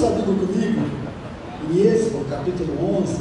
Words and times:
sua 0.00 0.12
Bíblia 0.12 0.34
comigo 0.34 0.80
em 1.70 1.78
Êxodo, 1.78 2.24
capítulo 2.30 3.02
11. 3.02 3.18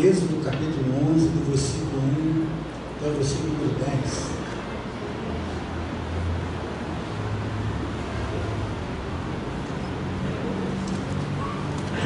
Êxodo 0.00 0.44
capítulo 0.44 1.12
11, 1.14 1.28
do 1.28 1.48
versículo 1.48 2.02
1 2.02 2.46
até 2.96 3.08
o 3.08 3.14
versículo 3.14 3.54
10. 3.78 4.34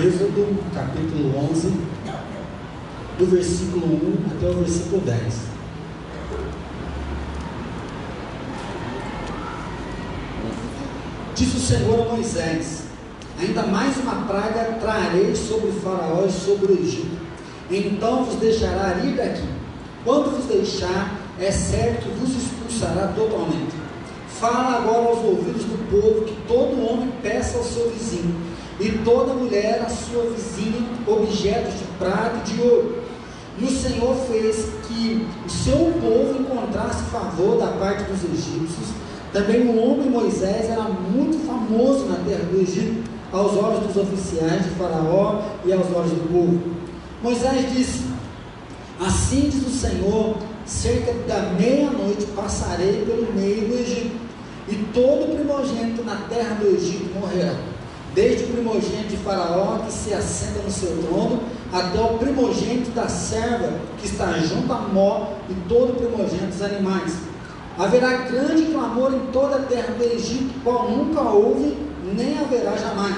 Êxodo 0.05 0.43
capítulo 0.75 1.51
11, 1.51 1.98
do 3.19 3.27
versículo 3.27 3.85
1 3.85 4.37
até 4.37 4.49
o 4.49 4.59
versículo 4.61 5.03
10. 5.03 5.35
Disse 11.35 11.57
o 11.57 11.61
Senhor 11.61 12.07
a 12.07 12.13
Moisés: 12.15 12.85
Ainda 13.41 13.65
mais 13.65 13.97
uma 13.97 14.27
praga 14.27 14.79
trarei 14.81 15.35
sobre 15.35 15.73
Faraó 15.73 16.27
e 16.27 16.33
sobre 16.33 16.73
o 16.73 16.81
Egito. 16.81 17.19
Então 17.69 18.25
vos 18.25 18.37
deixará 18.37 18.99
ir 19.05 19.17
daqui. 19.17 19.49
Quando 20.05 20.37
vos 20.37 20.47
deixar, 20.47 21.19
é 21.41 21.51
certo 21.51 22.05
que 22.05 22.19
vos 22.21 22.31
expulsará 22.31 23.09
totalmente. 23.09 23.75
Fala 24.29 24.77
agora 24.77 25.09
aos 25.09 25.25
ouvidos 25.25 25.65
do 25.65 25.91
povo 25.91 26.25
que 26.25 26.37
todo 26.47 26.87
homem 26.89 27.13
peça 27.21 27.59
ao 27.59 27.65
seu 27.65 27.91
vizinho 27.91 28.35
e 28.81 28.93
toda 29.05 29.35
mulher 29.35 29.83
a 29.85 29.89
sua 29.89 30.31
vizinha 30.31 30.87
objetos 31.07 31.75
de 31.75 31.85
prata 31.99 32.39
e 32.39 32.53
de 32.53 32.63
ouro. 32.63 33.08
E 33.61 33.65
o 33.65 33.71
Senhor 33.71 34.15
fez 34.31 34.67
que 34.87 35.27
o 35.45 35.51
seu 35.51 35.93
povo 36.01 36.41
encontrasse 36.41 37.03
favor 37.11 37.59
da 37.59 37.69
parte 37.73 38.05
dos 38.05 38.23
egípcios. 38.25 38.89
Também 39.33 39.67
o 39.67 39.77
homem 39.77 40.09
Moisés 40.09 40.71
era 40.71 40.85
muito 40.85 41.45
famoso 41.45 42.07
na 42.07 42.17
terra 42.17 42.45
do 42.45 42.61
Egito, 42.61 43.03
aos 43.33 43.57
olhos 43.57 43.87
dos 43.87 43.97
oficiais 43.97 44.65
de 44.65 44.71
Faraó 44.71 45.43
e 45.65 45.73
aos 45.73 45.87
olhos 45.95 46.13
do 46.13 46.33
povo. 46.33 46.61
Moisés 47.23 47.73
disse: 47.75 48.05
Assim 49.05 49.51
diz 49.51 49.67
o 49.67 49.71
Senhor: 49.71 50.37
cerca 50.65 51.13
da 51.27 51.51
meia-noite 51.59 52.27
passarei 52.37 53.05
pelo 53.05 53.33
meio 53.35 53.69
do 53.69 53.75
Egito, 53.75 54.17
e 54.69 54.75
todo 54.95 55.35
primogênito 55.35 56.05
na 56.05 56.17
terra 56.29 56.55
do 56.55 56.69
Egito 56.69 57.13
morrerá 57.19 57.57
desde 58.15 58.45
o 58.45 58.49
primogênito 58.49 59.11
de 59.11 59.17
Faraó 59.19 59.79
que 59.79 59.93
se 59.93 60.13
assenta 60.13 60.61
no 60.63 60.71
seu 60.71 60.97
trono, 61.03 61.41
até 61.73 62.01
o 62.01 62.19
primogênito 62.19 62.91
da 62.91 63.09
serva 63.09 63.73
que 63.99 64.07
está 64.07 64.33
junto 64.39 64.73
a 64.73 64.79
Mó 64.81 65.33
e 65.49 65.55
todo 65.69 65.93
o 65.93 65.97
primogênito 65.97 66.47
dos 66.47 66.63
animais. 66.63 67.15
Haverá 67.79 68.17
grande 68.29 68.67
clamor 68.67 69.15
em 69.15 69.33
toda 69.33 69.57
a 69.57 69.63
terra 69.63 69.95
do 69.95 70.03
Egito, 70.05 70.53
qual 70.65 70.91
nunca 70.91 71.21
houve, 71.21 71.77
nem 72.15 72.39
haverá 72.39 72.77
jamais. 72.77 73.17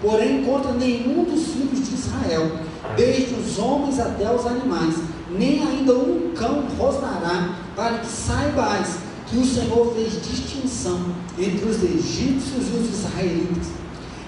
Porém, 0.00 0.44
contra 0.44 0.72
nenhum 0.72 1.24
dos 1.24 1.48
filhos 1.48 1.88
de 1.88 1.94
Israel, 1.94 2.52
desde 2.96 3.34
os 3.34 3.58
homens 3.58 3.98
até 3.98 4.32
os 4.32 4.46
animais, 4.46 4.96
nem 5.30 5.66
ainda 5.66 5.94
um 5.94 6.32
cão 6.34 6.64
rosnará, 6.78 7.54
para 7.74 7.98
que 7.98 8.06
saibais 8.06 8.98
que 9.26 9.38
o 9.38 9.44
Senhor 9.44 9.92
fez 9.94 10.12
distinção 10.22 11.00
entre 11.38 11.68
os 11.68 11.82
egípcios 11.82 12.68
e 12.68 12.76
os 12.76 12.88
israelitas 12.90 13.80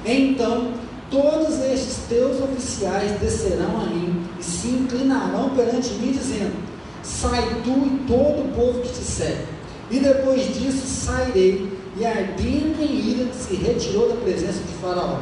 então 0.04 0.72
todos 1.12 1.60
estes 1.60 1.98
teus 2.08 2.42
oficiais 2.42 3.20
descerão 3.20 3.82
a 3.82 3.84
mim 3.84 4.24
e 4.40 4.42
se 4.42 4.68
inclinarão 4.68 5.50
perante 5.50 5.90
mim, 5.94 6.10
dizendo: 6.10 6.54
Sai 7.02 7.60
tu 7.62 7.70
e 7.70 8.04
todo 8.08 8.46
o 8.46 8.52
povo 8.56 8.80
que 8.80 8.88
te 8.88 9.04
segue. 9.04 9.44
E 9.90 10.00
depois 10.00 10.42
disso 10.54 10.86
sairei, 10.86 11.70
e 11.98 12.06
ardendo 12.06 12.80
em 12.80 13.10
ira 13.10 13.32
se 13.34 13.54
retirou 13.54 14.08
da 14.08 14.16
presença 14.16 14.60
de 14.60 14.72
Faraó. 14.80 15.18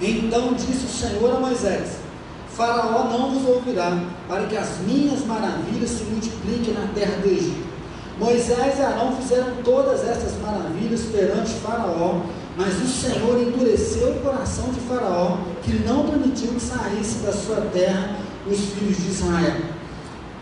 Então 0.00 0.54
disse 0.54 0.86
o 0.86 0.88
Senhor 0.88 1.36
a 1.36 1.40
Moisés: 1.40 1.98
Faraó 2.56 3.04
não 3.04 3.32
vos 3.32 3.46
ouvirá, 3.46 4.02
para 4.26 4.46
que 4.46 4.56
as 4.56 4.78
minhas 4.78 5.24
maravilhas 5.26 5.90
se 5.90 6.04
multipliquem 6.04 6.72
na 6.72 6.88
terra 6.94 7.18
do 7.20 7.28
Egito. 7.28 7.66
Moisés 8.18 8.78
e 8.78 8.82
Arão 8.82 9.14
fizeram 9.16 9.56
todas 9.62 10.02
essas 10.02 10.40
maravilhas 10.40 11.02
perante 11.02 11.52
Faraó, 11.60 12.22
mas 12.56 12.74
o 12.82 12.86
Senhor 12.86 13.38
endureceu 13.42 14.12
o 14.12 14.20
coração 14.20 14.70
de 14.70 14.80
Faraó, 14.80 15.36
que 15.62 15.74
não 15.86 16.08
permitiu 16.08 16.48
que 16.52 16.60
saísse 16.60 17.18
da 17.18 17.32
sua 17.32 17.60
terra 17.72 18.16
os 18.50 18.58
filhos 18.58 18.96
de 18.96 19.10
Israel. 19.10 19.56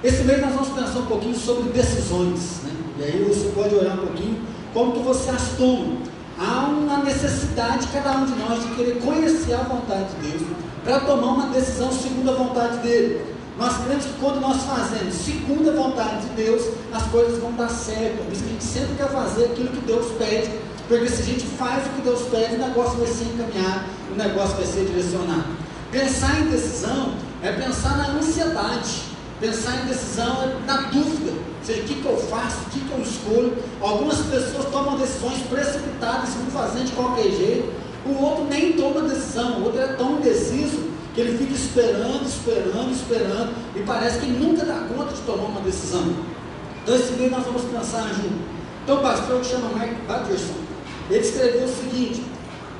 Esse 0.02 0.22
mês 0.22 0.40
nós 0.40 0.52
vamos 0.54 0.68
pensar 0.68 1.00
um 1.00 1.06
pouquinho 1.06 1.34
sobre 1.34 1.72
decisões. 1.72 2.60
Né? 2.62 2.70
E 2.98 3.02
aí 3.02 3.24
você 3.26 3.50
pode 3.52 3.74
olhar 3.74 3.94
um 3.94 4.06
pouquinho 4.06 4.38
como 4.72 4.92
que 4.92 5.00
você 5.00 5.30
as 5.30 5.56
toma. 5.56 5.96
Há 6.38 6.66
uma 6.68 6.98
necessidade, 6.98 7.88
cada 7.92 8.18
um 8.18 8.26
de 8.26 8.38
nós, 8.38 8.62
de 8.62 8.74
querer 8.74 9.00
conhecer 9.00 9.54
a 9.54 9.62
vontade 9.62 10.14
de 10.14 10.30
Deus 10.30 10.42
para 10.84 11.00
tomar 11.00 11.32
uma 11.32 11.46
decisão 11.48 11.90
segundo 11.90 12.30
a 12.30 12.34
vontade 12.34 12.78
dele. 12.78 13.22
Nós 13.58 13.76
cremos 13.84 14.04
que 14.04 14.12
quando 14.20 14.40
nós 14.40 14.62
fazemos 14.62 15.14
segundo 15.14 15.70
a 15.70 15.72
vontade 15.72 16.26
de 16.26 16.34
Deus, 16.34 16.62
as 16.92 17.04
coisas 17.04 17.38
vão 17.38 17.52
dar 17.52 17.68
certo. 17.70 18.24
Por 18.24 18.32
isso 18.32 18.42
que 18.42 18.50
a 18.50 18.52
gente 18.52 18.64
sempre 18.64 18.94
quer 18.96 19.08
fazer 19.08 19.44
aquilo 19.46 19.68
que 19.68 19.80
Deus 19.80 20.12
pede 20.18 20.50
porque 20.88 21.08
se 21.08 21.22
a 21.22 21.24
gente 21.24 21.46
faz 21.58 21.86
o 21.86 21.90
que 21.90 22.02
Deus 22.02 22.22
pede, 22.30 22.56
o 22.56 22.58
negócio 22.58 22.98
vai 22.98 23.06
ser 23.06 23.24
encaminhado, 23.24 23.84
o 24.12 24.14
negócio 24.16 24.56
vai 24.56 24.66
ser 24.66 24.84
direcionado. 24.84 25.44
Pensar 25.90 26.40
em 26.40 26.46
decisão 26.46 27.14
é 27.42 27.52
pensar 27.52 27.96
na 27.96 28.08
ansiedade. 28.18 29.02
Pensar 29.40 29.82
em 29.82 29.86
decisão 29.86 30.42
é 30.42 30.66
na 30.66 30.76
dúvida. 30.88 31.32
Ou 31.32 31.64
seja, 31.64 31.80
o 31.80 31.84
que, 31.84 31.94
que 31.94 32.06
eu 32.06 32.16
faço, 32.16 32.58
o 32.66 32.70
que, 32.70 32.80
que 32.80 32.92
eu 32.92 33.00
escolho. 33.00 33.56
Algumas 33.80 34.18
pessoas 34.18 34.66
tomam 34.70 34.96
decisões 34.98 35.40
precipitadas 35.48 36.30
vão 36.34 36.46
fazendo 36.62 36.86
de 36.86 36.92
qualquer 36.92 37.30
jeito. 37.30 37.72
O 38.06 38.22
outro 38.22 38.44
nem 38.44 38.72
toma 38.74 39.08
decisão, 39.08 39.60
o 39.60 39.64
outro 39.64 39.80
é 39.80 39.86
tão 39.94 40.18
indeciso 40.18 40.90
que 41.14 41.20
ele 41.20 41.38
fica 41.38 41.54
esperando, 41.54 42.26
esperando, 42.26 42.92
esperando 42.92 43.54
e 43.76 43.80
parece 43.80 44.18
que 44.18 44.26
nunca 44.26 44.64
dá 44.64 44.86
conta 44.94 45.14
de 45.14 45.20
tomar 45.22 45.44
uma 45.44 45.60
decisão. 45.60 46.12
Então, 46.82 46.96
esse 46.96 47.12
mês 47.12 47.30
nós 47.30 47.44
vamos 47.44 47.62
pensar 47.62 48.08
junto. 48.08 48.54
Então, 48.82 48.98
o 48.98 49.00
pastor 49.00 49.40
que 49.40 49.46
chama 49.46 49.70
Mike 49.78 50.02
Patterson, 50.06 50.63
ele 51.10 51.20
escreveu 51.20 51.64
o 51.64 51.68
seguinte: 51.68 52.22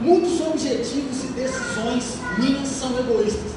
muitos 0.00 0.40
objetivos 0.40 1.24
e 1.24 1.26
decisões 1.28 2.18
minhas 2.38 2.68
são 2.68 2.98
egoístas. 2.98 3.52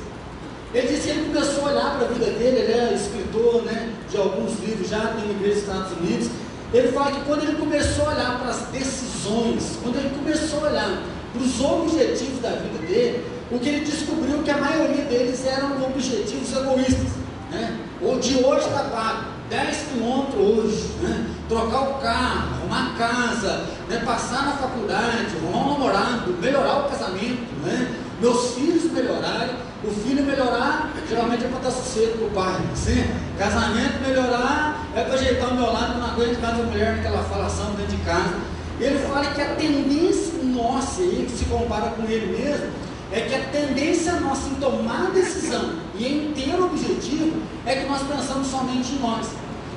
Ele 0.73 0.88
disse 0.88 1.03
que 1.03 1.09
ele 1.09 1.33
começou 1.33 1.66
a 1.66 1.72
olhar 1.72 1.97
para 1.97 2.07
a 2.07 2.11
vida 2.11 2.25
dele, 2.25 2.59
ele 2.59 2.73
é 2.73 2.94
escritor 2.94 3.63
né, 3.63 3.94
de 4.09 4.17
alguns 4.17 4.59
livros 4.59 4.89
já, 4.89 5.00
tem 5.00 5.31
igreja 5.31 5.56
dos 5.56 5.63
Estados 5.63 5.91
Unidos. 5.97 6.29
Ele 6.73 6.91
fala 6.91 7.11
que 7.11 7.22
quando 7.22 7.44
ele 7.44 7.56
começou 7.56 8.06
a 8.06 8.11
olhar 8.11 8.39
para 8.39 8.50
as 8.50 8.61
decisões, 8.67 9.79
quando 9.81 9.95
ele 9.97 10.09
começou 10.09 10.66
a 10.66 10.69
olhar 10.69 11.03
para 11.31 11.41
os 11.41 11.61
objetivos 11.61 12.41
da 12.41 12.50
vida 12.50 12.85
dele, 12.85 13.23
o 13.50 13.57
que 13.57 13.69
ele 13.69 13.85
descobriu 13.85 14.44
que 14.44 14.51
a 14.51 14.57
maioria 14.57 15.06
deles 15.06 15.45
eram 15.45 15.81
objetivos 15.85 16.51
egoístas. 16.51 17.11
Né? 17.51 17.79
O 18.01 18.19
de 18.19 18.44
hoje 18.44 18.67
está 18.67 18.83
pago, 18.83 19.37
10 19.50 19.78
quilômetros 19.78 20.40
hoje, 20.40 20.90
né? 21.02 21.25
trocar 21.47 21.81
o 21.81 21.94
carro, 21.96 22.56
arrumar 22.59 22.91
a 22.94 22.97
casa, 22.97 23.66
né? 23.90 24.02
passar 24.06 24.46
na 24.46 24.52
faculdade, 24.53 25.35
arrumar 25.41 25.66
um 25.66 25.74
namorado, 25.74 26.34
melhorar 26.41 26.85
o 26.85 26.90
casamento, 26.90 27.47
né? 27.63 27.96
meus 28.19 28.53
filhos 28.56 28.91
melhorarem, 28.91 29.56
o 29.84 29.91
filho 29.91 30.24
melhorar, 30.24 30.91
geralmente 31.07 31.46
é 31.46 31.47
para 31.47 31.59
dar 31.59 31.72
sossego 31.72 32.18
para 32.18 32.28
o 32.28 32.30
pai, 32.31 32.62
assim, 32.74 33.06
casamento 33.38 34.02
melhorar, 34.06 34.84
é 34.96 35.03
para 35.03 35.13
ajeitar 35.13 35.52
o 35.52 35.56
meu 35.56 35.72
lado, 35.72 36.00
não 36.00 36.07
aguento 36.07 36.41
cada 36.41 36.63
mulher 36.63 36.97
naquela 36.97 37.24
falação 37.24 37.72
dentro 37.75 37.96
de 37.96 38.03
casa. 38.03 38.36
Ele 38.80 38.97
fala 39.00 39.25
que 39.28 39.41
a 39.41 39.56
tendência 39.56 40.44
nossa, 40.44 41.02
que 41.02 41.31
se 41.38 41.46
compara 41.46 41.91
com 41.91 42.03
ele 42.03 42.38
mesmo, 42.38 42.72
é 43.12 43.22
que 43.22 43.35
a 43.35 43.40
tendência 43.45 44.19
nossa 44.19 44.50
em 44.50 44.56
tomar 44.56 45.12
decisão 45.12 45.75
e 45.95 46.06
em 46.06 46.34
ter 46.34 46.62
objetivo 46.62 47.41
é 47.66 47.75
que 47.75 47.88
nós 47.88 48.01
pensamos 48.03 48.47
somente 48.47 48.94
em 48.94 49.00
nós. 49.00 49.28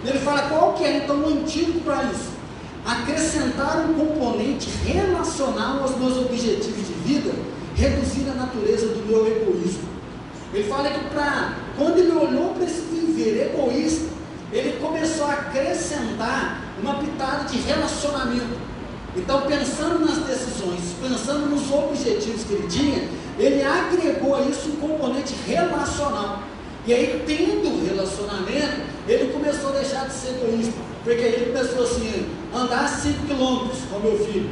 Ele 0.05 0.19
fala 0.19 0.43
qual 0.43 0.75
que 0.75 0.85
é 0.85 0.99
então 0.99 1.21
o 1.21 1.29
antídoto 1.29 1.81
para 1.81 2.05
isso? 2.05 2.31
Acrescentar 2.85 3.87
um 3.89 3.95
componente 3.95 4.71
relacional 4.85 5.83
aos 5.83 5.97
meus 5.99 6.17
objetivos 6.17 6.87
de 6.87 6.95
vida, 7.05 7.33
reduzir 7.77 8.29
a 8.31 8.35
natureza 8.35 8.89
do 8.89 9.07
meu 9.07 9.27
egoísmo. 9.27 9.89
Ele 10.53 10.69
fala 10.69 10.91
que 10.91 11.05
para 11.11 11.55
quando 11.77 11.99
ele 11.99 12.13
olhou 12.13 12.55
para 12.55 12.65
esse 12.65 12.81
viver 12.81 13.53
egoísta, 13.55 14.09
ele 14.53 14.79
começou 14.81 15.27
a 15.27 15.33
acrescentar 15.35 16.61
uma 16.83 16.95
pitada 16.95 17.45
de 17.45 17.59
relacionamento. 17.59 18.59
Então, 19.17 19.43
pensando 19.43 20.05
nas 20.05 20.19
decisões, 20.19 20.81
pensando 21.01 21.47
nos 21.47 21.71
objetivos 21.71 22.45
que 22.45 22.55
ele 22.55 22.69
tinha, 22.69 23.09
ele 23.41 23.63
agregou 23.63 24.37
a 24.37 24.43
isso 24.43 24.69
um 24.69 24.77
componente 24.77 25.35
relacional. 25.47 26.43
E 26.87 26.93
aí, 26.93 27.23
tendo 27.27 27.87
relacionamento, 27.87 28.83
ele 29.09 29.33
começou 29.33 29.71
a 29.71 29.73
deixar 29.73 30.07
de 30.07 30.13
ser 30.13 30.31
egoísta. 30.31 30.81
Porque 31.03 31.23
aí 31.23 31.35
ele 31.35 31.59
pensou 31.59 31.85
assim: 31.85 32.27
andar 32.55 32.87
5 32.89 33.27
quilômetros 33.27 33.81
com 33.91 33.99
meu 34.01 34.19
filho, 34.19 34.51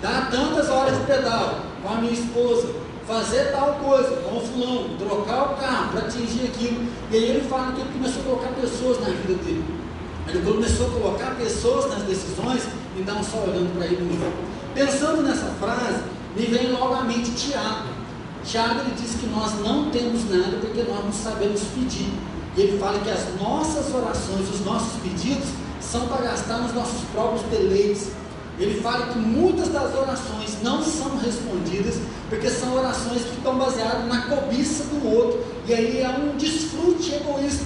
dar 0.00 0.30
tantas 0.30 0.70
horas 0.70 0.98
de 0.98 1.04
pedal 1.04 1.60
com 1.82 1.88
a 1.92 1.96
minha 1.96 2.12
esposa, 2.12 2.68
fazer 3.06 3.52
tal 3.52 3.74
coisa, 3.74 4.16
com 4.16 4.38
o 4.38 4.40
fulano, 4.40 4.96
trocar 4.98 5.52
o 5.52 5.56
carro 5.56 5.92
para 5.92 6.06
atingir 6.06 6.46
aquilo. 6.46 6.86
E 7.10 7.16
aí 7.16 7.24
ele 7.24 7.48
fala 7.48 7.72
que 7.72 7.80
ele 7.80 7.92
começou 7.92 8.22
a 8.22 8.24
colocar 8.24 8.48
pessoas 8.60 9.00
na 9.00 9.06
vida 9.06 9.34
dele. 9.42 9.64
Ele 10.26 10.42
começou 10.42 10.86
a 10.86 10.90
colocar 10.90 11.34
pessoas 11.36 11.90
nas 11.90 12.02
decisões 12.02 12.62
e 12.96 13.02
não 13.02 13.22
só 13.22 13.38
olhando 13.38 13.76
para 13.76 13.86
ele. 13.86 14.18
Pensando 14.74 15.22
nessa 15.22 15.50
frase, 15.60 16.02
me 16.34 16.46
vem 16.46 16.72
logo 16.72 16.94
à 16.94 17.04
mente 17.04 17.30
Tiago. 17.32 18.03
Tiago 18.44 18.80
ele 18.80 18.94
diz 19.00 19.14
que 19.18 19.26
nós 19.26 19.58
não 19.60 19.90
temos 19.90 20.28
nada 20.28 20.58
porque 20.60 20.82
nós 20.82 21.04
não 21.04 21.12
sabemos 21.12 21.62
pedir. 21.74 22.12
E 22.56 22.60
ele 22.60 22.78
fala 22.78 23.00
que 23.00 23.10
as 23.10 23.40
nossas 23.40 23.92
orações, 23.92 24.48
os 24.48 24.64
nossos 24.64 25.00
pedidos, 25.02 25.48
são 25.80 26.06
para 26.06 26.22
gastar 26.22 26.58
nos 26.58 26.74
nossos 26.74 27.00
próprios 27.12 27.42
deleites. 27.46 28.08
Ele 28.58 28.80
fala 28.80 29.06
que 29.06 29.18
muitas 29.18 29.68
das 29.68 29.94
orações 29.94 30.62
não 30.62 30.82
são 30.82 31.16
respondidas 31.16 31.96
porque 32.28 32.48
são 32.48 32.74
orações 32.74 33.22
que 33.22 33.36
estão 33.36 33.56
baseadas 33.58 34.06
na 34.06 34.22
cobiça 34.22 34.84
do 34.84 35.08
outro. 35.08 35.44
E 35.66 35.74
aí 35.74 36.00
é 36.00 36.08
um 36.08 36.36
desfrute 36.36 37.14
egoísta. 37.14 37.64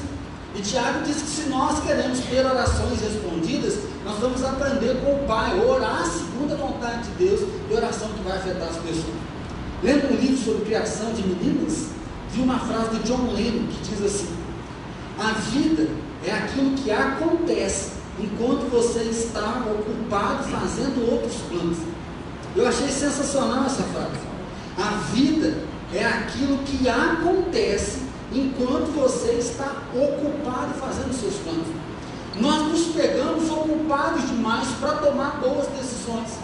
E 0.55 0.63
Tiago 0.63 1.03
diz 1.05 1.17
que 1.17 1.29
se 1.29 1.49
nós 1.51 1.85
queremos 1.85 2.21
ter 2.21 2.47
orações 2.47 3.01
respondidas, 3.01 3.79
nós 4.05 4.19
vamos 4.19 4.43
aprender 4.43 4.97
com 5.05 5.15
o 5.15 5.27
Pai, 5.27 5.61
orar 5.61 6.05
segundo 6.07 6.55
a 6.55 6.57
vontade 6.57 7.09
de 7.09 7.27
Deus 7.27 7.41
e 7.71 7.75
oração 7.75 8.09
que 8.09 8.23
vai 8.23 8.39
afetar 8.39 8.69
as 8.69 8.77
pessoas. 8.77 9.28
Lendo 9.83 10.13
um 10.13 10.17
livro 10.17 10.37
sobre 10.37 10.65
criação 10.65 11.13
de 11.13 11.23
meninas, 11.23 11.89
vi 12.33 12.41
uma 12.41 12.59
frase 12.59 12.97
de 12.97 13.03
John 13.05 13.33
Lennon 13.33 13.67
que 13.69 13.89
diz 13.89 14.05
assim: 14.05 14.29
A 15.19 15.33
vida 15.33 15.89
é 16.27 16.33
aquilo 16.33 16.75
que 16.75 16.91
acontece 16.91 17.99
enquanto 18.21 18.69
você 18.71 19.01
está 19.05 19.65
ocupado 19.67 20.45
fazendo 20.45 21.11
outros 21.11 21.37
planos. 21.49 21.79
Eu 22.57 22.67
achei 22.67 22.89
sensacional 22.89 23.65
essa 23.65 23.83
frase. 23.85 24.19
A 24.77 24.91
vida 25.13 25.63
é 25.95 26.05
aquilo 26.05 26.59
que 26.59 26.89
acontece 26.89 28.03
enquanto 28.33 28.93
você 28.95 29.33
está 29.33 29.83
ocupado 29.95 30.75
fazendo 30.75 31.13
seus 31.13 31.35
planos. 31.37 31.67
Nós 32.37 32.63
nos 32.69 32.95
pegamos 32.95 33.51
ocupados 33.51 34.29
demais 34.29 34.69
para 34.81 34.97
tomar 34.97 35.41
boas 35.41 35.67
decisões. 35.69 36.39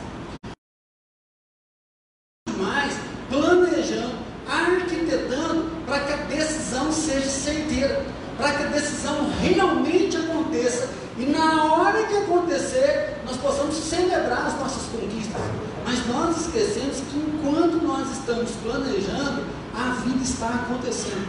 Demais 2.49 2.95
planejando, 3.29 4.15
arquitetando 4.49 5.71
para 5.87 6.01
que 6.01 6.13
a 6.13 6.17
decisão 6.17 6.93
seja 6.93 7.29
certeira, 7.29 8.05
para 8.37 8.53
que 8.55 8.63
a 8.65 8.67
decisão 8.69 9.31
realmente 9.41 10.17
aconteça 10.17 10.89
e 11.17 11.27
na 11.27 11.73
hora 11.73 12.03
que 12.05 12.17
acontecer, 12.17 13.19
nós 13.25 13.37
possamos 13.37 13.77
celebrar 13.77 14.47
as 14.47 14.59
nossas 14.59 14.83
conquistas. 14.89 15.41
Mas 15.85 16.05
nós 16.09 16.41
esquecemos 16.41 16.97
que 16.97 17.19
enquanto 17.19 17.81
nós 17.87 18.11
estamos 18.11 18.51
planejando, 18.63 19.45
a 19.73 19.91
vida 20.05 20.25
está 20.25 20.49
acontecendo. 20.49 21.29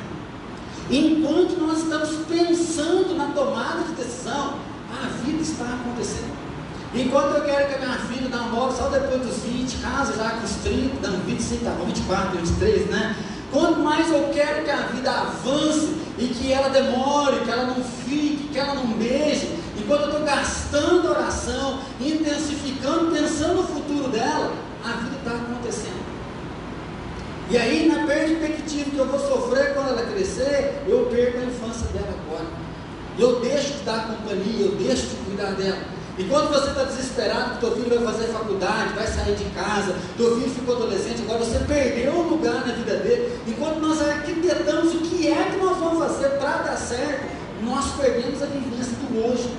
Enquanto 0.90 1.60
nós 1.60 1.80
estamos 1.80 2.10
pensando 2.28 3.16
na 3.18 3.28
tomada 3.28 3.84
de 3.84 3.94
decisão, 3.94 4.60
a 4.92 5.08
vida 5.24 5.42
está 5.42 5.66
acontecendo. 5.66 6.36
Enquanto 6.94 7.36
eu 7.36 7.44
quero 7.44 7.68
que 7.68 7.76
a 7.76 7.80
minha 7.80 7.98
filha 7.98 8.30
namore 8.30 8.74
só 8.74 8.90
depois 8.90 9.22
dos 9.22 9.44
20, 9.44 9.78
casa 9.78 10.14
já 10.16 10.30
com 10.30 10.46
os 10.46 10.52
30, 10.64 11.08
não, 11.08 11.20
25, 11.22 11.66
tá 11.66 11.72
24, 11.72 12.38
23, 12.38 12.90
né? 12.90 13.16
Quanto 13.52 13.80
mais 13.80 14.12
eu 14.12 14.30
quero 14.34 14.64
que 14.64 14.70
a 14.70 14.88
vida 14.88 15.12
avance 15.12 15.96
e 16.18 16.28
que 16.28 16.54
ela 16.54 16.70
demore, 16.70 17.40
que 17.40 17.50
ela 17.50 17.66
não 17.66 17.84
fique, 17.84 18.50
que 18.52 18.60
ela 18.60 18.76
não 18.76 18.88
beije, 18.88 19.58
enquanto 19.78 20.02
eu 20.02 20.10
estou 20.10 20.24
gastando 20.24 21.10
oração, 21.10 21.80
intensificando, 22.00 23.12
pensando 23.12 23.56
no 23.56 23.64
futuro 23.64 24.10
dela, 24.10 24.54
a 24.84 24.92
vida 24.98 25.18
está 25.18 25.32
acontecendo. 25.32 26.06
E 27.50 27.58
aí, 27.58 27.88
na 27.88 28.08
perspectiva 28.08 28.90
que 28.90 28.98
eu 28.98 29.06
vou 29.06 29.20
sofrer 29.20 29.76
quando 29.76 29.90
ela 29.90 30.06
crescer, 30.08 30.82
eu 30.88 31.06
perco 31.12 31.38
a 31.38 31.44
infância 31.44 31.88
dela 31.94 32.16
agora. 32.26 32.46
Eu 33.20 33.40
deixo 33.40 33.74
de 33.74 33.84
dar 33.84 34.08
companhia, 34.08 34.66
eu 34.66 34.72
deixo 34.76 35.08
de 35.08 35.16
cuidar 35.26 35.52
dela. 35.52 35.96
Enquanto 36.18 36.50
você 36.50 36.70
está 36.70 36.84
desesperado 36.84 37.56
que 37.56 37.60
teu 37.60 37.72
filho 37.76 38.00
vai 38.00 38.14
fazer 38.14 38.32
faculdade, 38.32 38.94
vai 38.94 39.06
sair 39.06 39.36
de 39.36 39.44
casa, 39.52 39.96
teu 40.18 40.40
filho 40.40 40.50
ficou 40.50 40.76
adolescente, 40.76 41.22
agora 41.22 41.40
você 41.40 41.60
perdeu 41.60 42.14
um 42.14 42.30
lugar 42.30 42.66
na 42.66 42.74
vida 42.74 42.96
dele. 42.98 43.38
Enquanto 43.46 43.80
nós 43.80 44.02
arquitetamos 44.02 44.96
o 44.96 45.00
que 45.00 45.28
é 45.28 45.52
que 45.52 45.58
nós 45.58 45.78
vamos 45.78 46.00
fazer 46.00 46.30
para 46.38 46.58
dar 46.64 46.78
certo, 46.78 47.26
nós 47.64 47.92
perdemos 48.00 48.42
a 48.42 48.46
vivência 48.46 48.94
do 49.02 49.26
hoje. 49.26 49.50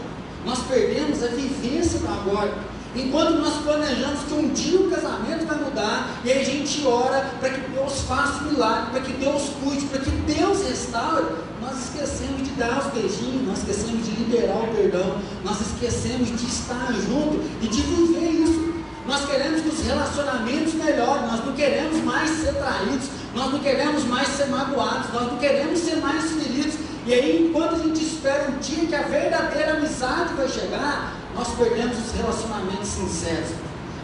Nós 0.44 0.58
perdemos 0.60 1.22
a 1.22 1.28
vivência 1.28 1.98
do 1.98 2.08
agora. 2.08 2.54
Enquanto 2.96 3.34
nós 3.34 3.62
planejamos 3.62 4.20
que 4.22 4.32
um 4.32 4.48
dia 4.48 4.80
o 4.80 4.90
casamento 4.90 5.46
vai 5.46 5.58
mudar, 5.58 6.18
e 6.24 6.32
aí 6.32 6.40
a 6.40 6.44
gente 6.44 6.86
ora 6.86 7.30
para 7.38 7.50
que 7.50 7.70
Deus 7.70 8.00
faça 8.08 8.44
o 8.44 8.52
milagre, 8.52 8.90
para 8.90 9.00
que 9.02 9.12
Deus 9.12 9.50
cuide, 9.62 9.84
para 9.86 10.00
que 10.00 10.10
Deus 10.10 10.66
restaure, 10.66 11.26
nós 11.60 11.84
esquecemos 11.84 12.42
de 12.42 12.50
dar 12.52 12.78
os 12.78 12.92
beijinhos, 12.94 13.46
nós 13.46 13.58
esquecemos 13.58 14.06
de 14.06 14.12
liberar 14.12 14.62
o 14.62 14.74
perdão, 14.74 15.18
nós 15.44 15.60
esquecemos 15.60 16.28
de 16.28 16.46
estar 16.46 16.92
junto 16.92 17.42
e 17.60 17.68
de 17.68 17.82
viver 17.82 18.30
isso. 18.30 18.74
Nós 19.06 19.24
queremos 19.26 19.60
que 19.60 19.68
os 19.68 19.80
relacionamentos 19.82 20.74
melhorem, 20.74 21.26
nós 21.26 21.44
não 21.44 21.52
queremos 21.52 22.02
mais 22.02 22.30
ser 22.30 22.54
traídos, 22.54 23.08
nós 23.34 23.52
não 23.52 23.58
queremos 23.60 24.04
mais 24.04 24.26
ser 24.28 24.46
magoados, 24.46 25.12
nós 25.12 25.32
não 25.32 25.38
queremos 25.38 25.78
ser 25.78 25.96
mais 25.96 26.24
feridos. 26.32 26.74
E 27.06 27.14
aí, 27.14 27.46
enquanto 27.48 27.74
a 27.74 27.78
gente 27.78 28.02
espera 28.02 28.50
um 28.50 28.58
dia 28.58 28.86
que 28.86 28.94
a 28.94 29.02
verdadeira 29.02 29.74
amizade 29.74 30.34
vai 30.34 30.48
chegar, 30.48 31.14
nós 31.36 31.45
perdemos 31.56 31.96
os 31.98 32.12
relacionamentos 32.12 32.88
sinceros. 32.88 33.50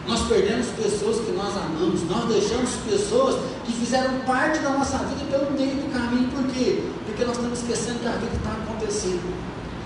Nós 0.07 0.21
perdemos 0.27 0.67
pessoas 0.67 1.25
que 1.25 1.31
nós 1.31 1.55
amamos, 1.55 2.03
nós 2.09 2.25
deixamos 2.25 2.71
pessoas 2.89 3.39
que 3.63 3.71
fizeram 3.71 4.19
parte 4.21 4.59
da 4.59 4.71
nossa 4.71 4.97
vida 4.97 5.23
pelo 5.31 5.51
meio 5.51 5.75
do 5.75 5.93
caminho. 5.93 6.29
Por 6.29 6.43
quê? 6.51 6.83
Porque 7.05 7.23
nós 7.23 7.37
estamos 7.37 7.59
esquecendo 7.59 7.99
que 7.99 8.07
a 8.07 8.11
vida 8.11 8.35
está 8.35 8.51
acontecendo. 8.51 9.23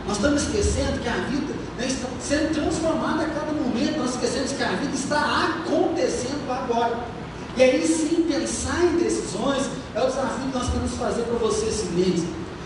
Nós 0.08 0.16
estamos 0.16 0.42
esquecendo 0.42 1.00
que 1.00 1.10
a 1.10 1.18
vida 1.30 1.54
né, 1.78 1.86
está 1.86 2.08
sendo 2.20 2.54
transformada 2.54 3.24
a 3.24 3.28
cada 3.28 3.52
momento. 3.52 4.00
Nós 4.00 4.16
esquecemos 4.16 4.54
que 4.54 4.64
a 4.64 4.70
vida 4.70 4.96
está 4.96 5.62
acontecendo 5.62 6.50
agora. 6.50 7.06
E 7.56 7.62
aí 7.62 7.88
sim, 7.88 8.26
pensar 8.28 8.86
em 8.86 8.98
decisões 8.98 9.70
é 9.94 10.02
o 10.02 10.08
desafio 10.08 10.48
que 10.52 10.58
nós 10.58 10.70
queremos 10.70 10.94
fazer 10.94 11.24
para 11.24 11.38
você 11.38 11.68
esse. 11.68 11.88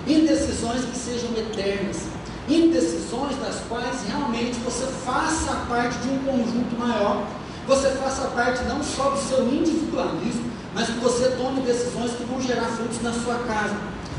Em 0.07 0.25
decisões 0.25 0.85
que 0.85 0.97
sejam 0.97 1.31
eternas 1.37 2.10
em 2.55 2.69
decisões 2.69 3.37
das 3.37 3.61
quais 3.69 4.03
realmente 4.07 4.59
você 4.59 4.85
faça 5.05 5.53
parte 5.69 5.97
de 5.99 6.09
um 6.09 6.19
conjunto 6.19 6.77
maior, 6.77 7.25
você 7.67 7.89
faça 7.91 8.27
parte 8.29 8.63
não 8.65 8.83
só 8.83 9.11
do 9.11 9.19
seu 9.19 9.47
individualismo, 9.47 10.51
mas 10.73 10.87
que 10.87 10.99
você 10.99 11.29
tome 11.31 11.61
decisões 11.61 12.11
que 12.11 12.23
vão 12.23 12.41
gerar 12.41 12.65
frutos 12.65 13.01
na 13.01 13.13
sua 13.13 13.35
casa, 13.47 13.75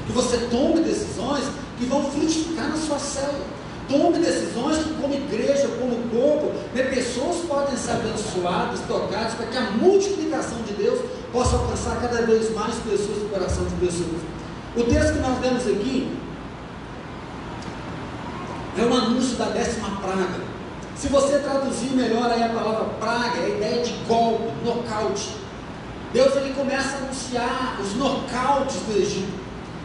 que 0.07 0.13
você 0.13 0.37
tome 0.51 0.81
decisões 0.81 1.45
que 1.79 1.85
vão 1.87 2.05
frutificar 2.11 2.69
na 2.69 2.77
sua 2.77 2.99
célula. 2.99 3.63
Tome 3.89 4.19
decisões 4.19 4.79
que, 4.79 4.95
como 4.95 5.13
igreja, 5.13 5.69
como 5.79 5.97
corpo, 6.09 6.53
né, 6.73 6.85
pessoas 6.85 7.45
podem 7.49 7.77
ser 7.77 7.91
abençoadas, 7.91 8.81
tocadas, 8.87 9.35
para 9.35 9.47
que 9.47 9.57
a 9.57 9.71
multiplicação 9.73 10.59
de 10.63 10.73
Deus 10.75 11.01
possa 11.33 11.57
alcançar 11.57 12.01
cada 12.01 12.23
vez 12.23 12.55
mais 12.55 12.75
pessoas 12.77 13.19
no 13.19 13.29
coração 13.29 13.65
de 13.65 13.75
pessoas. 13.75 14.23
O 14.77 14.85
texto 14.85 15.15
que 15.15 15.19
nós 15.19 15.39
vemos 15.41 15.67
aqui 15.67 16.17
é 18.79 18.83
um 18.85 18.95
anúncio 18.95 19.37
da 19.37 19.47
décima 19.47 19.91
praga. 20.01 20.41
Se 20.97 21.09
você 21.09 21.39
traduzir 21.39 21.91
melhor 21.91 22.31
aí 22.31 22.43
a 22.43 22.49
palavra 22.49 22.85
praga, 23.01 23.39
é 23.39 23.45
a 23.45 23.49
ideia 23.49 23.83
de 23.83 23.93
golpe, 24.07 24.45
nocaute. 24.65 25.31
Deus 26.13 26.37
ele 26.37 26.55
começa 26.55 26.97
a 26.97 26.99
anunciar 26.99 27.79
os 27.81 27.95
nocautes 27.97 28.77
do 28.77 28.97
Egito. 28.97 29.43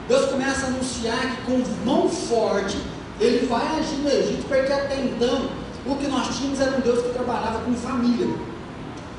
Deus 0.08 0.30
começa 0.30 0.66
a 0.66 0.70
anunciar 0.70 1.36
que 1.36 1.42
com 1.44 1.64
mão 1.86 2.08
forte 2.08 2.78
ele 3.20 3.46
vai 3.48 3.80
agir 3.80 3.98
no 3.98 4.10
Egito, 4.10 4.46
porque 4.48 4.72
até 4.72 5.02
então 5.02 5.50
o 5.86 5.96
que 5.96 6.08
nós 6.08 6.38
tínhamos 6.38 6.60
era 6.60 6.78
um 6.78 6.82
Deus 6.82 7.02
que 7.02 7.14
trabalhava 7.14 7.60
com 7.60 7.74
família. 7.74 8.28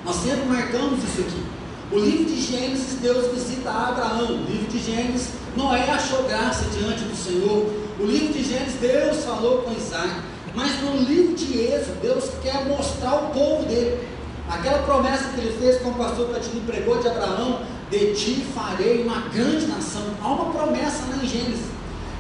Nós 0.05 0.17
sempre 0.17 0.47
marcamos 0.47 1.03
isso 1.05 1.21
aqui. 1.21 1.45
O 1.91 1.99
livro 1.99 2.27
de 2.27 2.41
Gênesis, 2.41 3.01
Deus 3.01 3.33
visita 3.33 3.71
Abraão. 3.71 4.33
O 4.33 4.45
livro 4.45 4.67
de 4.69 4.79
Gênesis, 4.79 5.31
Noé 5.57 5.91
achou 5.91 6.25
graça 6.25 6.65
diante 6.71 7.05
do 7.05 7.17
Senhor. 7.17 7.67
O 7.99 8.07
livro 8.07 8.33
de 8.33 8.45
Gênesis, 8.45 8.81
Deus 8.81 9.25
falou 9.25 9.63
com 9.63 9.73
Isaac. 9.73 10.09
Mas 10.55 10.81
no 10.83 10.99
livro 10.99 11.35
de 11.35 11.59
Êxodo, 11.59 12.01
Deus 12.01 12.31
quer 12.43 12.65
mostrar 12.65 13.15
o 13.17 13.31
povo 13.31 13.65
dele. 13.65 14.09
Aquela 14.49 14.79
promessa 14.79 15.31
que 15.35 15.41
ele 15.41 15.59
fez 15.59 15.83
com 15.83 15.91
o 15.91 15.95
pastor 15.95 16.29
Platini 16.29 16.61
pregou 16.61 16.99
de 17.01 17.09
Abraão: 17.09 17.61
De 17.91 18.15
ti 18.15 18.47
farei 18.55 19.03
uma 19.03 19.29
grande 19.29 19.67
nação. 19.67 20.03
Há 20.23 20.29
uma 20.29 20.53
promessa 20.53 21.05
lá 21.11 21.23
em 21.23 21.27
Gênesis. 21.27 21.67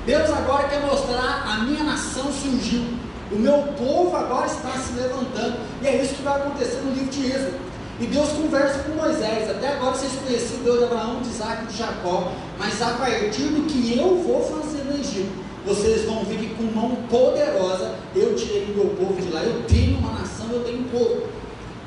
Deus 0.05 0.29
agora 0.31 0.69
quer 0.69 0.81
mostrar: 0.81 1.45
a 1.49 1.65
minha 1.65 1.85
nação 1.85 2.25
surgiu. 2.33 2.85
O 3.31 3.37
meu 3.37 3.59
povo 3.79 4.17
agora 4.17 4.47
está 4.47 4.71
se 4.73 4.95
levantando. 4.95 5.59
E 5.81 5.87
é 5.87 6.03
isso 6.03 6.15
que 6.15 6.23
vai 6.23 6.41
acontecer 6.41 6.81
no 6.83 6.93
livro 6.93 7.11
de 7.11 7.27
Êxodo. 7.27 7.59
E 8.01 8.07
Deus 8.07 8.31
conversa 8.31 8.81
com 8.81 8.95
Moisés. 8.95 9.49
Até 9.49 9.75
agora 9.75 9.95
vocês 9.95 10.13
conheciam 10.25 10.61
Deus 10.63 10.79
de 10.79 10.85
Abraão, 10.85 11.21
de 11.21 11.29
Isaac 11.29 11.65
e 11.65 11.67
de 11.67 11.79
Jacó. 11.79 12.33
Mas 12.59 12.83
a 12.83 12.91
partir 12.91 13.43
do 13.43 13.67
que 13.67 13.97
eu 13.97 14.23
vou 14.23 14.43
fazer 14.43 14.85
no 14.85 14.99
Egito, 14.99 15.48
vocês 15.69 16.07
vão 16.07 16.25
ver 16.25 16.39
que 16.39 16.55
com 16.55 16.63
mão 16.63 16.97
poderosa 17.11 17.95
eu 18.17 18.35
tirei 18.35 18.75
meu 18.75 18.87
povo 18.87 19.21
de 19.21 19.31
lá. 19.31 19.43
Eu 19.43 19.63
tenho 19.65 19.99
uma 19.99 20.13
nação, 20.13 20.47
eu 20.51 20.65
tenho 20.65 20.81
um 20.81 20.85
povo. 20.85 21.27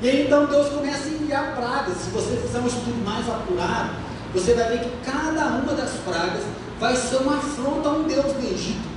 E 0.00 0.08
aí, 0.08 0.26
então 0.26 0.46
Deus 0.46 0.68
começa 0.68 1.08
a 1.08 1.10
enviar 1.10 1.56
pragas. 1.56 1.96
Se 1.96 2.10
você 2.10 2.36
fizer 2.36 2.60
um 2.60 2.66
estudo 2.66 3.04
mais 3.04 3.28
apurado, 3.28 3.90
você 4.32 4.54
vai 4.54 4.68
ver 4.68 4.84
que 4.84 4.90
cada 5.04 5.46
uma 5.46 5.72
das 5.74 5.90
pragas 6.04 6.42
vai 6.78 6.94
ser 6.96 7.16
uma 7.16 7.38
afronta 7.38 7.88
a 7.88 7.92
um 7.92 8.04
Deus 8.04 8.32
do 8.32 8.52
Egito. 8.52 8.92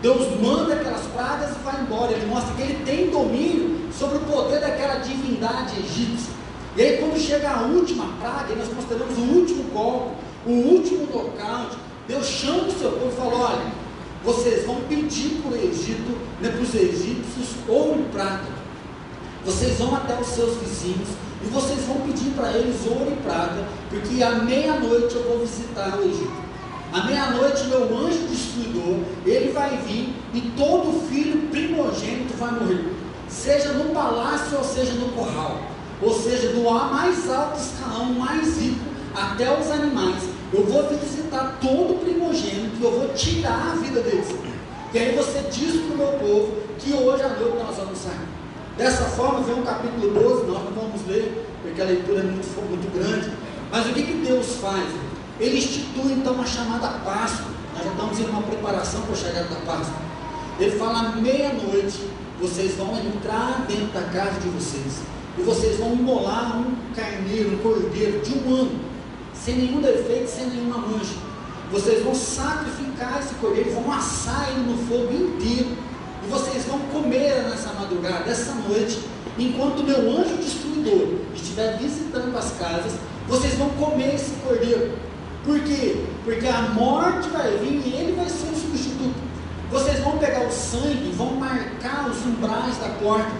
Deus 0.00 0.40
manda 0.40 0.74
aquelas 0.74 1.06
pragas 1.06 1.50
e 1.50 1.64
vai 1.64 1.80
embora. 1.80 2.12
Ele 2.12 2.26
mostra 2.26 2.54
que 2.54 2.62
ele 2.62 2.84
tem 2.84 3.10
domínio 3.10 3.88
sobre 3.92 4.18
o 4.18 4.20
poder 4.20 4.60
daquela 4.60 4.96
divindade 4.96 5.80
egípcia. 5.80 6.32
E 6.76 6.82
aí, 6.82 6.98
quando 6.98 7.18
chega 7.18 7.50
a 7.50 7.62
última 7.62 8.06
praga, 8.20 8.54
nós 8.54 8.68
consideramos 8.68 9.18
o 9.18 9.36
último 9.36 9.64
golpe, 9.72 10.12
o 10.46 10.52
último 10.52 11.08
nocaute, 11.12 11.76
Deus 12.06 12.24
chama 12.24 12.68
o 12.68 12.72
seu 12.72 12.92
povo 12.92 13.08
e 13.12 13.16
fala: 13.16 13.34
olha, 13.34 13.87
vocês 14.24 14.66
vão 14.66 14.76
pedir 14.88 15.40
para 15.42 15.52
o 15.52 15.56
Egito, 15.56 16.18
né, 16.40 16.50
para 16.50 16.60
os 16.60 16.74
egípcios, 16.74 17.48
ouro 17.68 18.00
e 18.00 18.12
prata. 18.12 18.58
Vocês 19.44 19.78
vão 19.78 19.94
até 19.94 20.20
os 20.20 20.26
seus 20.26 20.56
vizinhos 20.58 21.08
e 21.42 21.46
vocês 21.48 21.80
vão 21.86 22.00
pedir 22.00 22.30
para 22.30 22.52
eles 22.52 22.76
ouro 22.86 23.12
e 23.12 23.22
prata, 23.22 23.64
porque 23.88 24.22
à 24.22 24.30
meia-noite 24.36 25.14
eu 25.14 25.22
vou 25.22 25.40
visitar 25.40 25.98
o 25.98 26.02
Egito. 26.02 26.48
À 26.92 27.04
meia-noite, 27.04 27.66
meu 27.66 27.84
anjo 27.98 28.26
destruidor, 28.28 29.00
ele 29.24 29.52
vai 29.52 29.76
vir 29.86 30.14
e 30.34 30.40
todo 30.56 31.06
filho 31.08 31.48
primogênito 31.48 32.34
vai 32.38 32.50
morrer, 32.52 32.92
seja 33.28 33.72
no 33.74 33.92
palácio 33.94 34.56
ou 34.56 34.64
seja 34.64 34.92
no 34.94 35.08
curral, 35.12 35.60
ou 36.00 36.14
seja, 36.14 36.48
do 36.52 36.62
mais 36.62 37.30
alto 37.30 37.58
escalão, 37.60 38.06
mais 38.14 38.58
rico, 38.58 38.80
até 39.14 39.58
os 39.58 39.70
animais. 39.70 40.22
Eu 40.52 40.64
vou 40.64 40.88
visitar 40.88 41.17
todo 41.36 42.00
primogênito 42.00 42.82
eu 42.82 42.90
vou 42.90 43.08
tirar 43.14 43.72
a 43.72 43.76
vida 43.76 44.00
deles. 44.00 44.28
E 44.92 44.98
aí 44.98 45.14
você 45.14 45.40
diz 45.50 45.82
para 45.82 45.94
o 45.94 45.98
meu 45.98 46.12
povo 46.18 46.56
que 46.78 46.92
hoje 46.92 47.22
à 47.22 47.28
noite 47.28 47.58
nós 47.58 47.76
vamos 47.76 47.98
sair. 47.98 48.28
Dessa 48.78 49.04
forma, 49.04 49.40
vem 49.40 49.58
o 49.58 49.62
capítulo 49.62 50.14
12, 50.14 50.46
nós 50.46 50.64
não 50.64 50.72
vamos 50.72 51.06
ler, 51.06 51.44
porque 51.62 51.82
a 51.82 51.84
leitura 51.84 52.20
é 52.20 52.22
muito, 52.22 52.70
muito 52.70 52.94
grande. 52.94 53.30
Mas 53.70 53.86
o 53.86 53.92
que, 53.92 54.02
que 54.02 54.12
Deus 54.24 54.54
faz? 54.62 54.86
Ele 55.40 55.58
institui 55.58 56.12
então 56.12 56.32
uma 56.32 56.46
chamada 56.46 56.88
Páscoa. 57.04 57.50
Nós 57.74 57.84
já 57.84 57.90
estamos 57.90 58.20
em 58.20 58.24
uma 58.24 58.42
preparação 58.42 59.02
para 59.02 59.12
a 59.12 59.16
chegada 59.16 59.48
da 59.48 59.60
Páscoa. 59.66 59.98
Ele 60.58 60.78
fala: 60.78 61.16
meia-noite, 61.16 62.08
vocês 62.40 62.76
vão 62.76 62.96
entrar 62.96 63.66
dentro 63.68 63.88
da 63.88 64.02
casa 64.02 64.40
de 64.40 64.48
vocês. 64.48 65.02
E 65.36 65.42
vocês 65.42 65.78
vão 65.78 65.92
imolar 65.92 66.58
um 66.58 66.74
carneiro, 66.94 67.54
um 67.54 67.58
cordeiro 67.58 68.20
de 68.20 68.38
um 68.38 68.54
ano, 68.54 68.80
sem 69.44 69.56
nenhum 69.56 69.80
defeito, 69.80 70.28
sem 70.28 70.46
nenhuma 70.46 70.78
mancha. 70.78 71.14
Vocês 71.70 72.02
vão 72.02 72.14
sacrificar 72.14 73.20
esse 73.20 73.34
cordeiro, 73.34 73.72
vão 73.72 73.92
assar 73.92 74.48
ele 74.50 74.70
no 74.70 74.78
fogo 74.86 75.12
inteiro. 75.12 75.76
E 76.24 76.30
vocês 76.30 76.64
vão 76.64 76.78
comer 76.92 77.44
nessa 77.48 77.72
madrugada, 77.74 78.30
essa 78.30 78.54
noite, 78.54 79.00
enquanto 79.38 79.84
meu 79.84 79.98
anjo 80.18 80.36
destruidor 80.36 81.20
estiver 81.34 81.78
visitando 81.78 82.36
as 82.36 82.52
casas, 82.58 82.92
vocês 83.28 83.54
vão 83.54 83.70
comer 83.70 84.14
esse 84.14 84.32
cordeiro. 84.42 84.92
Por 85.44 85.60
quê? 85.60 86.04
Porque 86.24 86.46
a 86.46 86.62
morte 86.74 87.28
vai 87.30 87.56
vir 87.58 87.82
e 87.86 87.94
ele 87.94 88.12
vai 88.16 88.28
ser 88.28 88.48
o 88.50 88.56
substituto. 88.56 89.14
Vocês 89.70 90.00
vão 90.00 90.18
pegar 90.18 90.46
o 90.46 90.50
sangue, 90.50 91.12
vão 91.14 91.34
marcar 91.36 92.10
os 92.10 92.24
umbrais 92.24 92.76
da 92.78 92.88
porta. 93.00 93.30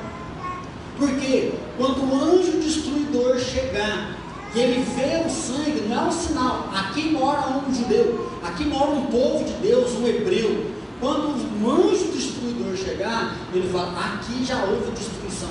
Porque 0.98 1.52
quando 1.76 2.02
o 2.02 2.14
anjo 2.14 2.58
destruidor 2.60 3.38
chegar 3.38 4.16
e 4.54 4.60
ele 4.60 4.84
vê 4.96 5.24
o 5.24 5.30
sangue, 5.30 5.77
não 5.88 6.04
é 6.04 6.08
um 6.08 6.12
sinal. 6.12 6.68
Aqui 6.74 7.10
mora 7.10 7.48
um 7.48 7.74
judeu, 7.74 8.30
aqui 8.42 8.64
mora 8.64 8.90
um 8.90 9.06
povo 9.06 9.44
de 9.44 9.52
Deus, 9.54 9.92
um 9.92 10.06
hebreu. 10.06 10.70
Quando 11.00 11.34
o 11.62 11.70
anjo 11.70 12.12
destruidor 12.12 12.76
chegar, 12.76 13.34
ele 13.52 13.68
fala: 13.68 13.98
aqui 13.98 14.44
já 14.44 14.64
houve 14.64 14.90
destruição. 14.90 15.48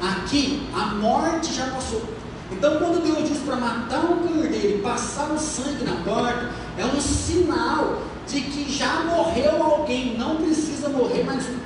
Aqui 0.00 0.68
a 0.74 0.94
morte 0.94 1.52
já 1.52 1.66
passou. 1.66 2.02
Então, 2.52 2.78
quando 2.78 3.02
Deus 3.02 3.28
diz 3.28 3.38
para 3.38 3.56
matar 3.56 4.04
um 4.04 4.26
cordeiro 4.26 4.78
e 4.78 4.82
passar 4.82 5.30
o 5.30 5.38
sangue 5.38 5.84
na 5.84 5.96
porta, 6.02 6.50
é 6.76 6.84
um 6.84 7.00
sinal 7.00 8.02
de 8.26 8.40
que 8.40 8.70
já 8.70 9.04
morreu 9.04 9.62
alguém, 9.62 10.16
não 10.18 10.36
precisa 10.36 10.88
morrer 10.88 11.22
mais 11.22 11.46
um. 11.48 11.58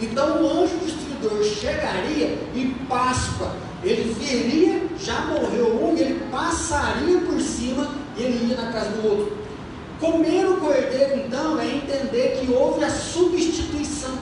Então, 0.00 0.42
o 0.42 0.62
anjo 0.62 0.76
destruidor 0.78 1.42
chegaria 1.44 2.38
em 2.54 2.70
Páscoa, 2.88 3.52
ele 3.82 4.14
veria, 4.14 4.87
já 5.00 5.20
morreu 5.22 5.84
um, 5.84 5.96
ele 5.96 6.24
passaria 6.30 7.18
por 7.20 7.40
cima 7.40 7.88
e 8.16 8.22
ele 8.22 8.50
ia 8.50 8.56
na 8.56 8.72
casa 8.72 8.90
do 8.90 9.08
outro. 9.08 9.38
Comer 10.00 10.46
o 10.46 10.58
cordeiro, 10.58 11.22
então, 11.26 11.58
é 11.60 11.66
entender 11.66 12.38
que 12.38 12.52
houve 12.52 12.84
a 12.84 12.90
substituição. 12.90 14.16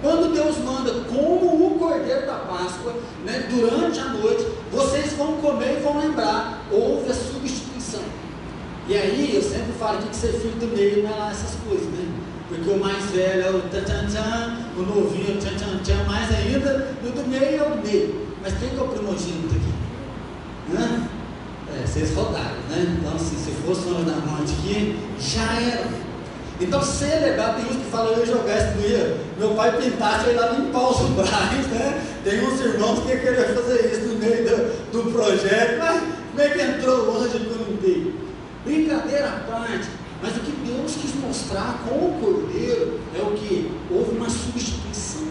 Quando 0.00 0.34
Deus 0.34 0.58
manda, 0.58 0.92
como 1.08 1.66
o 1.66 1.78
cordeiro 1.78 2.26
da 2.26 2.34
Páscoa, 2.34 2.94
né, 3.24 3.48
durante 3.50 3.98
a 4.00 4.04
noite, 4.06 4.46
vocês 4.70 5.12
vão 5.14 5.36
comer 5.36 5.78
e 5.78 5.82
vão 5.82 5.98
lembrar, 5.98 6.62
houve 6.70 7.10
a 7.10 7.14
substituição. 7.14 8.02
E 8.86 8.94
aí 8.94 9.34
eu 9.34 9.42
sempre 9.42 9.72
falo 9.78 10.02
que 10.02 10.14
ser 10.14 10.32
filho 10.34 10.56
do 10.56 10.76
meio 10.76 11.04
não 11.04 11.14
é 11.14 11.16
lá 11.16 11.30
essas 11.30 11.56
coisas, 11.66 11.86
né? 11.86 12.06
Porque 12.48 12.68
o 12.68 12.78
mais 12.78 13.02
velho 13.06 13.42
é 13.42 13.50
o 13.50 13.62
tchan 13.70 14.06
tchan, 14.06 14.58
o 14.76 14.82
novinho 14.82 15.28
é 15.28 15.32
o 15.32 15.38
tchan 15.38 15.56
tchan 15.56 15.78
tchan, 15.82 16.04
mais 16.04 16.30
ainda, 16.34 16.94
e 17.02 17.08
o 17.08 17.12
do 17.12 17.26
meio 17.26 17.56
é 17.56 17.62
o 17.62 17.82
meio. 17.82 18.28
Mas 18.42 18.52
quem 18.58 18.68
que 18.68 18.76
é 18.76 18.82
o 18.82 18.88
primogênito 18.88 19.54
aqui? 19.54 19.83
Hã? 20.76 21.08
É, 21.72 21.86
vocês 21.86 22.14
rodaram, 22.14 22.56
né? 22.68 22.96
Então, 22.98 23.14
assim, 23.14 23.36
se 23.36 23.50
fosse 23.62 23.88
o 23.88 24.04
da 24.04 24.16
morte 24.26 24.52
aqui, 24.52 24.96
já 25.18 25.60
era. 25.60 26.04
Então 26.60 26.80
celebrar, 26.80 27.56
tem 27.56 27.64
uns 27.64 27.76
que 27.76 27.90
falam, 27.90 28.12
eu 28.12 28.20
ia 28.20 28.26
jogar 28.26 28.56
esse 28.56 28.78
dia, 28.78 29.16
meu 29.38 29.54
pai 29.54 29.76
pintasse, 29.76 30.28
eu 30.28 30.34
ia 30.34 30.40
lá 30.40 30.52
limpar 30.52 30.88
os 30.88 31.00
umbrais, 31.00 31.66
né? 31.68 32.00
Tem 32.22 32.46
uns 32.46 32.60
irmãos 32.60 33.00
que 33.00 33.16
queriam 33.16 33.54
fazer 33.54 33.92
isso 33.92 34.06
no 34.06 34.18
meio 34.20 34.44
do, 34.44 34.92
do 34.92 35.12
projeto, 35.12 35.78
mas 35.78 36.00
como 36.30 36.40
é 36.40 36.48
que 36.48 36.62
entrou 36.62 37.10
o 37.10 37.16
anjo 37.18 37.38
eu 37.38 37.66
limpei? 37.70 38.14
Brincadeira 38.64 39.28
à 39.28 39.50
parte, 39.50 39.88
mas 40.22 40.36
o 40.36 40.40
que 40.40 40.52
Deus 40.64 40.94
quis 40.94 41.14
mostrar 41.16 41.82
com 41.88 41.96
o 41.96 42.18
cordeiro 42.20 43.00
é 43.18 43.20
o 43.20 43.32
que? 43.32 43.70
Houve 43.90 44.16
uma 44.16 44.30
substituição. 44.30 45.26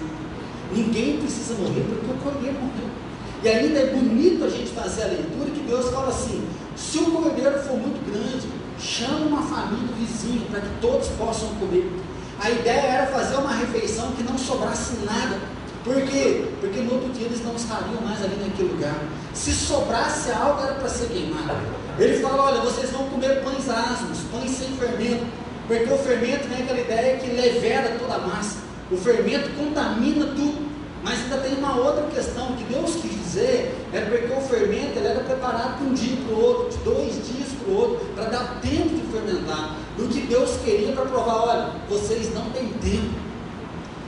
Ninguém 0.73 1.19
precisa 1.19 1.53
morrer 1.53 1.85
porque 1.87 2.11
o 2.11 2.17
cordeiro 2.17 2.57
morreu. 2.59 3.02
E 3.43 3.47
ainda 3.49 3.77
é 3.77 3.85
bonito 3.87 4.45
a 4.45 4.49
gente 4.49 4.71
fazer 4.71 5.03
a 5.03 5.07
leitura 5.07 5.51
que 5.51 5.59
Deus 5.67 5.89
fala 5.89 6.07
assim: 6.07 6.47
se 6.77 6.99
o 6.99 7.11
cordeiro 7.11 7.59
for 7.59 7.75
muito 7.77 7.99
grande, 8.09 8.47
chama 8.79 9.25
uma 9.25 9.41
família 9.41 9.93
vizinha 9.97 10.45
para 10.49 10.61
que 10.61 10.69
todos 10.79 11.09
possam 11.09 11.49
comer. 11.55 11.91
A 12.39 12.49
ideia 12.49 12.81
era 12.81 13.07
fazer 13.07 13.35
uma 13.35 13.53
refeição 13.53 14.13
que 14.13 14.23
não 14.23 14.37
sobrasse 14.37 14.93
nada. 15.05 15.37
Por 15.83 16.01
quê? 16.03 16.45
Porque 16.61 16.79
no 16.79 16.93
outro 16.93 17.09
dia 17.09 17.25
eles 17.25 17.43
não 17.43 17.55
estariam 17.55 18.01
mais 18.01 18.23
ali 18.23 18.37
naquele 18.37 18.69
lugar. 18.69 18.95
Se 19.33 19.51
sobrasse 19.51 20.31
algo 20.31 20.63
era 20.63 20.75
para 20.75 20.87
ser 20.87 21.07
queimado. 21.07 21.57
Ele 21.99 22.21
fala: 22.21 22.43
olha, 22.43 22.61
vocês 22.61 22.91
vão 22.91 23.09
comer 23.09 23.43
pães 23.43 23.69
asmos, 23.69 24.19
pães 24.31 24.51
sem 24.51 24.69
fermento. 24.77 25.25
Porque 25.67 25.93
o 25.93 25.97
fermento 25.97 26.47
vem 26.47 26.63
aquela 26.63 26.79
ideia 26.79 27.17
que 27.17 27.27
levera 27.27 27.97
toda 27.99 28.15
a 28.15 28.19
massa. 28.19 28.59
O 28.89 28.95
fermento 28.95 29.49
contamina 29.57 30.27
tudo. 30.27 30.72
Mas 31.03 31.19
ainda 31.19 31.37
tem 31.37 31.57
uma 31.57 31.75
outra 31.75 32.03
questão 32.03 32.53
que 32.53 32.63
Deus 32.63 32.95
quis 32.95 33.11
dizer, 33.11 33.75
é 33.91 34.01
porque 34.01 34.33
o 34.33 34.39
fermento 34.41 34.97
ele 34.97 35.07
era 35.07 35.19
preparado 35.19 35.79
de 35.79 35.83
um 35.83 35.93
dia 35.93 36.15
para 36.25 36.33
o 36.33 36.41
outro, 36.41 36.77
de 36.77 36.83
dois 36.83 37.13
dias 37.27 37.49
para 37.59 37.73
o 37.73 37.77
outro, 37.77 38.05
para 38.15 38.25
dar 38.25 38.61
tempo 38.61 38.89
de 38.89 39.01
fermentar. 39.11 39.75
E 39.97 40.01
o 40.01 40.07
que 40.07 40.21
Deus 40.21 40.51
queria 40.63 40.93
para 40.93 41.05
provar, 41.05 41.35
olha, 41.35 41.71
vocês 41.89 42.33
não 42.33 42.49
têm 42.51 42.69
tempo. 42.69 43.23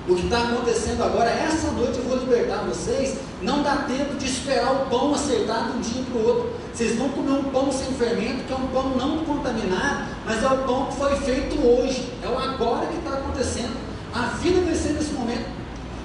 O 0.08 0.16
que 0.16 0.24
está 0.24 0.44
acontecendo 0.44 1.04
agora, 1.04 1.30
essa 1.32 1.72
noite 1.72 1.98
eu 1.98 2.06
vou 2.06 2.18
libertar 2.18 2.64
vocês, 2.64 3.18
não 3.42 3.62
dá 3.62 3.78
tempo 3.88 4.16
de 4.16 4.26
esperar 4.26 4.72
o 4.72 4.86
pão 4.86 5.14
acertar 5.14 5.72
de 5.72 5.78
um 5.78 5.82
dia 5.82 6.04
para 6.04 6.22
o 6.22 6.28
outro. 6.28 6.54
Vocês 6.74 6.96
vão 6.96 7.10
comer 7.10 7.32
um 7.32 7.44
pão 7.46 7.72
sem 7.72 7.92
fermento, 7.94 8.44
que 8.46 8.54
é 8.54 8.56
um 8.56 8.68
pão 8.68 8.90
não 8.96 9.26
contaminado, 9.26 10.06
mas 10.24 10.44
é 10.44 10.48
o 10.48 10.58
pão 10.60 10.86
que 10.86 10.96
foi 10.96 11.16
feito 11.18 11.56
hoje, 11.66 12.14
é 12.24 12.28
o 12.28 12.38
agora 12.38 12.86
que 12.86 12.98
está 12.98 13.18
acontecendo. 13.18 13.76
A 14.14 14.38
vida 14.38 14.62
vai 14.62 14.76
ser 14.76 14.94
nesse 14.94 15.12
momento. 15.14 15.55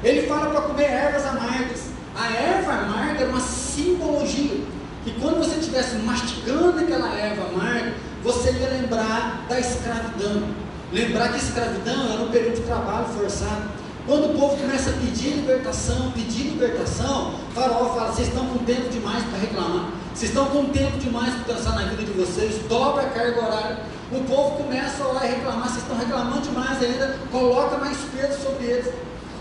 Ele 0.03 0.27
fala 0.27 0.51
para 0.51 0.63
comer 0.63 0.85
ervas 0.85 1.27
amargas. 1.27 1.91
A 2.17 2.33
erva 2.33 2.73
amarga 2.73 3.21
era 3.21 3.31
uma 3.31 3.41
simbologia. 3.41 4.61
Que 5.05 5.13
quando 5.21 5.39
você 5.39 5.59
estivesse 5.59 5.97
mastigando 5.97 6.79
aquela 6.79 7.15
erva 7.15 7.49
amarga, 7.49 7.95
você 8.23 8.53
ia 8.53 8.69
lembrar 8.69 9.45
da 9.49 9.59
escravidão. 9.59 10.49
Lembrar 10.93 11.33
que 11.33 11.39
escravidão 11.39 12.13
era 12.13 12.23
um 12.23 12.31
período 12.31 12.57
de 12.57 12.63
trabalho 12.63 13.07
forçado. 13.07 13.81
Quando 14.07 14.31
o 14.31 14.39
povo 14.39 14.57
começa 14.57 14.91
a 14.91 14.93
pedir 14.95 15.35
libertação, 15.35 16.11
pedir 16.13 16.45
libertação, 16.45 17.35
faraó 17.55 17.95
fala: 17.95 18.13
vocês 18.13 18.29
estão 18.29 18.47
com 18.47 18.59
tempo 18.65 18.89
demais 18.89 19.23
para 19.25 19.39
reclamar, 19.39 19.91
vocês 20.13 20.31
estão 20.31 20.47
com 20.47 20.67
tempo 20.67 20.99
demais 20.99 21.33
para 21.35 21.55
pensar 21.55 21.75
na 21.77 21.83
vida 21.83 22.03
de 22.03 22.13
vocês, 22.13 22.59
dobra 22.69 23.03
a 23.03 23.11
carga 23.11 23.39
horária. 23.39 23.79
O 24.11 24.25
povo 24.25 24.65
começa 24.65 25.05
a 25.05 25.09
orar 25.09 25.27
e 25.27 25.35
reclamar, 25.35 25.69
vocês 25.69 25.83
estão 25.83 25.97
reclamando 25.97 26.41
demais 26.41 26.83
ainda, 26.83 27.19
coloca 27.31 27.79
mais 27.79 27.99
peso 28.13 28.43
sobre 28.43 28.65
eles. 28.65 28.93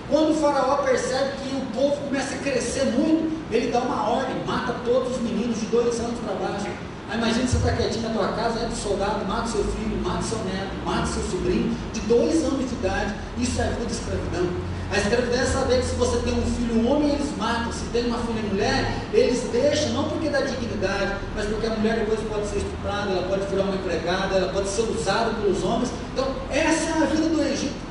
Quando 0.10 0.32
o 0.32 0.34
faraó 0.34 0.78
percebe 0.78 1.34
que 1.44 1.56
o 1.56 1.62
povo 1.68 1.98
começa 1.98 2.34
a 2.34 2.38
crescer 2.39 2.86
muito, 2.86 3.30
ele 3.51 3.72
dá 3.72 3.80
uma 3.80 4.10
ordem, 4.10 4.44
mata 4.44 4.75
todos 4.84 5.16
os 5.16 5.22
meninos 5.22 5.60
de 5.60 5.68
dois 5.68 6.00
anos 6.00 6.20
para 6.20 6.34
baixo. 6.34 6.66
Aí 7.10 7.18
imagina 7.18 7.48
você 7.48 7.58
está 7.58 7.72
quietinho 7.74 8.10
na 8.10 8.13
tua 8.16 8.28
casa, 8.30 8.60
entra 8.60 8.70
o 8.70 8.75
soldado, 8.75 9.25
mata 9.25 9.48
seu 9.48 9.63
filho, 9.63 9.98
mata 10.04 10.24
seu 10.24 10.38
neto, 10.39 10.74
mata 10.84 11.06
seu 11.06 11.24
sobrinho, 11.24 11.75
de 11.94 12.00
dois 12.01 12.44
anos 12.44 12.70
de 12.70 12.75
idade. 12.75 13.16
Isso 13.38 13.62
é 13.62 13.66
vida 13.66 13.86
de 13.86 13.92
escravidão. 13.92 14.48
A 14.92 14.98
escravidão 14.98 15.39
é 15.39 15.46
saber 15.46 15.80
que 15.80 15.86
se 15.86 15.96
você 15.96 16.18
tem 16.20 16.34
um 16.34 16.42
filho 16.42 16.88
homem, 16.88 17.10
eles 17.10 17.38
matam. 17.38 17.72
Se 17.72 17.86
tem 17.94 18.08
uma 18.08 18.18
filha 18.18 18.42
mulher, 18.42 19.06
eles 19.13 19.44
deixam, 19.51 19.89
não 19.94 20.10
porque 20.10 20.30
dá 20.30 20.42
dignidade, 20.42 21.18
mas 21.36 21.46
porque 21.46 21.68
a 21.68 21.72
mulher 21.72 22.00
depois 22.00 22.20
pode 22.22 22.48
ser 22.48 22.58
estuprada, 22.58 23.12
ela 23.12 23.28
pode 23.28 23.46
virar 23.46 23.63
uma 23.63 23.75
empregada, 23.75 24.38
ela 24.38 24.51
pode 24.51 24.70
ser 24.70 24.82
usada 24.84 25.36
pelos 25.36 25.63
homens. 25.63 25.92
Então, 26.13 26.28
essa 26.50 26.89
é 26.89 27.04
a 27.04 27.06
vida 27.06 27.30
do 27.30 27.42
Egito. 27.44 27.88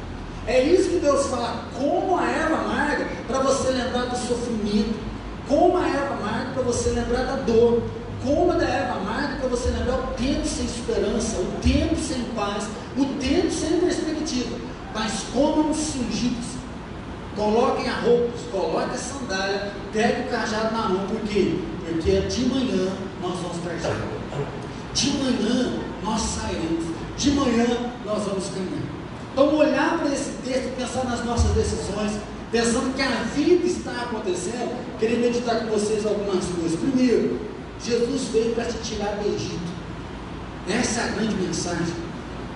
É 0.49 0.64
isso 0.64 0.88
que 0.88 0.99
Deus 0.99 1.26
fala, 1.26 1.64
como 1.78 2.19
a 2.19 2.25
erva 2.25 2.57
amarga, 2.57 3.07
para 3.28 3.38
você 3.40 3.71
lembrar 3.71 4.07
do 4.07 4.17
sofrimento, 4.17 4.99
como 5.47 5.76
a 5.76 5.87
erva 5.87 6.14
amarga, 6.14 6.52
para 6.55 6.62
você 6.62 6.90
lembrar 6.90 7.23
da 7.23 7.37
dor, 7.37 7.83
Coma 8.25 8.55
da 8.55 8.64
erva 8.64 8.99
amarga 8.99 9.37
para 9.37 9.49
você 9.49 9.71
lembrar 9.71 9.95
o 9.95 10.07
tempo 10.14 10.45
sem 10.45 10.64
esperança, 10.64 11.37
o 11.38 11.61
tempo 11.62 11.95
sem 11.97 12.23
paz, 12.35 12.69
o 12.97 13.05
tempo 13.21 13.50
sem 13.50 13.78
perspectiva. 13.78 14.57
Mas 14.93 15.25
comam 15.33 15.71
os 15.71 15.76
cingidos, 15.76 16.47
coloquem 17.37 17.88
a 17.88 18.00
roupa, 18.00 18.33
coloquem 18.50 18.95
a 18.95 18.99
sandália, 18.99 19.73
peguem 19.93 20.26
o 20.26 20.31
cajado 20.31 20.75
na 20.75 20.88
mão, 20.88 21.07
por 21.07 21.21
quê? 21.28 21.59
Porque 21.87 22.21
de 22.21 22.47
manhã 22.47 22.88
nós 23.23 23.38
vamos 23.38 23.59
partir. 23.59 23.95
De 24.95 25.11
manhã 25.11 25.78
nós 26.02 26.21
sairemos, 26.21 26.85
de 27.17 27.31
manhã 27.31 27.67
nós 28.05 28.25
vamos 28.25 28.49
caminhar. 28.49 28.88
Então 29.33 29.55
olhar 29.55 29.78
para 30.09 30.15
esse 30.15 30.31
texto, 30.45 30.75
pensar 30.77 31.05
nas 31.05 31.25
nossas 31.25 31.50
decisões, 31.53 32.12
pensando 32.50 32.95
que 32.95 33.03
a 33.03 33.25
vida 33.35 33.67
está 33.67 33.93
acontecendo, 34.03 34.75
queria 34.99 35.19
meditar 35.19 35.61
com 35.61 35.67
vocês 35.67 36.07
algumas 36.07 36.45
coisas. 36.47 36.81
Primeiro, 36.81 37.38
Jesus 37.85 38.23
veio 38.33 38.55
para 38.55 38.65
te 38.65 38.79
tirar 38.79 39.17
do 39.17 39.29
Egito. 39.29 39.79
Essa 40.69 41.00
é 41.00 41.05
a 41.05 41.07
grande 41.09 41.35
mensagem. 41.37 41.95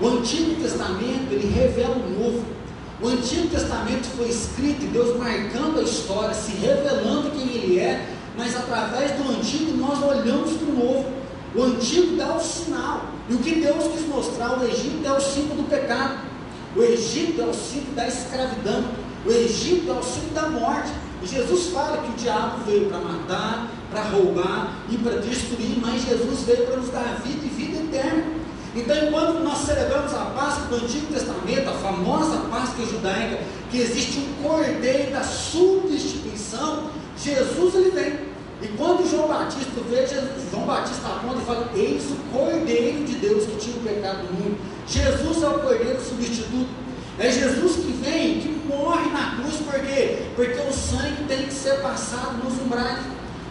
O 0.01 0.07
Antigo 0.09 0.61
Testamento, 0.61 1.31
ele 1.31 1.47
revela 1.47 1.97
o 1.97 2.11
novo. 2.11 2.45
O 3.01 3.09
Antigo 3.09 3.49
Testamento 3.49 4.07
foi 4.17 4.29
escrito, 4.29 4.91
Deus 4.93 5.17
marcando 5.19 5.81
a 5.81 5.83
história, 5.83 6.35
se 6.35 6.53
revelando 6.53 7.31
quem 7.31 7.49
Ele 7.49 7.79
é, 7.79 8.09
mas 8.37 8.57
através 8.57 9.13
do 9.13 9.29
Antigo 9.31 9.77
nós 9.77 10.03
olhamos 10.03 10.53
para 10.53 10.69
o 10.69 10.75
Novo. 10.75 11.13
O 11.55 11.63
Antigo 11.65 12.17
dá 12.17 12.35
o 12.35 12.41
sinal, 12.41 13.07
e 13.29 13.35
o 13.35 13.39
que 13.39 13.57
Deus 13.57 13.93
quis 13.93 14.07
mostrar, 14.07 14.59
o 14.59 14.65
Egito 14.65 15.05
é 15.05 15.13
o 15.13 15.21
símbolo 15.21 15.63
do 15.63 15.69
pecado, 15.69 16.32
o 16.77 16.83
Egito 16.83 17.41
é 17.41 17.45
o 17.45 17.55
símbolo 17.55 17.95
da 17.95 18.09
escravidão, 18.09 18.85
o 19.27 19.31
Egito 19.31 19.91
é 19.91 19.95
o 19.95 20.03
símbolo 20.03 20.35
da 20.35 20.49
morte. 20.49 20.91
E 21.23 21.27
Jesus 21.27 21.67
fala 21.69 21.99
que 21.99 22.11
o 22.11 22.15
diabo 22.15 22.65
veio 22.65 22.89
para 22.89 22.99
matar, 22.99 23.71
para 23.91 24.03
roubar 24.03 24.79
e 24.91 24.99
para 24.99 25.21
destruir, 25.21 25.79
mas 25.81 26.03
Jesus 26.03 26.41
veio 26.41 26.67
para 26.67 26.77
nos 26.79 26.91
dar 26.91 27.21
vida 27.25 27.45
e 27.45 27.49
vida 27.49 27.79
eterna. 27.79 28.25
Então, 28.75 28.97
enquanto 28.97 29.41
nós 29.41 29.59
celebramos 29.59 30.13
a 30.15 30.25
Páscoa 30.25 30.67
do 30.67 30.85
Antigo 30.85 31.13
Testamento, 31.13 31.69
a 31.69 31.75
famosa 31.75 32.39
Páscoa 32.51 32.87
judaica, 32.87 33.41
que 33.71 33.79
existe 33.79 34.19
um 34.19 34.43
cordeiro 34.43 35.13
da 35.13 35.23
substituição, 35.23 36.91
Jesus 37.17 37.75
ele 37.75 37.91
vem. 37.91 38.32
E 38.63 38.69
quando 38.79 39.09
João 39.11 39.27
Batista 39.27 39.81
vê, 39.91 40.07
João 40.51 40.65
Batista 40.65 41.09
aponta 41.09 41.39
e 41.39 41.45
fala: 41.45 41.71
Eis 41.75 42.05
o 42.11 42.17
Cordeiro 42.33 43.05
de 43.05 43.15
Deus 43.17 43.45
que 43.45 43.57
tira 43.57 43.79
o 43.79 43.83
pecado 43.83 44.27
do 44.29 44.35
mundo. 44.35 44.57
Jesus 44.87 45.43
é 45.43 45.49
o 45.49 45.59
Cordeiro 45.59 46.01
substituto. 46.01 46.71
É 47.19 47.31
Jesus 47.31 47.77
que 47.77 47.93
vem, 47.93 48.41
que 48.41 48.49
morre 48.67 49.11
na 49.11 49.37
cruz, 49.37 49.57
por 49.57 49.79
quê? 49.81 50.27
Porque 50.35 50.59
o 50.61 50.73
sangue 50.73 51.25
tem 51.29 51.47
que 51.47 51.53
ser 51.53 51.81
passado 51.83 52.43
nos 52.43 52.55
umbrais. 52.63 53.01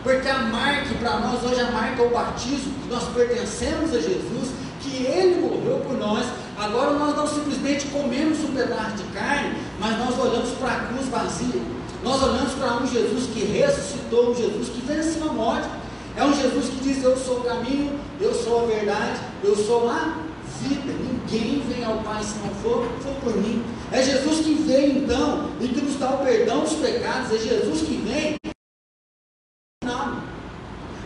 Porque 0.02 0.28
a 0.28 0.40
marca, 0.40 0.96
para 1.00 1.20
nós 1.20 1.44
hoje, 1.44 1.62
a 1.62 1.70
marca 1.70 2.02
é 2.02 2.06
o 2.06 2.10
batismo, 2.10 2.74
que 2.82 2.90
nós 2.90 3.04
pertencemos 3.10 3.94
a 3.94 4.00
Jesus, 4.00 4.50
que 4.82 5.06
Ele 5.06 5.42
morreu 5.42 5.80
por 5.86 5.96
nós. 5.98 6.26
Agora 6.58 6.92
nós 6.92 7.16
não 7.16 7.28
simplesmente 7.28 7.86
comemos 7.88 8.40
um 8.40 8.54
pedaço 8.54 8.98
de 8.98 9.04
carne, 9.14 9.56
mas 9.80 9.98
nós 10.00 10.18
olhamos 10.18 10.50
para 10.52 10.72
a 10.72 10.80
cruz 10.86 11.08
vazia. 11.08 11.62
Nós 12.04 12.22
olhamos 12.24 12.54
para 12.54 12.78
um 12.78 12.88
Jesus 12.88 13.28
que 13.34 13.46
ressuscitou, 13.46 14.32
um 14.32 14.36
Jesus 14.36 14.70
que 14.70 14.82
venceu 14.82 15.30
a 15.30 15.34
morte. 15.34 15.70
É 16.16 16.24
um 16.24 16.34
Jesus 16.34 16.70
que 16.70 16.84
diz: 16.84 17.04
Eu 17.04 17.16
sou 17.16 17.40
o 17.40 17.44
caminho, 17.44 18.00
eu 18.20 18.34
sou 18.34 18.64
a 18.64 18.68
verdade, 18.68 19.20
eu 19.44 19.56
sou 19.56 19.90
a 19.90 20.18
vida. 20.62 20.94
Ninguém 20.94 21.62
vem 21.62 21.84
ao 21.84 21.98
Pai 22.00 22.24
se 22.24 22.40
não 22.40 22.54
for, 22.56 22.86
for 23.02 23.14
por 23.22 23.38
mim. 23.38 23.64
É 23.92 24.02
Jesus 24.02 24.46
que 24.46 24.54
vem 24.56 25.00
então 25.00 25.52
e 25.60 25.68
que 25.68 25.82
nos 25.82 25.98
dá 25.98 26.12
o 26.12 26.24
perdão 26.24 26.62
dos 26.62 26.74
pecados. 26.74 27.32
É 27.32 27.38
Jesus 27.38 27.82
que 27.82 27.96
vem 27.98 28.36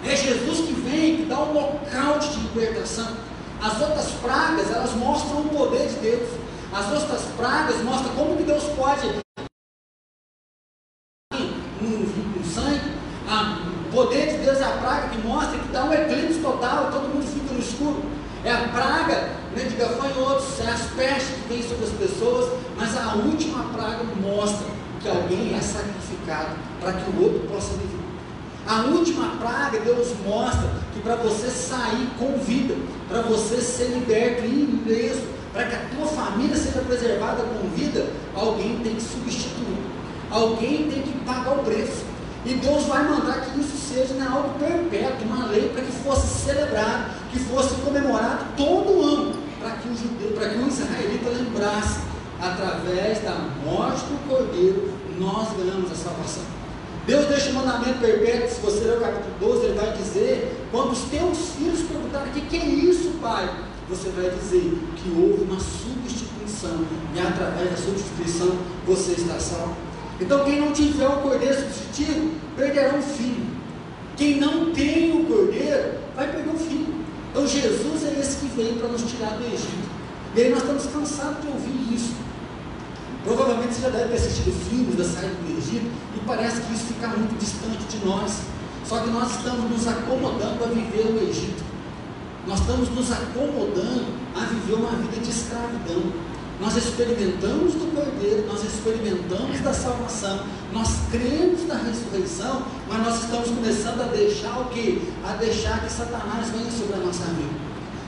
é 0.08 0.16
Jesus 0.16 0.60
que 0.60 0.74
vem, 0.74 1.18
que 1.18 1.26
dá 1.26 1.40
um 1.42 1.54
nocaute 1.54 2.30
de 2.30 2.40
libertação. 2.48 3.18
As 3.62 3.82
outras 3.82 4.12
pragas, 4.22 4.70
elas 4.70 4.94
mostram 4.94 5.42
o 5.42 5.50
poder 5.50 5.88
de 5.88 5.96
Deus. 5.96 6.30
As 6.72 6.92
outras 6.92 7.24
pragas 7.36 7.82
mostram 7.84 8.14
como 8.16 8.38
que 8.38 8.44
Deus 8.44 8.64
pode 8.76 9.08
no, 11.82 12.00
no 12.00 12.46
sangue. 12.46 12.94
Ah, 13.28 13.58
o 13.85 13.85
poder 13.96 14.32
de 14.34 14.38
Deus 14.44 14.60
é 14.60 14.66
a 14.66 14.72
praga 14.72 15.08
que 15.08 15.26
mostra 15.26 15.58
que 15.58 15.70
dá 15.70 15.86
um 15.86 15.94
eclipse 15.94 16.40
total, 16.40 16.92
todo 16.92 17.08
mundo 17.08 17.26
fica 17.26 17.54
no 17.54 17.60
escuro. 17.60 18.04
É 18.44 18.52
a 18.52 18.68
praga 18.68 19.30
né, 19.56 19.64
de 19.64 19.76
gafanhotos, 19.76 20.60
é 20.60 20.70
as 20.70 20.82
pestes 20.92 21.30
que 21.30 21.48
vêm 21.48 21.64
sobre 21.64 21.86
as 21.86 21.92
pessoas, 21.92 22.52
mas 22.78 22.96
a 22.98 23.16
última 23.16 23.64
praga 23.74 24.04
mostra 24.22 24.68
que 25.02 25.08
alguém 25.08 25.56
é 25.56 25.62
sacrificado 25.62 26.56
para 26.82 26.92
que 26.92 27.10
o 27.10 27.24
outro 27.24 27.48
possa 27.48 27.74
viver. 27.74 28.06
A 28.68 28.82
última 28.82 29.38
praga, 29.38 29.80
Deus 29.80 30.14
mostra 30.26 30.70
que 30.94 31.00
para 31.00 31.16
você 31.16 31.48
sair 31.50 32.10
com 32.20 32.38
vida, 32.40 32.76
para 33.08 33.22
você 33.22 33.62
ser 33.62 33.90
liberto 33.90 34.44
e 34.44 34.84
ileso, 34.86 35.22
para 35.54 35.66
que 35.66 35.76
a 35.76 35.86
tua 35.96 36.08
família 36.08 36.56
seja 36.56 36.82
preservada 36.82 37.44
com 37.44 37.70
vida, 37.70 38.08
alguém 38.36 38.80
tem 38.84 38.96
que 38.96 39.02
substituir, 39.02 39.78
alguém 40.30 40.90
tem 40.90 41.02
que 41.02 41.14
pagar 41.26 41.54
o 41.54 41.64
preço. 41.64 42.15
E 42.46 42.54
Deus 42.54 42.84
vai 42.84 43.04
mandar 43.04 43.42
que 43.42 43.60
isso 43.60 43.76
seja 43.76 44.14
né, 44.14 44.28
algo 44.32 44.60
perpétuo, 44.60 45.26
uma 45.26 45.48
lei 45.48 45.70
para 45.70 45.82
que 45.82 45.92
fosse 45.92 46.46
celebrado, 46.46 47.12
que 47.32 47.40
fosse 47.40 47.74
comemorado 47.82 48.46
todo 48.56 49.02
ano, 49.02 49.36
para 49.60 49.72
que 49.72 49.90
o 49.90 49.96
judeu, 49.96 50.32
para 50.36 50.50
que 50.50 50.60
o 50.60 50.68
israelita 50.68 51.30
lembrasse, 51.30 52.02
através 52.40 53.24
da 53.24 53.36
morte 53.64 54.02
do 54.02 54.30
cordeiro, 54.30 54.94
nós 55.18 55.48
ganhamos 55.58 55.92
a 55.92 55.96
salvação. 55.96 56.44
Deus 57.08 57.26
deixa 57.28 57.50
o 57.50 57.54
mandamento 57.54 58.00
perpétuo, 58.00 58.50
se 58.50 58.62
você 58.62 58.80
ler 58.84 58.98
o 58.98 59.02
capítulo 59.02 59.36
12, 59.40 59.66
ele 59.66 59.80
vai 59.80 59.92
dizer, 59.94 60.68
quando 60.72 60.92
os 60.92 61.02
teus 61.04 61.50
filhos 61.58 61.82
perguntarem, 61.82 62.30
o 62.30 62.34
que, 62.34 62.42
que 62.42 62.58
é 62.58 62.66
isso, 62.66 63.12
pai? 63.22 63.50
Você 63.90 64.10
vai 64.10 64.30
dizer 64.30 64.78
que 64.98 65.10
houve 65.10 65.44
uma 65.44 65.60
substituição, 65.60 66.86
e 67.16 67.20
através 67.20 67.72
da 67.72 67.78
substituição 67.78 68.56
você 68.86 69.14
está 69.14 69.40
salvo. 69.40 69.76
Então 70.20 70.46
quem 70.46 70.60
não 70.60 70.72
tiver 70.72 71.08
o 71.08 71.18
cordeiro 71.18 71.54
substitutivo, 71.54 72.32
perderá 72.56 72.96
o 72.96 73.02
filho. 73.02 73.46
Quem 74.16 74.40
não 74.40 74.72
tem 74.72 75.12
o 75.12 75.26
cordeiro, 75.26 75.96
vai 76.16 76.32
perder 76.32 76.54
o 76.54 76.58
filho. 76.58 76.96
Então 77.32 77.46
Jesus 77.46 78.04
é 78.06 78.20
esse 78.20 78.38
que 78.38 78.56
veio 78.56 78.76
para 78.76 78.88
nos 78.88 79.04
tirar 79.04 79.32
do 79.32 79.44
Egito. 79.44 79.90
E 80.36 80.42
aí 80.42 80.50
nós 80.50 80.60
estamos 80.60 80.86
cansados 80.86 81.42
de 81.42 81.48
ouvir 81.48 81.94
isso. 81.94 82.14
Provavelmente 83.26 83.74
você 83.74 83.82
já 83.82 83.90
deve 83.90 84.10
ter 84.10 84.16
assistido 84.16 84.52
filmes 84.70 84.96
da 84.96 85.04
saída 85.04 85.34
do 85.34 85.58
Egito 85.58 85.92
e 86.16 86.20
parece 86.26 86.62
que 86.62 86.74
isso 86.74 86.86
fica 86.86 87.08
muito 87.08 87.38
distante 87.38 87.84
de 87.90 88.06
nós. 88.06 88.42
Só 88.86 89.00
que 89.00 89.10
nós 89.10 89.32
estamos 89.36 89.70
nos 89.70 89.88
acomodando 89.88 90.64
a 90.64 90.68
viver 90.68 91.08
o 91.12 91.30
Egito. 91.30 91.64
Nós 92.48 92.60
estamos 92.60 92.90
nos 92.90 93.12
acomodando 93.12 94.06
a 94.36 94.46
viver 94.46 94.76
uma 94.76 94.92
vida 94.92 95.20
de 95.20 95.30
escravidão. 95.30 96.04
Nós 96.60 96.78
experimentamos 96.78 97.74
do 97.74 97.94
Cordeiro, 97.94 98.48
nós 98.48 98.64
experimentamos 98.64 99.60
da 99.62 99.74
salvação, 99.74 100.46
nós 100.72 100.88
cremos 101.12 101.68
na 101.68 101.76
ressurreição, 101.76 102.64
mas 102.88 103.04
nós 103.04 103.24
estamos 103.24 103.50
começando 103.50 104.02
a 104.02 104.06
deixar 104.06 104.62
o 104.62 104.66
que? 104.66 105.14
A 105.26 105.34
deixar 105.34 105.84
que 105.84 105.92
Satanás 105.92 106.50
venha 106.50 106.72
sobre 106.72 106.96
a 106.96 107.06
nossa 107.06 107.26
vida. 107.26 107.66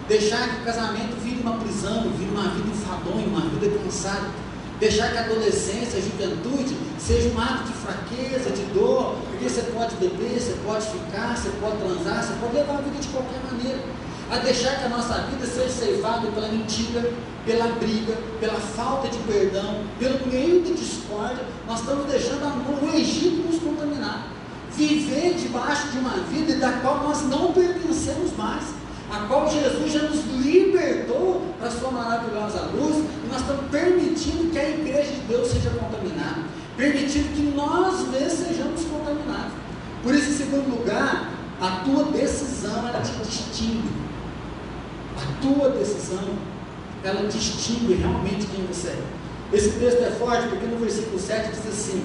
Deixar 0.08 0.48
que 0.48 0.62
o 0.62 0.66
casamento 0.66 1.22
vire 1.22 1.42
uma 1.42 1.58
prisão, 1.58 2.10
vire 2.18 2.32
uma 2.32 2.50
vida 2.50 2.70
enfadonha, 2.70 3.28
uma 3.28 3.42
vida 3.42 3.78
cansada 3.84 4.28
Deixar 4.80 5.12
que 5.12 5.18
a 5.18 5.22
adolescência, 5.22 5.98
a 5.98 6.02
juventude, 6.02 6.78
seja 7.00 7.30
um 7.30 7.42
ato 7.42 7.64
de 7.64 7.74
fraqueza, 7.74 8.52
de 8.52 8.62
dor, 8.74 9.16
porque 9.32 9.50
você 9.50 9.62
pode 9.74 9.96
beber, 9.96 10.40
você 10.40 10.56
pode 10.64 10.86
ficar, 10.86 11.36
você 11.36 11.50
pode 11.60 11.78
transar, 11.78 12.24
você 12.24 12.34
pode 12.40 12.56
levar 12.56 12.76
a 12.76 12.82
vida 12.82 13.00
de 13.00 13.08
qualquer 13.08 13.42
maneira. 13.52 13.80
A 14.30 14.38
deixar 14.38 14.80
que 14.80 14.86
a 14.86 14.90
nossa 14.90 15.14
vida 15.22 15.46
seja 15.46 15.70
ceifada 15.70 16.28
pela 16.28 16.50
mentira, 16.50 17.12
pela 17.46 17.68
briga, 17.76 18.14
pela 18.40 18.60
falta 18.60 19.08
de 19.08 19.18
perdão, 19.20 19.84
pelo 19.98 20.28
meio 20.28 20.62
de 20.64 20.74
discórdia, 20.74 21.44
nós 21.66 21.80
estamos 21.80 22.06
deixando 22.08 22.44
o 22.46 22.96
Egito 22.96 23.48
nos 23.48 23.62
contaminar. 23.62 24.28
Viver 24.72 25.34
debaixo 25.36 25.88
de 25.90 26.00
uma 26.00 26.18
vida 26.30 26.56
da 26.58 26.74
qual 26.74 27.04
nós 27.04 27.24
não 27.24 27.54
pertencemos 27.54 28.36
mais 28.38 28.78
a 29.10 29.20
qual 29.28 29.50
Jesus 29.50 29.92
já 29.92 30.04
nos 30.04 30.26
libertou 30.44 31.42
para 31.58 31.72
sua 31.72 31.92
maravilhosa 31.92 32.70
luz, 32.74 32.98
e 32.98 33.28
nós 33.32 33.42
estamos 33.42 33.72
permitindo 33.72 34.52
que 34.52 34.60
a 34.60 34.70
igreja 34.70 35.12
de 35.14 35.22
Deus 35.22 35.48
seja 35.50 35.70
contaminada, 35.70 36.42
permitindo 36.76 37.30
que 37.30 37.42
nós 37.56 38.06
mesmos 38.10 38.48
sejamos 38.48 38.84
contaminados. 38.84 39.54
Por 40.04 40.14
isso, 40.14 40.30
em 40.32 40.36
segundo 40.36 40.78
lugar, 40.78 41.32
A 41.60 41.84
tua 41.84 42.04
decisão, 42.12 42.88
ela 42.88 43.02
te 43.02 43.12
distingue. 43.28 44.07
A 45.18 45.42
tua 45.42 45.70
decisão, 45.70 46.24
ela 47.04 47.28
distingue 47.28 47.96
realmente 47.96 48.46
quem 48.48 48.66
você 48.66 48.90
é. 48.90 49.04
Esse 49.52 49.72
texto 49.72 50.04
é 50.04 50.12
forte 50.12 50.48
porque 50.50 50.66
no 50.66 50.78
versículo 50.78 51.20
7 51.20 51.50
diz 51.52 51.68
assim: 51.68 52.04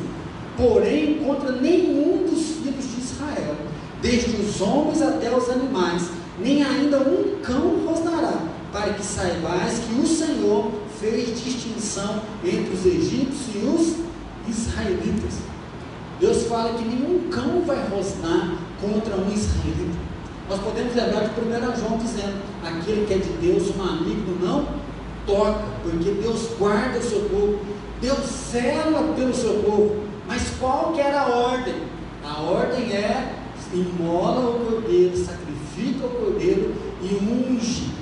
Porém, 0.57 1.19
contra 1.25 1.53
nenhum 1.53 2.27
dos 2.29 2.57
filhos 2.57 2.85
de 2.95 3.01
Israel, 3.01 3.57
desde 4.01 4.37
os 4.37 4.61
homens 4.61 5.03
até 5.03 5.35
os 5.37 5.49
animais, 5.51 6.09
nem 6.39 6.63
ainda 6.63 6.99
um 6.99 7.41
cão 7.43 7.85
rosnará, 7.85 8.45
para 8.73 8.95
que 8.95 9.05
saibais 9.05 9.81
que 9.81 9.95
o 10.01 10.07
Senhor 10.07 10.71
fez 11.01 11.43
distinção 11.43 12.23
entre 12.45 12.73
os 12.73 12.87
egípcios 12.87 13.55
e 13.55 13.59
os 13.59 13.97
israelitas. 14.49 15.35
Deus 16.21 16.45
fala 16.45 16.79
que 16.79 16.85
nenhum 16.85 17.29
cão 17.29 17.63
vai 17.63 17.85
rosnar 17.89 18.57
contra 18.81 19.17
um 19.17 19.33
israelita. 19.33 20.12
Nós 20.49 20.61
podemos 20.61 20.95
lembrar 20.95 21.21
de 21.21 21.41
1 21.41 21.81
João 21.81 21.99
dizendo: 21.99 22.43
aquele 22.65 23.07
que 23.07 23.15
é 23.15 23.19
de 23.19 23.31
Deus, 23.41 23.71
amigo 23.81 24.39
não 24.41 24.67
toca, 25.27 25.65
porque 25.83 26.11
Deus 26.11 26.49
guarda 26.59 26.99
o 26.99 27.03
seu 27.03 27.21
povo, 27.21 27.61
Deus 28.01 28.19
zela 28.51 29.15
pelo 29.15 29.35
seu 29.35 29.63
povo. 29.63 30.05
Mas 30.27 30.43
qual 30.59 30.93
que 30.93 31.01
era 31.01 31.23
a 31.23 31.29
ordem? 31.29 31.75
A 32.25 32.41
ordem 32.41 32.93
é 32.93 33.35
imola 33.73 34.51
o 34.51 34.67
cordeiro, 34.67 35.17
sacrifica 35.17 36.07
o 36.07 36.11
cordeiro 36.11 36.75
e 37.03 37.15
unge. 37.15 37.93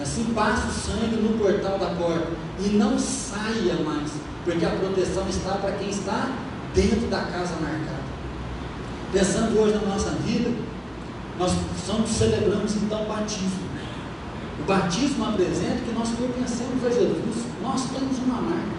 Assim 0.00 0.24
passa 0.34 0.68
o 0.68 0.70
sangue 0.70 1.16
no 1.16 1.38
portal 1.38 1.78
da 1.78 1.86
porta 1.86 2.28
e 2.60 2.68
não 2.68 2.98
saia 2.98 3.74
mais, 3.82 4.10
porque 4.44 4.64
a 4.64 4.70
proteção 4.70 5.26
está 5.28 5.52
para 5.52 5.72
quem 5.72 5.88
está 5.88 6.30
dentro 6.74 7.08
da 7.08 7.22
casa 7.22 7.54
marcada. 7.60 8.04
Pensando 9.10 9.58
hoje 9.58 9.74
na 9.74 9.94
nossa 9.94 10.10
vida, 10.10 10.50
nós 11.38 11.52
somos, 11.86 12.10
celebramos 12.10 12.76
então 12.76 13.02
o 13.02 13.06
batismo. 13.06 13.66
O 14.60 14.64
batismo 14.64 15.24
apresenta 15.26 15.82
que 15.84 15.92
nós 15.92 16.08
pertencemos 16.10 16.84
a 16.84 16.88
Jesus. 16.88 17.44
Nós 17.62 17.82
temos 17.90 18.18
uma 18.18 18.40
marca. 18.40 18.76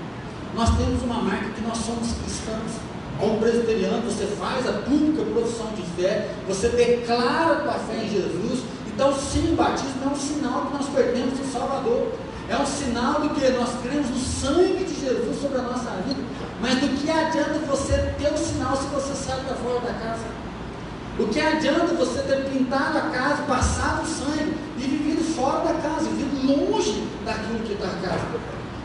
Nós 0.55 0.69
temos 0.75 1.03
uma 1.03 1.21
marca 1.21 1.49
que 1.49 1.61
nós 1.61 1.77
somos 1.77 2.13
cristãos. 2.13 2.81
Como 3.19 3.39
presbiteriano, 3.39 4.01
você 4.01 4.25
faz 4.25 4.67
a 4.67 4.73
pública 4.73 5.23
profissão 5.23 5.67
de 5.75 5.81
fé, 5.99 6.29
você 6.47 6.69
declara 6.69 7.53
a 7.53 7.61
tua 7.61 7.73
fé 7.73 8.03
em 8.03 8.09
Jesus. 8.09 8.63
Então, 8.87 9.13
sim, 9.13 9.53
o 9.53 9.55
batismo 9.55 10.03
é 10.05 10.07
um 10.07 10.15
sinal 10.15 10.65
que 10.65 10.73
nós 10.73 10.89
perdemos 10.89 11.39
o 11.39 11.51
Salvador. 11.51 12.11
É 12.49 12.57
um 12.57 12.65
sinal 12.65 13.21
de 13.21 13.29
que 13.29 13.49
nós 13.49 13.69
cremos 13.83 14.09
no 14.09 14.19
sangue 14.19 14.83
de 14.83 14.99
Jesus 14.99 15.41
sobre 15.41 15.59
a 15.59 15.63
nossa 15.63 15.91
vida. 16.07 16.21
Mas 16.61 16.79
do 16.79 16.87
que 16.87 17.09
adianta 17.09 17.59
você 17.67 18.13
ter 18.17 18.33
o 18.33 18.37
sinal 18.37 18.75
se 18.75 18.87
você 18.87 19.13
sai 19.13 19.39
para 19.41 19.55
fora 19.55 19.79
da 19.81 19.93
casa? 19.93 20.46
O 21.19 21.27
que 21.29 21.39
adianta 21.39 21.95
você 21.95 22.21
ter 22.21 22.45
pintado 22.45 22.95
a 22.99 23.01
casa, 23.09 23.41
passado 23.43 24.03
o 24.03 24.05
sangue 24.05 24.55
e 24.77 24.81
vivido 24.81 25.23
fora 25.33 25.63
da 25.63 25.73
casa, 25.81 26.09
vivido 26.09 26.71
longe 26.71 27.07
daquilo 27.25 27.59
que 27.65 27.73
está 27.73 27.87
a 27.87 28.07
casa? 28.07 28.25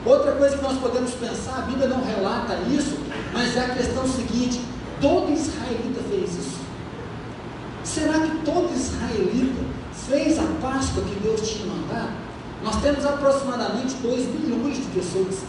Outra 0.07 0.33
coisa 0.33 0.57
que 0.57 0.63
nós 0.63 0.79
podemos 0.79 1.11
pensar, 1.13 1.59
a 1.59 1.63
Bíblia 1.63 1.89
não 1.89 2.03
relata 2.03 2.55
isso, 2.71 2.97
mas 3.35 3.55
é 3.55 3.61
a 3.61 3.69
questão 3.75 4.09
seguinte: 4.09 4.63
todo 4.99 5.31
israelita 5.31 6.01
fez 6.09 6.31
isso. 6.31 6.61
Será 7.85 8.15
que 8.21 8.39
todo 8.47 8.75
israelita 8.75 9.61
fez 10.09 10.39
a 10.39 10.47
Páscoa 10.63 11.05
que 11.05 11.21
Deus 11.21 11.47
tinha 11.47 11.67
mandado? 11.67 12.13
Nós 12.65 12.77
temos 12.77 13.05
aproximadamente 13.05 13.95
2 13.97 14.27
milhões 14.41 14.77
de 14.77 14.85
pessoas, 14.85 15.41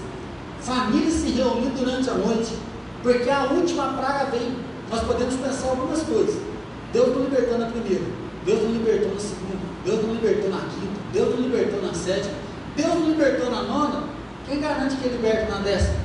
famílias 0.60 1.14
se 1.14 1.30
reunindo 1.30 1.80
durante 1.80 2.10
a 2.10 2.16
noite, 2.16 2.58
porque 3.02 3.30
a 3.30 3.46
última 3.46 3.94
praga 3.94 4.32
vem. 4.32 4.74
Nós 4.92 5.02
podemos 5.06 5.36
pensar 5.36 5.70
algumas 5.70 6.04
coisas. 6.04 6.53
Deus 6.94 7.08
não 7.08 7.24
libertou 7.24 7.58
na 7.58 7.66
primeira, 7.66 8.06
Deus 8.46 8.62
não 8.62 8.72
libertou 8.72 9.14
na 9.14 9.20
segunda, 9.20 9.58
Deus 9.84 10.06
não 10.06 10.14
libertou 10.14 10.50
na 10.52 10.60
quinta, 10.60 11.02
Deus 11.12 11.30
não 11.32 11.42
libertou 11.42 11.82
na 11.82 11.94
sétima, 11.94 12.36
Deus 12.76 12.94
não 12.94 13.10
libertou 13.10 13.50
na 13.50 13.64
nona, 13.64 14.04
quem 14.48 14.62
garante 14.62 14.96
que 14.98 15.08
ele 15.08 15.16
liberta 15.16 15.52
na 15.52 15.62
décima? 15.62 16.04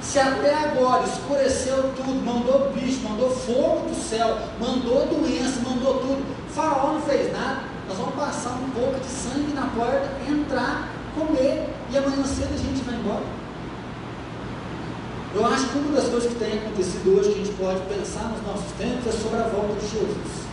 Se 0.00 0.20
até 0.20 0.54
agora 0.54 1.02
escureceu 1.02 1.92
tudo, 1.96 2.24
mandou 2.24 2.70
bicho, 2.70 3.00
mandou 3.02 3.30
fogo 3.30 3.88
do 3.88 3.94
céu, 3.96 4.38
mandou 4.60 5.06
doença, 5.06 5.60
mandou 5.68 5.94
tudo, 5.94 6.24
Faraó 6.54 6.92
não 6.92 7.00
fez 7.00 7.32
nada, 7.32 7.62
nós 7.88 7.98
vamos 7.98 8.14
passar 8.14 8.50
um 8.50 8.70
pouco 8.70 9.00
de 9.00 9.06
sangue 9.06 9.52
na 9.54 9.66
porta, 9.68 10.08
entrar, 10.28 10.88
comer, 11.16 11.68
e 11.90 11.98
amanhã 11.98 12.22
cedo 12.24 12.54
a 12.54 12.56
gente 12.56 12.84
vai 12.84 12.94
embora. 12.94 13.43
Eu 15.34 15.44
acho 15.44 15.68
que 15.68 15.78
uma 15.78 15.96
das 15.96 16.08
coisas 16.08 16.32
que 16.32 16.38
tem 16.38 16.58
acontecido 16.58 17.18
hoje 17.18 17.30
que 17.30 17.40
a 17.40 17.44
gente 17.44 17.56
pode 17.56 17.80
pensar 17.92 18.30
nos 18.30 18.46
nossos 18.46 18.70
tempos 18.78 19.04
é 19.04 19.10
sobre 19.10 19.40
a 19.40 19.48
volta 19.48 19.74
de 19.80 19.88
Jesus. 19.88 20.44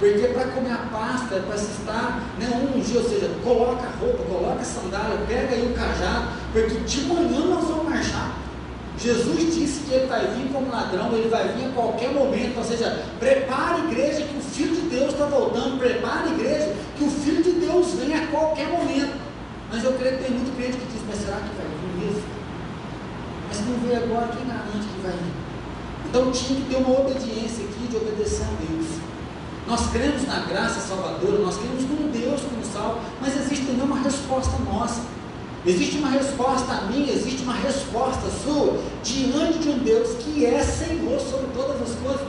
Porque 0.00 0.26
para 0.34 0.48
comer 0.48 0.72
a 0.72 0.88
pasta, 0.90 1.36
é 1.36 1.40
para 1.40 1.56
se 1.56 1.70
estar 1.70 2.20
né, 2.36 2.50
um 2.50 2.80
dia, 2.80 2.98
ou 2.98 3.08
seja, 3.08 3.30
coloca 3.44 3.86
a 3.86 3.90
roupa, 4.00 4.24
coloca 4.24 4.60
a 4.60 4.64
sandália, 4.64 5.18
pega 5.28 5.54
aí 5.54 5.70
o 5.70 5.74
cajado, 5.74 6.28
porque 6.52 6.80
de 6.80 7.00
manhã 7.02 7.46
nós 7.46 7.64
vamos 7.64 7.84
marchar. 7.84 8.36
Jesus 8.98 9.54
disse 9.54 9.84
que 9.84 9.94
ele 9.94 10.06
vai 10.06 10.26
vir 10.34 10.50
como 10.52 10.68
ladrão, 10.68 11.12
ele 11.12 11.28
vai 11.28 11.46
vir 11.48 11.66
a 11.66 11.72
qualquer 11.72 12.10
momento, 12.10 12.58
ou 12.58 12.64
seja, 12.64 13.04
prepare 13.20 13.82
a 13.82 13.84
igreja 13.84 14.22
que 14.22 14.36
o 14.36 14.40
Filho 14.40 14.74
de 14.74 14.88
Deus 14.88 15.12
está 15.12 15.26
voltando, 15.26 15.78
prepare 15.78 16.28
a 16.28 16.32
igreja 16.32 16.74
que 16.98 17.04
o 17.04 17.10
Filho 17.10 17.42
de 17.42 17.52
Deus 17.52 17.92
vem 17.92 18.14
a 18.16 18.26
qualquer 18.26 18.66
momento. 18.66 19.14
Mas 19.70 19.84
eu 19.84 19.92
creio 19.92 20.18
que 20.18 20.24
tem 20.24 20.32
muito 20.32 20.56
crente 20.56 20.76
que 20.76 20.86
diz, 20.92 21.02
mas 21.06 21.18
será 21.18 21.36
que 21.36 21.54
vai 21.56 21.66
vir 21.66 22.04
mesmo? 22.06 22.35
Mas 23.56 23.66
não 23.66 23.78
veio 23.78 23.96
agora, 23.96 24.28
quem 24.36 24.46
garante 24.46 24.86
que 24.86 25.00
vai 25.00 25.12
vir? 25.12 25.32
Então 26.08 26.30
tinha 26.30 26.60
que 26.60 26.66
ter 26.68 26.76
uma 26.76 27.00
obediência 27.00 27.64
aqui 27.64 27.88
de 27.88 27.96
obedecer 27.96 28.44
a 28.44 28.70
Deus. 28.70 28.86
Nós 29.66 29.90
cremos 29.90 30.26
na 30.26 30.40
graça 30.40 30.80
salvadora, 30.80 31.38
nós 31.38 31.56
cremos 31.56 31.82
num 31.84 32.10
Deus 32.10 32.42
que 32.42 32.54
nos 32.54 32.66
salva, 32.66 33.00
mas 33.18 33.34
existe 33.34 33.64
também 33.64 33.82
uma 33.82 34.00
resposta 34.00 34.58
nossa. 34.58 35.00
Existe 35.64 35.98
uma 35.98 36.10
resposta 36.10 36.82
minha, 36.82 37.10
existe 37.12 37.42
uma 37.42 37.54
resposta 37.54 38.28
sua 38.44 38.78
diante 39.02 39.58
de 39.58 39.68
um 39.70 39.78
Deus 39.78 40.22
que 40.22 40.44
é 40.44 40.62
Senhor 40.62 41.18
sobre 41.18 41.46
todas 41.54 41.80
as 41.80 41.96
coisas. 41.96 42.26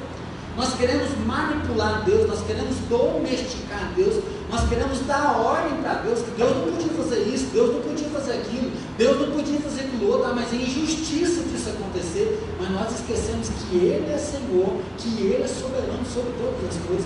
Nós 0.55 0.73
queremos 0.73 1.09
manipular 1.25 2.03
Deus, 2.03 2.27
nós 2.27 2.41
queremos 2.47 2.75
domesticar 2.89 3.91
Deus, 3.95 4.23
nós 4.49 4.67
queremos 4.67 4.99
dar 5.01 5.37
ordem 5.37 5.77
para 5.83 5.95
Deus, 5.95 6.21
que 6.21 6.31
Deus 6.31 6.55
não 6.55 6.71
podia 6.71 6.93
fazer 6.93 7.19
isso, 7.27 7.45
Deus 7.53 7.75
não 7.75 7.81
podia 7.81 8.09
fazer 8.09 8.31
aquilo, 8.31 8.71
Deus 8.97 9.19
não 9.19 9.31
podia 9.31 9.59
fazer 9.59 9.81
aquilo 9.81 10.11
outro, 10.11 10.25
ah, 10.25 10.33
mas 10.33 10.51
é 10.51 10.55
injustiça 10.55 11.43
disso 11.43 11.69
acontecer, 11.69 12.39
mas 12.59 12.71
nós 12.71 12.99
esquecemos 12.99 13.47
que 13.49 13.75
Ele 13.75 14.11
é 14.11 14.17
Senhor, 14.17 14.81
que 14.97 15.21
Ele 15.21 15.43
é 15.43 15.47
soberano 15.47 16.03
sobre 16.11 16.31
todas 16.33 16.75
as 16.75 16.83
coisas. 16.83 17.05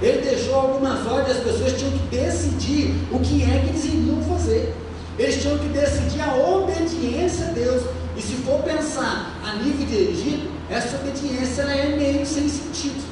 Ele 0.00 0.20
deixou 0.20 0.54
algumas 0.54 1.06
ordens, 1.06 1.36
as 1.36 1.44
pessoas 1.44 1.78
tinham 1.78 1.92
que 1.92 2.16
decidir 2.16 2.94
o 3.10 3.18
que 3.20 3.42
é 3.42 3.60
que 3.60 3.68
eles 3.68 3.84
iriam 3.84 4.22
fazer. 4.22 4.74
Eles 5.18 5.40
tinham 5.40 5.58
que 5.58 5.68
decidir 5.68 6.20
a 6.20 6.34
obediência 6.34 7.46
a 7.46 7.50
Deus. 7.50 7.82
E 8.16 8.20
se 8.20 8.34
for 8.42 8.62
pensar 8.62 9.38
a 9.44 9.54
nível 9.56 9.86
de 9.86 9.94
Egito, 9.94 10.50
essa 10.68 10.96
obediência 10.96 11.62
ela 11.62 11.72
é 11.72 11.96
meio 11.96 12.26
sem 12.26 12.48
sentido. 12.48 13.02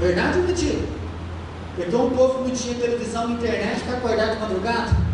Verdade 0.00 0.38
ou 0.38 0.44
mentira? 0.44 0.78
Porque 1.74 1.96
um 1.96 2.10
povo 2.10 2.44
não 2.44 2.50
tinha 2.50 2.74
televisão 2.74 3.30
e 3.30 3.32
internet 3.34 3.80
para 3.82 3.96
acordar 3.96 4.34
de 4.34 4.40
madrugada. 4.40 5.11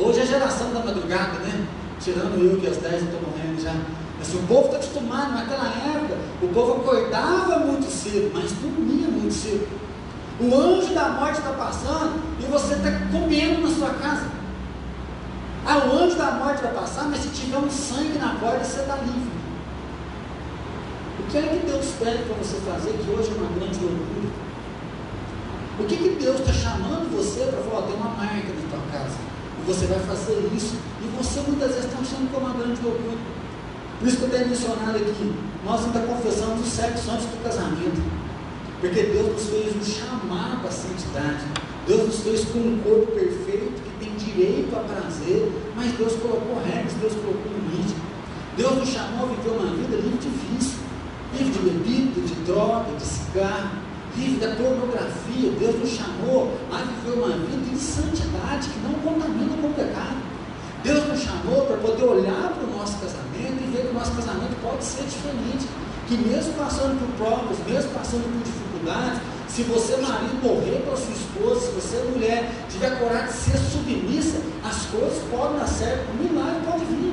Hoje 0.00 0.20
é 0.20 0.22
a 0.22 0.26
geração 0.26 0.72
da 0.72 0.78
madrugada, 0.78 1.40
né? 1.40 1.66
Tirando 2.00 2.38
eu 2.40 2.60
que 2.60 2.68
às 2.68 2.76
10 2.76 3.02
estou 3.02 3.20
morrendo 3.20 3.60
já. 3.60 3.74
Mas 4.16 4.32
o 4.32 4.38
povo 4.46 4.66
está 4.66 4.76
acostumado, 4.76 5.32
naquela 5.32 5.68
época, 5.68 6.16
o 6.40 6.48
povo 6.48 6.80
acordava 6.80 7.58
muito 7.58 7.90
cedo, 7.90 8.30
mas 8.32 8.52
dormia 8.52 9.08
muito 9.08 9.34
cedo. 9.34 9.66
O 10.40 10.54
anjo 10.54 10.94
da 10.94 11.08
morte 11.08 11.38
está 11.38 11.50
passando 11.50 12.22
e 12.38 12.44
você 12.44 12.74
está 12.74 12.90
comendo 13.10 13.60
na 13.60 13.74
sua 13.74 13.90
casa. 13.94 14.28
Ah, 15.66 15.78
o 15.78 16.04
anjo 16.04 16.16
da 16.16 16.30
morte 16.30 16.62
vai 16.62 16.72
passar, 16.74 17.08
mas 17.08 17.18
se 17.20 17.28
tiver 17.30 17.58
um 17.58 17.68
sangue 17.70 18.18
na 18.18 18.36
porta, 18.36 18.62
você 18.62 18.80
está 18.80 18.96
livre. 18.96 19.38
O 21.18 21.22
que 21.30 21.38
é 21.38 21.42
que 21.42 21.66
Deus 21.66 21.86
pede 21.98 22.22
para 22.22 22.36
você 22.36 22.56
fazer 22.60 22.92
que 22.92 23.10
hoje 23.10 23.32
é 23.32 23.34
uma 23.34 23.50
grande 23.50 23.80
loucura? 23.80 24.30
O 25.80 25.84
que, 25.84 25.96
que 25.96 26.24
Deus 26.24 26.40
está 26.40 26.52
chamando 26.52 27.14
você 27.14 27.40
para 27.46 27.62
falar, 27.62 27.86
tem 27.86 27.96
uma 27.96 28.10
marca 28.10 28.48
na 28.48 28.70
tua 28.70 28.98
casa, 28.98 29.16
você 29.68 29.86
vai 29.86 30.00
fazer 30.00 30.48
isso, 30.56 30.76
e 31.04 31.06
você 31.16 31.40
muitas 31.46 31.68
vezes 31.68 31.84
está 31.84 32.00
achando 32.00 32.30
que 32.30 32.34
é 32.34 32.38
uma 32.38 32.54
grande 32.54 32.80
loucura. 32.82 33.18
Por 34.00 34.08
isso 34.08 34.16
que 34.16 34.22
eu 34.24 34.30
tenho 34.30 34.48
mencionado 34.48 34.96
aqui, 34.96 35.34
nós 35.64 35.84
ainda 35.84 36.00
confessamos 36.00 36.66
o 36.66 36.70
sexo 36.70 37.10
antes 37.10 37.26
do 37.26 37.42
casamento, 37.44 38.00
porque 38.80 39.02
Deus 39.02 39.32
nos 39.32 39.46
fez 39.46 39.76
um 39.76 39.84
chamado 39.84 40.66
à 40.66 40.70
santidade, 40.70 41.44
Deus 41.86 42.06
nos 42.06 42.20
fez 42.20 42.44
com 42.46 42.58
um 42.58 42.80
corpo 42.82 43.12
perfeito, 43.12 43.88
direito 44.38 44.76
a 44.76 44.80
prazer, 44.80 45.50
mas 45.74 45.92
Deus 45.92 46.14
colocou 46.14 46.62
regras, 46.64 46.92
Deus 47.00 47.14
colocou 47.14 47.52
limite. 47.52 47.94
Deus 48.56 48.76
nos 48.76 48.88
chamou 48.88 49.24
a 49.24 49.28
viver 49.28 49.50
uma 49.50 49.74
vida 49.74 49.96
livre 49.96 50.18
de 50.18 50.28
vício, 50.28 50.78
livre 51.32 51.52
de 51.52 51.58
bebida, 51.58 52.20
de 52.20 52.34
droga, 52.44 52.92
de 52.96 53.02
cigarro, 53.02 53.70
livre 54.18 54.40
da 54.40 54.54
pornografia. 54.56 55.50
Deus 55.58 55.78
nos 55.78 55.90
chamou 55.90 56.52
a 56.72 56.78
viver 56.78 57.18
uma 57.18 57.28
vida 57.28 57.70
de 57.70 57.78
santidade 57.78 58.68
que 58.68 58.80
não 58.80 58.94
contamina 59.00 59.56
com 59.60 59.68
o 59.68 59.74
pecado. 59.74 60.18
Deus 60.82 61.06
nos 61.06 61.20
chamou 61.20 61.66
para 61.66 61.76
poder 61.76 62.04
olhar 62.04 62.52
para 62.54 62.64
o 62.64 62.78
nosso 62.78 62.98
casamento 62.98 63.62
e 63.62 63.70
ver 63.70 63.82
que 63.82 63.90
o 63.90 63.94
nosso 63.94 64.12
casamento 64.12 64.54
pode 64.62 64.84
ser 64.84 65.04
diferente. 65.04 65.66
que 66.08 66.16
mesmo 66.16 66.54
passando 66.54 66.98
por 66.98 67.26
provas, 67.26 67.58
mesmo 67.66 67.90
passando 67.90 68.24
por 68.24 68.42
dificuldades, 68.42 69.20
se 69.46 69.62
você, 69.64 69.96
marido, 69.98 70.40
morrer 70.42 70.80
pela 70.82 70.96
sua 70.96 71.12
esposa, 71.12 71.60
se 71.66 71.72
você, 71.72 72.02
mulher, 72.10 72.50
tiver 72.70 72.98
coragem 72.98 73.26
de 73.26 73.32
ser 73.34 73.58
submissa, 73.58 74.40
as 74.64 74.86
coisas 74.86 75.18
podem 75.30 75.58
dar 75.58 75.68
certo, 75.68 76.08
o 76.12 76.22
milagre 76.22 76.60
pode 76.64 76.84
vir. 76.86 77.12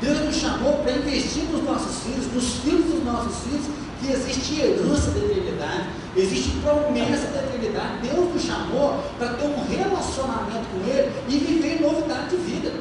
Deus 0.00 0.18
nos 0.24 0.34
chamou 0.34 0.78
para 0.78 0.90
investir 0.90 1.44
nos 1.52 1.62
nossos 1.62 2.02
filhos, 2.02 2.26
nos 2.34 2.54
filhos 2.54 2.86
dos 2.86 3.04
nossos 3.04 3.44
filhos, 3.44 3.66
que 4.02 4.12
existe 4.12 4.60
herança 4.60 5.10
da 5.12 5.20
eternidade, 5.20 5.88
existe 6.16 6.50
promessa 6.58 7.26
da 7.28 7.42
eternidade. 7.44 8.08
Deus 8.08 8.34
nos 8.34 8.42
chamou 8.42 8.98
para 9.18 9.34
ter 9.34 9.46
um 9.46 9.64
relacionamento 9.64 10.66
com 10.72 10.90
Ele 10.90 11.12
e 11.28 11.38
viver 11.38 11.80
novidade 11.80 12.30
de 12.30 12.36
vida. 12.36 12.72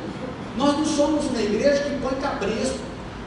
Nós 0.58 0.78
não 0.78 0.86
somos 0.86 1.26
uma 1.26 1.42
igreja 1.42 1.84
que 1.84 1.98
põe 2.02 2.16
cabresto, 2.16 2.80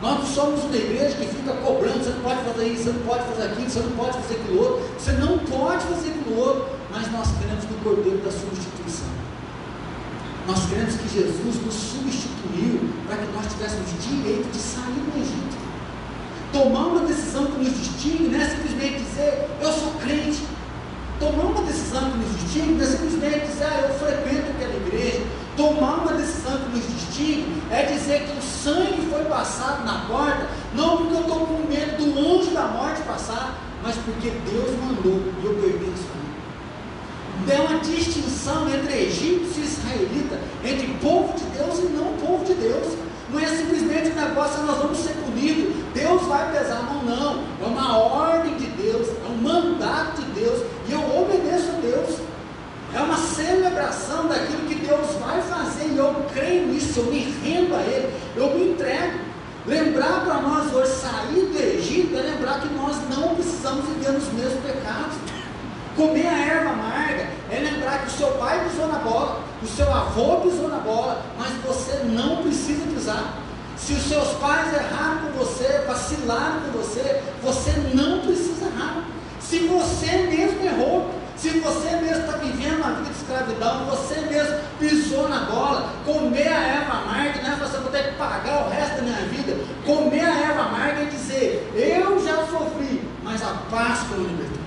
nós 0.02 0.18
não 0.18 0.26
somos 0.26 0.64
uma 0.64 0.76
igreja 0.76 1.16
que 1.16 1.26
fica 1.26 1.52
cobrando, 1.54 2.04
você 2.04 2.10
não 2.10 2.20
pode 2.20 2.42
fazer 2.42 2.66
isso, 2.66 2.82
você 2.84 2.90
não 2.90 3.06
pode 3.06 3.24
fazer 3.24 3.42
aquilo, 3.44 3.70
você 3.70 3.80
não 3.80 3.90
pode 3.92 4.12
fazer 4.18 4.34
aquilo 4.34 4.58
outro, 4.58 4.82
você 4.98 5.12
não 5.12 5.38
pode 5.38 5.84
fazer 5.84 6.08
aquilo 6.10 6.38
outro, 6.38 6.66
mas 6.90 7.12
nós 7.12 7.28
queremos 7.38 7.64
que 7.64 7.72
o 7.72 7.76
Cordeiro 7.78 8.18
da 8.18 8.30
substituição. 8.30 9.08
Nós 10.46 10.66
queremos 10.66 10.94
que 10.96 11.08
Jesus 11.08 11.56
nos 11.64 11.74
substituiu 11.74 12.90
para 13.06 13.16
que 13.16 13.32
nós 13.32 13.46
tivéssemos 13.46 13.88
direito 14.04 14.50
de 14.52 14.58
sair 14.58 14.92
do 14.92 15.18
Egito. 15.18 15.63
Tomar 16.54 16.86
uma 16.86 17.00
decisão 17.00 17.46
que 17.46 17.64
nos 17.64 17.76
distingue 17.76 18.28
não 18.28 18.40
é 18.40 18.48
simplesmente 18.48 19.02
dizer 19.02 19.48
eu 19.60 19.72
sou 19.72 19.90
crente. 20.00 20.40
Tomar 21.18 21.46
uma 21.46 21.62
decisão 21.62 22.12
que 22.12 22.16
nos 22.16 22.40
distingue 22.40 22.74
não 22.74 22.84
é 22.84 22.86
simplesmente 22.86 23.46
dizer 23.48 23.64
ah, 23.64 23.88
eu 23.88 23.94
frequento 23.98 24.52
aquela 24.52 24.76
igreja. 24.76 25.22
Tomar 25.56 25.94
uma 25.94 26.12
decisão 26.12 26.56
que 26.58 26.76
nos 26.76 26.86
distingue 26.86 27.60
é 27.72 27.82
dizer 27.82 28.22
que 28.22 28.38
o 28.38 28.40
sangue 28.40 29.04
foi 29.10 29.24
passado 29.24 29.84
na 29.84 30.06
porta, 30.06 30.46
não 30.76 30.98
porque 30.98 31.14
eu 31.14 31.20
estou 31.22 31.40
com 31.40 31.66
medo 31.68 31.96
do 31.96 32.20
anjo 32.20 32.50
da 32.52 32.68
morte 32.68 33.02
passar, 33.02 33.58
mas 33.82 33.96
porque 33.96 34.30
Deus 34.30 34.78
mandou 34.80 35.20
e 35.42 35.46
eu 35.46 35.54
pertenço 35.54 36.04
a 36.12 36.24
é 37.52 37.60
uma 37.60 37.80
distinção 37.80 38.66
entre 38.68 39.06
egípcio 39.06 39.60
e 39.60 39.66
israelita, 39.66 40.38
entre 40.64 40.86
povo 41.02 41.34
de 41.36 41.44
Deus 41.58 41.78
e 41.80 41.92
não 41.92 42.12
povo 42.16 42.44
de 42.44 42.54
Deus. 42.54 42.94
Não 43.30 43.40
é 43.40 43.46
simplesmente 43.46 44.10
negócio, 44.34 44.64
nós 44.64 44.78
vamos 44.78 44.98
ser 44.98 45.12
punidos, 45.12 45.72
Deus 45.94 46.22
vai 46.22 46.50
pesar 46.50 46.78
a 46.78 46.82
mão, 46.82 47.04
não. 47.04 47.44
É 47.62 47.66
uma 47.66 47.96
ordem 47.98 48.56
de 48.56 48.66
Deus, 48.66 49.06
é 49.08 49.28
um 49.30 49.36
mandato 49.36 50.20
de 50.22 50.40
Deus, 50.40 50.60
e 50.88 50.92
eu 50.92 51.00
obedeço 51.16 51.70
a 51.70 51.80
Deus. 51.80 52.18
É 52.92 53.00
uma 53.00 53.16
celebração 53.16 54.26
daquilo 54.26 54.66
que 54.66 54.74
Deus 54.74 55.06
vai 55.24 55.40
fazer, 55.40 55.86
e 55.86 55.96
eu 55.96 56.14
creio 56.32 56.66
nisso, 56.66 56.98
eu 56.98 57.06
me 57.06 57.20
rendo 57.44 57.76
a 57.76 57.80
Ele, 57.80 58.12
eu 58.34 58.50
me 58.54 58.72
entrego. 58.72 59.20
Lembrar 59.66 60.24
para 60.24 60.42
nós 60.42 60.74
hoje 60.74 60.90
sair 60.90 61.46
do 61.46 61.58
Egito 61.58 62.14
é 62.14 62.20
lembrar 62.20 62.60
que 62.60 62.68
nós 62.74 62.96
não 63.16 63.34
precisamos 63.34 63.86
viver 63.86 64.12
nos 64.12 64.30
mesmos 64.32 64.60
pecados. 64.60 65.16
Comer 65.96 66.26
a 66.26 66.38
erva 66.38 66.70
amarga 66.70 67.28
é 67.50 67.60
lembrar 67.60 68.02
que 68.02 68.08
o 68.08 68.10
seu 68.10 68.28
pai 68.32 68.68
pisou 68.68 68.88
na 68.88 68.98
bola, 68.98 69.40
o 69.62 69.66
seu 69.66 69.90
avô 69.90 70.40
pisou 70.42 70.68
na 70.68 70.78
bola, 70.78 71.22
mas 71.38 71.52
você 71.64 72.02
não 72.04 72.42
precisa 72.42 72.84
pisar. 72.92 73.43
Se 73.76 73.92
os 73.92 74.02
seus 74.04 74.28
pais 74.38 74.72
erraram 74.72 75.26
com 75.26 75.38
você, 75.38 75.84
vacilaram 75.86 76.60
com 76.62 76.78
você, 76.78 77.22
você 77.42 77.72
não 77.92 78.20
precisa 78.20 78.66
errar. 78.66 79.04
Se 79.40 79.58
você 79.60 80.16
mesmo 80.28 80.64
errou, 80.64 81.10
se 81.36 81.50
você 81.60 81.96
mesmo 81.96 82.24
está 82.24 82.38
vivendo 82.38 82.78
uma 82.78 82.94
vida 82.94 83.10
de 83.10 83.16
escravidão, 83.16 83.84
você 83.86 84.20
mesmo 84.20 84.56
pisou 84.78 85.28
na 85.28 85.40
bola, 85.40 85.92
comer 86.06 86.48
a 86.48 86.60
erva 86.60 86.92
amarga, 86.92 87.42
né? 87.42 87.58
você 87.60 87.76
vai 87.78 87.92
ter 87.92 88.10
que 88.10 88.16
pagar 88.16 88.66
o 88.66 88.70
resto 88.70 88.96
da 88.96 89.02
minha 89.02 89.26
vida, 89.26 89.56
comer 89.84 90.24
a 90.24 90.40
erva 90.40 90.62
amarga 90.62 91.02
e 91.02 91.06
dizer, 91.06 91.70
eu 91.74 92.24
já 92.24 92.46
sofri, 92.46 93.02
mas 93.22 93.42
a 93.42 93.54
Páscoa 93.70 94.16
me 94.16 94.28
libertou. 94.28 94.64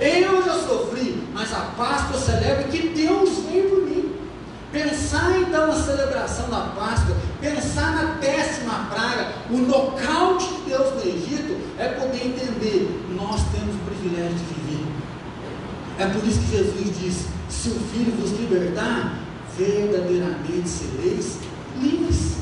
Eu 0.00 0.44
já 0.44 0.54
sofri, 0.54 1.22
mas 1.32 1.52
a 1.52 1.60
Páscoa 1.76 2.18
celebra 2.18 2.64
que 2.64 2.88
Deus 2.88 3.44
veio 3.44 3.70
por 3.70 3.82
mim. 3.82 3.93
Pensar 4.74 5.40
então 5.40 5.68
na 5.68 5.80
celebração 5.80 6.50
da 6.50 6.62
Páscoa, 6.74 7.14
pensar 7.40 7.94
na 7.94 8.14
décima 8.14 8.86
praga, 8.90 9.32
o 9.48 9.58
nocaute 9.58 10.52
de 10.52 10.62
Deus 10.70 10.94
no 10.94 11.00
Egito, 11.00 11.56
é 11.78 11.90
poder 11.90 12.26
entender: 12.26 13.06
nós 13.14 13.40
temos 13.52 13.76
o 13.76 13.78
privilégio 13.86 14.36
de 14.36 14.44
viver. 14.44 14.84
É 15.96 16.06
por 16.06 16.26
isso 16.26 16.40
que 16.40 16.56
Jesus 16.56 16.98
disse: 16.98 17.28
se 17.48 17.68
o 17.68 17.78
Filho 17.92 18.16
vos 18.20 18.32
libertar, 18.32 19.16
verdadeiramente 19.56 20.68
sereis 20.68 21.38
livres. 21.80 22.38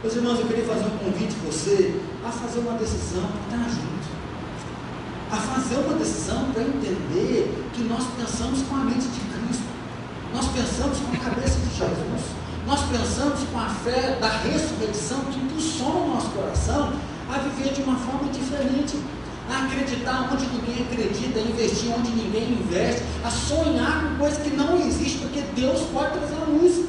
Meus 0.00 0.14
irmãos, 0.14 0.38
eu 0.38 0.46
queria 0.46 0.64
fazer 0.64 0.86
um 0.86 0.98
convite 0.98 1.34
a 1.42 1.50
você 1.50 2.00
a 2.24 2.30
fazer 2.30 2.60
uma 2.60 2.78
decisão 2.78 3.28
para 3.50 3.56
estar 3.56 3.70
junto 3.70 4.18
a 5.30 5.36
fazer 5.36 5.76
uma 5.76 5.94
decisão 5.98 6.50
para 6.52 6.62
entender 6.62 7.54
que 7.74 7.82
nós 7.84 8.04
pensamos 8.16 8.62
com 8.62 8.76
a 8.76 8.78
mente 8.78 9.08
de 9.08 9.20
Cristo, 9.20 9.67
nós 10.32 10.46
pensamos 10.48 10.98
com 10.98 11.14
a 11.14 11.30
cabeça 11.30 11.58
de 11.58 11.76
Jesus, 11.76 12.38
nós 12.66 12.80
pensamos 12.82 13.40
com 13.50 13.58
a 13.58 13.68
fé 13.68 14.18
da 14.20 14.28
ressurreição 14.28 15.20
que 15.32 15.38
impulsiona 15.38 15.94
o 15.94 16.08
nosso 16.14 16.28
coração 16.30 16.92
a 17.30 17.38
viver 17.38 17.72
de 17.72 17.82
uma 17.82 17.96
forma 17.96 18.30
diferente, 18.30 18.98
a 19.50 19.64
acreditar 19.64 20.28
onde 20.30 20.46
ninguém 20.46 20.84
acredita, 20.84 21.38
a 21.38 21.42
investir 21.42 21.92
onde 21.96 22.10
ninguém 22.10 22.52
investe, 22.52 23.02
a 23.24 23.30
sonhar 23.30 24.02
com 24.02 24.18
coisas 24.18 24.42
que 24.42 24.50
não 24.50 24.76
existem, 24.76 25.20
porque 25.20 25.40
Deus 25.56 25.80
pode 25.92 26.18
trazer 26.18 26.36
a 26.36 26.44
luz. 26.44 26.84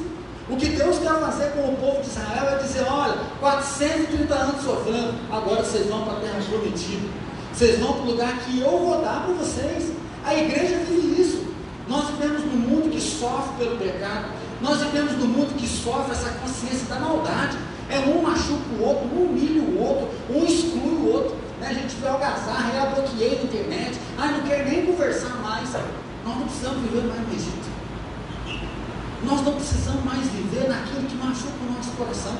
O 0.48 0.56
que 0.56 0.68
Deus 0.70 0.98
quer 0.98 1.14
fazer 1.20 1.52
com 1.52 1.72
o 1.72 1.76
povo 1.76 2.02
de 2.02 2.08
Israel 2.08 2.56
é 2.56 2.58
dizer: 2.58 2.84
olha, 2.90 3.16
430 3.38 4.34
anos 4.34 4.62
sofrendo, 4.62 5.14
agora 5.30 5.62
vocês 5.62 5.86
vão 5.86 6.02
para 6.02 6.14
a 6.14 6.20
terra 6.20 6.40
prometida. 6.48 7.08
Vocês 7.54 7.78
vão 7.78 7.92
para 7.92 8.02
o 8.02 8.10
lugar 8.10 8.38
que 8.40 8.60
eu 8.60 8.70
vou 8.70 9.00
dar 9.00 9.24
para 9.24 9.34
vocês. 9.34 9.92
A 10.24 10.34
igreja 10.34 10.78
vive 10.88 11.20
isso. 11.20 11.46
Nós 11.88 12.06
vivemos 12.10 12.39
que 13.00 13.18
sofre 13.18 13.64
pelo 13.64 13.78
pecado. 13.78 14.26
Nós 14.60 14.78
vivemos 14.82 15.12
num 15.12 15.26
mundo 15.26 15.56
que 15.56 15.66
sofre 15.66 16.12
essa 16.12 16.28
consciência 16.38 16.86
da 16.86 17.00
maldade. 17.00 17.56
É 17.88 17.98
um 18.00 18.22
machuca 18.22 18.62
o 18.78 18.82
outro, 18.82 19.06
um 19.06 19.24
humilha 19.24 19.62
o 19.62 19.80
outro, 19.80 20.08
um 20.28 20.44
exclui 20.44 20.94
o 20.94 21.12
outro. 21.12 21.36
Né? 21.58 21.68
A 21.68 21.72
gente 21.72 21.96
vê 21.96 22.06
algazarra, 22.06 22.72
eu 22.74 22.94
bloqueei 22.94 23.38
na 23.38 23.44
internet. 23.44 23.98
Ah, 24.18 24.28
não 24.28 24.42
quero 24.42 24.68
nem 24.68 24.86
conversar 24.86 25.36
mais. 25.42 25.72
Nós 25.72 26.36
não 26.36 26.44
precisamos 26.44 26.82
viver 26.82 27.02
mais 27.08 27.26
no 27.26 27.34
Egito. 27.34 27.70
Nós 29.24 29.42
não 29.42 29.54
precisamos 29.54 30.04
mais 30.04 30.26
viver 30.28 30.68
naquilo 30.68 31.02
que 31.02 31.16
machuca 31.16 31.54
o 31.66 31.72
nosso 31.72 31.90
coração. 31.92 32.36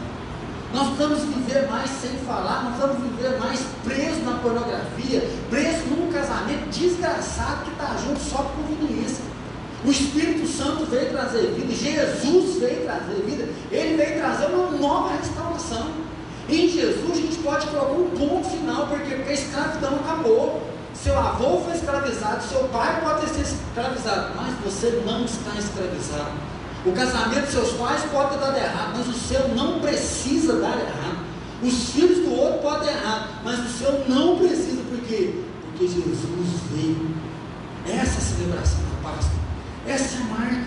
Nós 0.73 0.87
precisamos 0.94 1.35
viver 1.35 1.68
mais 1.68 1.90
sem 1.90 2.11
falar, 2.18 2.62
nós 2.64 2.77
precisamos 2.77 3.11
viver 3.11 3.38
mais 3.40 3.61
preso 3.83 4.20
na 4.20 4.38
pornografia, 4.38 5.29
preso 5.51 5.87
num 5.87 6.12
casamento 6.12 6.70
desgraçado 6.70 7.64
que 7.64 7.70
está 7.73 7.96
junto 7.96 8.20
só 8.20 8.38
por 8.38 8.64
conveniência. 8.64 9.30
O 9.85 9.90
Espírito 9.90 10.47
Santo 10.47 10.85
veio 10.87 11.11
trazer 11.11 11.53
vida, 11.53 11.75
Jesus 11.75 12.59
veio 12.59 12.83
trazer 12.85 13.23
vida, 13.25 13.49
ele 13.73 13.97
veio 13.97 14.21
trazer 14.21 14.47
uma 14.47 14.73
nova 14.73 15.16
restauração. 15.16 15.87
Em 16.49 16.69
Jesus 16.69 17.12
a 17.12 17.14
gente 17.14 17.38
pode 17.38 17.66
colocar 17.69 17.93
um 17.93 18.11
ponto 18.11 18.51
final, 18.51 18.88
porque, 18.88 19.14
porque 19.14 19.31
a 19.31 19.35
escravidão 19.35 19.95
acabou. 19.95 20.62
Seu 20.93 21.19
avô 21.19 21.61
foi 21.61 21.75
escravizado, 21.75 22.43
seu 22.43 22.64
pai 22.64 23.01
pode 23.01 23.21
ter 23.23 23.29
sido 23.29 23.59
escravizado, 23.69 24.35
mas 24.37 24.55
você 24.62 25.03
não 25.07 25.25
está 25.25 25.59
escravizado. 25.59 26.33
O 26.85 26.93
casamento 26.93 27.45
dos 27.45 27.51
seus 27.51 27.73
pais 27.73 28.03
pode 28.12 28.31
ter 28.31 28.38
dado 28.38 28.57
errado, 28.59 28.95
mas 28.99 29.09
o 29.09 29.19
seu 29.19 29.49
não 29.49 29.81
precisa 29.81 30.61
dar 30.61 30.79
errado. 30.79 31.25
Os 31.62 31.90
filhos 31.90 32.19
do 32.19 32.35
outro 32.35 32.61
podem 32.61 32.87
dar 32.87 32.93
errado, 32.93 33.29
mas 33.45 33.59
o 33.61 33.69
seu 33.79 34.05
não 34.09 34.37
precisa, 34.37 34.83
por 34.90 35.01
quê? 35.01 35.43
Porque 35.62 35.87
Jesus 35.87 36.19
veio. 36.71 37.14
Essa 37.87 38.19
é 38.19 38.37
celebração 38.37 38.81
da 38.81 39.11
Páscoa. 39.11 39.39
Essa 39.87 40.19
é 40.19 40.21
a 40.21 40.25
marca. 40.25 40.66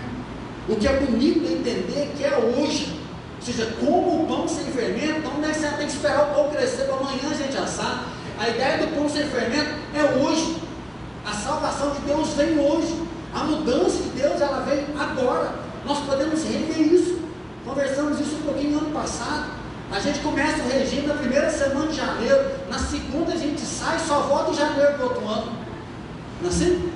O 0.68 0.76
que 0.76 0.88
é 0.88 0.96
bonito 1.00 1.46
é 1.46 1.52
entender 1.52 2.12
que 2.16 2.24
é 2.24 2.36
hoje. 2.36 3.00
Ou 3.36 3.42
seja, 3.42 3.74
como 3.78 4.22
o 4.22 4.26
pão 4.26 4.48
sem 4.48 4.64
fermento, 4.66 5.18
então 5.18 5.44
é 5.44 5.52
que 5.52 5.58
você 5.58 5.68
tem 5.68 5.86
que 5.86 5.92
esperar 5.92 6.30
o 6.30 6.34
pão 6.34 6.50
crescer 6.50 6.84
para 6.84 6.96
amanhã 6.96 7.30
a 7.30 7.34
gente 7.34 7.56
assar. 7.56 8.04
A 8.38 8.48
ideia 8.48 8.78
do 8.78 8.96
pão 8.96 9.08
sem 9.08 9.24
fermento 9.24 9.70
é 9.94 10.02
hoje. 10.18 10.56
A 11.24 11.32
salvação 11.32 11.90
de 11.90 12.00
Deus 12.00 12.28
vem 12.30 12.58
hoje. 12.58 13.02
A 13.34 13.44
mudança 13.44 14.02
de 14.02 14.10
Deus 14.10 14.40
ela 14.40 14.60
vem 14.60 14.86
agora. 14.98 15.54
Nós 15.84 15.98
podemos 16.00 16.42
rever 16.42 16.80
isso. 16.80 17.18
Conversamos 17.64 18.20
isso 18.20 18.36
um 18.36 18.42
pouquinho 18.42 18.78
ano 18.78 18.90
passado. 18.90 19.64
A 19.90 20.00
gente 20.00 20.20
começa 20.20 20.62
o 20.62 20.68
regime 20.68 21.06
na 21.06 21.14
primeira 21.14 21.50
semana 21.50 21.86
de 21.86 21.96
janeiro, 21.96 22.50
na 22.68 22.78
segunda 22.78 23.32
a 23.32 23.36
gente 23.36 23.60
sai, 23.60 23.98
só 23.98 24.22
volta 24.22 24.50
em 24.50 24.54
janeiro 24.54 24.98
do 24.98 25.04
outro 25.04 25.28
ano. 25.28 25.52
Não 26.40 26.48
é 26.48 26.52
assim? 26.52 26.90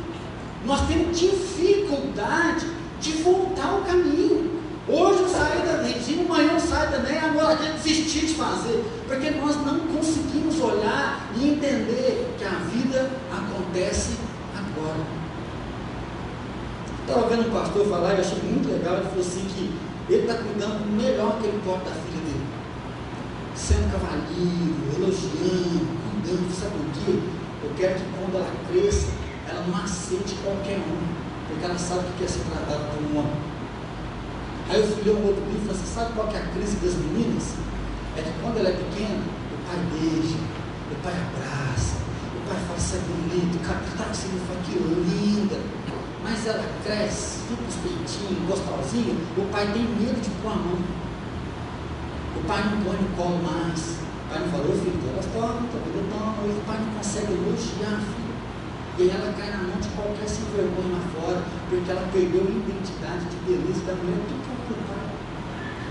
Nós 0.64 0.86
temos 0.86 1.18
dificuldade 1.18 2.66
de 3.00 3.12
voltar 3.22 3.68
ao 3.68 3.82
caminho. 3.82 4.58
Hoje 4.88 5.22
eu 5.22 5.28
saí 5.28 5.60
da 5.66 5.82
regime, 5.82 6.26
amanhã 6.26 6.52
eu 6.54 6.60
saio 6.60 6.90
também, 6.90 7.18
agora 7.18 7.62
gente 7.62 7.82
desistir 7.82 8.26
de 8.26 8.34
fazer, 8.34 8.84
porque 9.06 9.30
nós 9.32 9.56
não 9.56 9.80
conseguimos 9.80 10.58
olhar 10.60 11.30
e 11.36 11.50
entender 11.50 12.34
que 12.38 12.44
a 12.44 12.48
vida 12.48 13.10
acontece 13.30 14.16
agora. 14.56 15.00
Estava 17.00 17.28
vendo 17.28 17.48
um 17.48 17.52
pastor 17.52 17.86
falar, 17.86 18.14
eu 18.14 18.20
achei 18.20 18.38
muito 18.42 18.70
legal, 18.70 18.96
ele 18.96 19.08
falou 19.08 19.20
assim 19.20 19.46
que 19.54 19.88
ele 20.08 20.22
está 20.22 20.42
cuidando 20.42 20.86
melhor 20.90 21.38
que 21.38 21.46
ele 21.46 21.60
pode 21.64 21.84
da 21.84 21.90
filha 21.90 22.22
dele. 22.24 22.46
Sendo 23.54 23.92
cavalheiro, 23.92 24.74
elogiando, 24.96 25.98
Deus, 26.24 26.54
sabe 26.54 26.72
por 26.72 27.04
quê? 27.04 27.18
Eu 27.62 27.70
quero 27.76 27.94
que 27.94 28.04
quando 28.16 28.36
ela 28.36 28.50
cresça, 28.70 29.08
ela 29.68 29.84
aceite 29.84 30.34
qualquer 30.42 30.78
um, 30.78 30.98
porque 31.46 31.64
ela 31.64 31.78
sabe 31.78 32.08
o 32.08 32.12
que 32.16 32.24
é 32.24 32.28
ser 32.28 32.44
tratado 32.48 32.84
como 32.88 33.12
um 33.12 33.18
homem. 33.20 33.40
Aí 34.68 34.80
eu 34.80 34.86
fui 34.86 35.04
ler 35.04 35.16
um 35.16 35.26
outro 35.28 35.44
livro 35.44 35.60
e 35.62 35.66
falei 35.68 35.76
assim, 35.76 35.94
sabe 35.94 36.12
qual 36.12 36.28
é 36.28 36.38
a 36.38 36.46
crise 36.52 36.76
das 36.76 36.94
meninas? 36.96 37.54
É 38.16 38.22
que 38.22 38.32
quando 38.40 38.58
ela 38.58 38.68
é 38.68 38.72
pequena, 38.72 39.20
o 39.20 39.56
pai 39.68 39.78
beija, 39.92 40.40
o 40.92 40.96
pai 41.04 41.12
abraça, 41.12 41.96
o 42.36 42.40
pai 42.48 42.58
fala, 42.66 42.78
isso 42.78 42.96
é 42.96 43.00
bonito, 43.04 43.56
cara, 43.64 43.80
tá 43.96 44.04
conseguindo 44.04 44.40
falar 44.48 44.60
que 44.64 44.76
linda. 44.76 45.56
Mas 46.24 46.46
ela 46.46 46.64
cresce, 46.84 47.38
fica 47.48 47.62
os 47.68 47.76
peitinhos, 47.76 48.48
gostosinho, 48.48 49.16
o 49.36 49.48
pai 49.52 49.72
tem 49.72 49.84
medo 49.84 50.20
de 50.20 50.30
pôr 50.42 50.52
a 50.52 50.56
mão. 50.56 50.80
O 52.36 52.40
pai 52.46 52.62
não 52.64 52.82
põe 52.84 52.96
no 52.96 53.08
colo 53.16 53.40
mais. 53.42 53.96
O 53.98 54.30
pai 54.30 54.40
não 54.40 54.48
falou, 54.48 54.72
filho, 54.76 55.00
elas 55.08 55.26
tomam, 55.32 55.64
tá 55.72 55.78
toma, 56.12 56.32
o 56.44 56.62
pai 56.66 56.78
não 56.84 56.94
consegue 56.94 57.32
elogiar 57.32 57.96
a 57.96 58.00
filha. 58.00 58.27
E 58.98 59.02
aí 59.02 59.10
ela 59.10 59.32
cai 59.38 59.50
na 59.50 59.62
mão 59.62 59.78
de 59.78 59.88
qualquer 59.94 60.28
sem 60.28 60.44
vergonha 60.50 60.98
lá 60.98 61.02
fora, 61.14 61.42
porque 61.70 61.90
ela 61.90 62.02
perdeu 62.12 62.42
a 62.42 62.50
identidade 62.50 63.24
de 63.30 63.36
beleza 63.46 63.86
da 63.86 63.94
mulher 63.94 64.18
do 64.26 64.36
próprio 64.42 64.76
pai. 64.90 65.06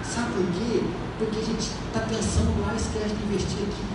Sabe 0.03 0.27
por 0.35 0.47
quê? 0.59 0.83
Porque 1.17 1.39
a 1.39 1.43
gente 1.43 1.71
está 1.71 2.01
pensando 2.03 2.51
lá 2.61 2.73
e 2.73 2.75
esquece 2.75 3.15
de 3.15 3.23
investir 3.23 3.63
aqui. 3.63 3.85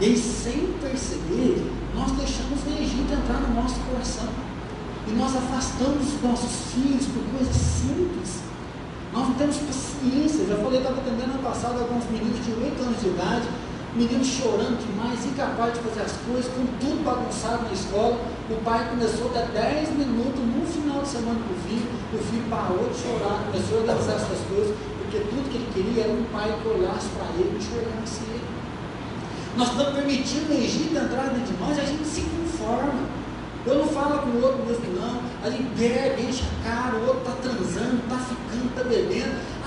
E 0.00 0.04
aí, 0.06 0.16
sem 0.16 0.72
perceber, 0.80 1.70
nós 1.94 2.10
deixamos 2.12 2.64
o 2.64 2.70
Egito 2.72 3.12
entrar 3.12 3.40
no 3.44 3.54
nosso 3.54 3.78
coração. 3.80 4.32
E 5.06 5.12
nós 5.12 5.36
afastamos 5.36 6.14
os 6.14 6.22
nossos 6.22 6.72
filhos 6.72 7.06
por 7.06 7.22
coisas 7.36 7.54
simples 7.54 8.44
nós 9.14 9.28
não 9.28 9.34
temos 9.34 9.56
paciência. 9.58 10.44
Já 10.44 10.56
falei, 10.56 10.80
estava 10.80 10.98
atendendo 11.00 11.34
ano 11.34 11.42
passado 11.42 11.78
alguns 11.78 12.04
meninos 12.10 12.44
de 12.44 12.50
8 12.50 12.82
anos 12.82 13.00
de 13.00 13.08
idade, 13.08 13.46
meninos 13.94 14.26
chorando 14.26 14.78
demais, 14.82 15.24
incapazes 15.24 15.78
de 15.78 15.88
fazer 15.88 16.02
as 16.02 16.16
coisas, 16.26 16.50
com 16.50 16.66
tudo 16.82 17.04
bagunçado 17.04 17.64
na 17.64 17.72
escola. 17.72 18.18
O 18.50 18.56
pai 18.62 18.88
começou 18.90 19.30
a 19.30 19.38
dar 19.38 19.46
10 19.54 19.90
minutos 19.96 20.42
no 20.42 20.66
final 20.66 21.02
de 21.02 21.08
semana 21.08 21.38
para 21.38 21.54
o 21.54 21.60
filho, 21.62 21.88
o 22.12 22.18
filho 22.18 22.44
parou 22.50 22.90
de 22.90 22.98
chorar, 22.98 23.46
começou 23.46 23.78
a 23.78 23.80
organizar 23.80 24.16
essas 24.18 24.42
coisas, 24.50 24.76
porque 24.98 25.18
tudo 25.30 25.48
que 25.48 25.56
ele 25.56 25.70
queria 25.72 26.04
era 26.04 26.12
um 26.12 26.24
pai 26.34 26.50
que 26.60 26.68
olhasse 26.68 27.08
para 27.14 27.26
ele 27.38 27.54
e 27.54 27.58
enxergasse 27.58 28.22
ele. 28.28 28.44
Nós 29.56 29.70
estamos 29.70 29.94
permitindo 29.94 30.50
o 30.50 30.56
Egito 30.58 30.96
entrar 30.98 31.30
dentro 31.30 31.54
de 31.54 31.60
nós 31.62 31.78
e 31.78 31.80
a 31.80 31.84
gente 31.84 32.04
se 32.04 32.22
conforma. 32.22 33.06
Eu 33.64 33.78
não 33.78 33.86
falo 33.86 34.18
com 34.18 34.30
o 34.30 34.42
outro 34.42 34.66
mesmo, 34.66 35.00
não. 35.00 35.22
A 35.42 35.48
gente 35.48 35.70
bebe, 35.78 36.28
enche 36.28 36.42
a 36.42 36.68
cara, 36.68 36.83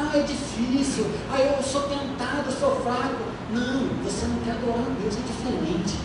Ah, 0.10 0.18
é 0.18 0.22
difícil. 0.22 1.06
Ah, 1.30 1.38
eu 1.38 1.62
sou 1.62 1.82
tentado, 1.82 2.46
eu 2.46 2.52
sou 2.58 2.80
fraco. 2.82 3.28
Não, 3.52 3.88
você 4.04 4.26
não 4.26 4.38
quer 4.40 4.52
adorar 4.52 4.88
a 4.88 5.02
Deus, 5.02 5.16
é 5.18 5.22
diferente. 5.28 6.00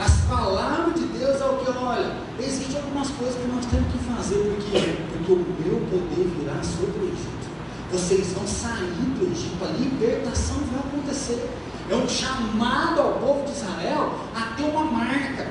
As 0.00 0.22
palavras 0.22 0.94
de 0.94 1.06
Deus 1.08 1.38
é 1.38 1.44
o 1.44 1.56
que, 1.58 1.70
olha, 1.70 2.16
existem 2.40 2.76
algumas 2.76 3.10
coisas 3.10 3.36
que 3.36 3.46
nós 3.46 3.66
temos 3.66 3.92
que 3.92 3.98
fazer, 3.98 4.56
porque, 4.56 4.96
porque 5.12 5.32
o 5.32 5.36
meu 5.36 5.80
poder 5.90 6.26
virá 6.38 6.62
sobre 6.62 6.98
o 6.98 7.08
Egito. 7.08 7.44
Vocês 7.92 8.32
vão 8.32 8.46
sair 8.46 9.04
do 9.18 9.30
Egito, 9.30 9.62
a 9.62 9.68
libertação 9.78 10.56
vai 10.72 10.80
acontecer. 10.80 11.50
É 11.90 11.94
um 11.94 12.08
chamado 12.08 13.00
ao 13.02 13.12
povo 13.18 13.44
de 13.44 13.52
Israel 13.52 14.14
a 14.34 14.56
ter 14.56 14.64
uma 14.64 14.84
marca. 14.84 15.46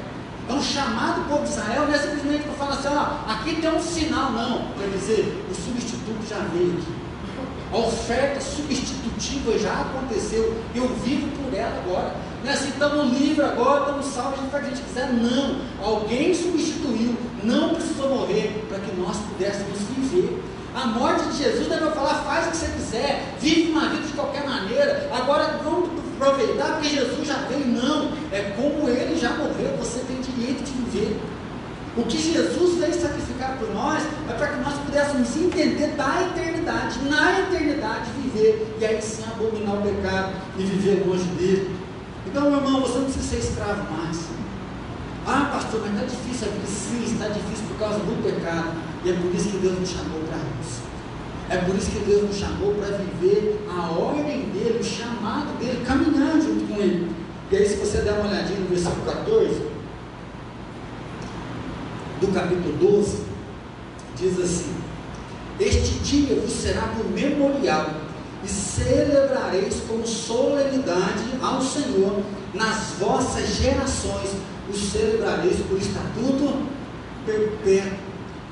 É 0.49 0.53
um 0.53 0.61
chamado 0.61 1.21
do 1.21 1.29
povo 1.29 1.43
de 1.43 1.49
Israel, 1.49 1.85
não 1.85 1.93
é 1.93 1.97
simplesmente 1.99 2.43
para 2.43 2.53
falar 2.53 2.73
assim, 2.73 2.87
ó, 2.87 3.31
aqui 3.31 3.61
tem 3.61 3.69
um 3.69 3.79
sinal, 3.79 4.31
não. 4.31 4.73
Quer 4.73 4.89
dizer, 4.89 5.45
o 5.49 5.53
substituto 5.53 6.27
já 6.27 6.39
veio 6.51 6.73
aqui. 6.73 7.02
A 7.73 7.77
oferta 7.77 8.39
substitutiva 8.39 9.57
já 9.57 9.73
aconteceu. 9.81 10.55
Eu 10.75 10.87
vivo 11.03 11.27
por 11.41 11.57
ela 11.57 11.75
agora. 11.83 12.15
Não 12.43 12.51
é 12.51 12.53
assim, 12.53 12.69
estamos 12.69 13.17
livres 13.17 13.39
agora, 13.39 13.79
estamos 13.79 14.05
salvos, 14.05 14.37
a 14.37 14.41
gente 14.43 14.51
faz 14.51 14.63
o 14.63 14.67
que 14.67 14.73
a 14.73 14.75
gente 14.75 14.87
quiser. 14.87 15.13
Não. 15.13 15.55
Alguém 15.83 16.35
substituiu, 16.35 17.15
não 17.43 17.73
precisou 17.73 18.09
morrer 18.09 18.63
para 18.69 18.77
que 18.77 18.95
nós 18.95 19.17
pudéssemos 19.17 19.79
viver. 19.89 20.43
A 20.75 20.85
morte 20.85 21.25
de 21.29 21.37
Jesus 21.43 21.67
deve 21.67 21.89
falar, 21.91 22.23
faz 22.23 22.47
o 22.47 22.51
que 22.51 22.57
você 22.57 22.67
quiser, 22.67 23.35
vive 23.39 23.71
uma 23.71 23.89
vida 23.89 24.05
de 24.05 24.13
qualquer 24.13 24.47
maneira. 24.47 25.09
Agora 25.11 25.59
vamos 25.63 25.89
aproveitar 26.15 26.73
porque 26.73 26.89
Jesus 26.89 27.27
já 27.27 27.37
veio. 27.47 27.67
Não, 27.67 28.11
é 28.31 28.53
como 28.55 28.87
ele 28.87 29.19
já 29.19 29.31
morreu, 29.31 29.75
você 29.79 29.99
tem 30.01 30.21
direito 30.21 30.63
de 30.63 30.71
viver. 30.71 31.19
O 31.95 32.03
que 32.05 32.17
Jesus 32.17 32.79
veio 32.79 32.93
sacrificar 32.93 33.55
por 33.59 33.71
nós 33.71 34.01
é 34.27 34.33
para 34.33 34.47
que 34.47 34.61
nós 34.61 34.73
pudéssemos 34.79 35.37
entender 35.37 35.95
da 35.95 36.23
eternidade, 36.23 36.99
na 37.07 37.39
eternidade 37.41 38.09
viver, 38.17 38.75
e 38.81 38.85
aí 38.85 38.99
sim 38.99 39.21
abominar 39.31 39.75
o 39.75 39.81
pecado 39.83 40.33
e 40.57 40.63
viver 40.63 41.05
longe 41.07 41.25
dele. 41.37 41.75
Então, 42.25 42.49
meu 42.49 42.61
irmão, 42.61 42.81
você 42.81 42.97
não 42.97 43.05
precisa 43.05 43.27
ser 43.27 43.37
escravo 43.37 43.93
mais. 43.93 44.17
Ah, 45.27 45.51
pastor, 45.53 45.81
mas 45.81 45.93
está 45.93 46.05
difícil 46.05 46.47
a 46.47 46.51
vida. 46.51 46.67
Sim, 46.67 47.03
está 47.03 47.27
difícil 47.27 47.65
por 47.67 47.77
causa 47.77 47.99
do 47.99 48.23
pecado. 48.23 48.71
E 49.05 49.11
é 49.11 49.13
por 49.13 49.35
isso 49.35 49.49
que 49.49 49.57
Deus 49.57 49.79
nos 49.79 49.89
chamou 49.89 50.19
para 50.21 50.37
isso. 50.61 50.81
É 51.49 51.57
por 51.57 51.75
isso 51.75 51.91
que 51.91 51.99
Deus 51.99 52.23
nos 52.23 52.37
chamou 52.37 52.73
para 52.73 52.97
viver 52.97 53.63
a 53.69 53.91
ordem 53.91 54.49
dele, 54.49 54.79
o 54.81 54.83
chamado 54.83 55.59
dele, 55.59 55.85
caminhar 55.85 56.41
junto 56.41 56.73
com 56.73 56.81
ele. 56.81 57.11
E 57.51 57.55
aí, 57.55 57.69
se 57.69 57.75
você 57.75 57.99
der 57.99 58.13
uma 58.13 58.29
olhadinha 58.29 58.59
no 58.59 58.67
versículo 58.67 59.05
14, 59.05 59.72
do 62.25 62.33
capítulo 62.33 62.77
12, 62.77 63.17
diz 64.17 64.39
assim: 64.39 64.73
Este 65.59 65.99
dia 65.99 66.39
vos 66.39 66.51
será 66.51 66.93
por 66.95 67.05
memorial, 67.11 67.89
e 68.43 68.47
celebrareis 68.47 69.81
como 69.87 70.05
solenidade 70.05 71.23
ao 71.41 71.61
Senhor 71.61 72.21
nas 72.53 72.93
vossas 72.99 73.55
gerações, 73.55 74.31
o 74.69 74.73
celebrareis 74.73 75.57
por 75.67 75.77
estatuto 75.77 76.65
perpétuo. 77.25 77.97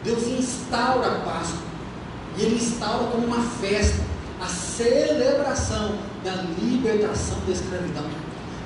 Deus 0.04 0.28
instaura 0.28 1.08
a 1.08 1.20
Páscoa. 1.20 1.72
E 2.38 2.44
ele 2.44 2.56
instaura 2.56 3.12
como 3.12 3.28
uma 3.28 3.44
festa 3.44 4.02
a 4.42 4.48
celebração 4.48 5.96
da 6.24 6.32
libertação 6.60 7.38
da 7.46 7.52
escravidão. 7.52 8.06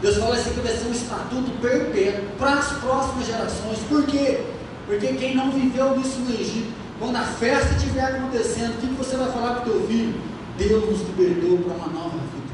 Deus 0.01 0.17
fala 0.17 0.35
assim 0.35 0.53
que 0.53 0.61
vai 0.61 0.71
ser 0.71 0.87
um 0.87 0.91
estatuto 0.91 1.51
perpétuo 1.59 2.23
para 2.37 2.53
as 2.53 2.67
próximas 2.77 3.25
gerações. 3.25 3.79
Por 3.89 4.05
quê? 4.05 4.54
Porque 4.85 5.07
quem 5.13 5.35
não 5.35 5.51
viveu 5.51 5.99
isso 5.99 6.19
no 6.19 6.31
Egito, 6.31 6.71
quando 6.99 7.15
a 7.15 7.23
festa 7.23 7.75
estiver 7.75 8.03
acontecendo, 8.03 8.75
o 8.75 8.77
que 8.77 8.87
você 8.93 9.17
vai 9.17 9.31
falar 9.31 9.55
para 9.55 9.69
o 9.69 9.71
teu 9.71 9.87
filho? 9.87 10.13
Deus 10.57 10.89
nos 10.89 11.01
libertou 11.01 11.57
para 11.57 11.73
uma 11.73 11.87
nova 11.87 12.17
vida. 12.17 12.53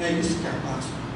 É 0.00 0.12
isso 0.12 0.38
que 0.38 0.46
é 0.46 0.50
a 0.50 0.52
Páscoa. 0.54 1.06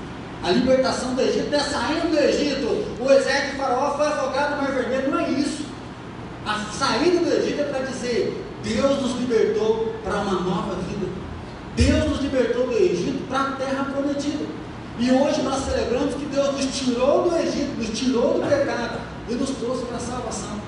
A 0.42 0.50
libertação 0.50 1.14
do 1.14 1.20
Egito 1.20 1.54
é 1.54 1.58
saindo 1.58 2.10
do 2.10 2.18
Egito, 2.18 2.66
o 2.98 3.10
exército 3.10 3.56
faraó 3.56 3.96
foi 3.96 4.06
afogado 4.06 4.56
no 4.56 4.62
Mar 4.62 4.72
Vermelho, 4.72 5.10
não 5.10 5.20
é 5.20 5.30
isso. 5.30 5.64
A 6.46 6.58
saída 6.72 7.18
do 7.18 7.36
Egito 7.36 7.60
é 7.60 7.64
para 7.64 7.80
dizer, 7.80 8.44
Deus 8.62 9.02
nos 9.02 9.18
libertou 9.18 9.94
para 10.02 10.16
uma 10.16 10.40
nova 10.40 10.76
vida. 10.76 11.06
Deus 11.76 12.08
nos 12.08 12.20
libertou 12.20 12.66
do 12.66 12.72
Egito 12.72 13.26
para 13.28 13.40
a 13.40 13.52
terra 13.52 13.84
prometida. 13.84 14.44
E 14.98 15.10
hoje 15.10 15.42
nós 15.42 15.64
celebramos 15.64 16.14
que 16.14 16.26
Deus 16.26 16.52
nos 16.52 16.78
tirou 16.78 17.28
do 17.28 17.36
Egito, 17.36 17.76
nos 17.78 17.98
tirou 17.98 18.34
do 18.34 18.46
pecado 18.46 19.09
e 19.30 19.34
nos 19.34 19.50
trouxe 19.50 19.84
para 19.84 19.96
a 19.96 20.00
salvação. 20.00 20.60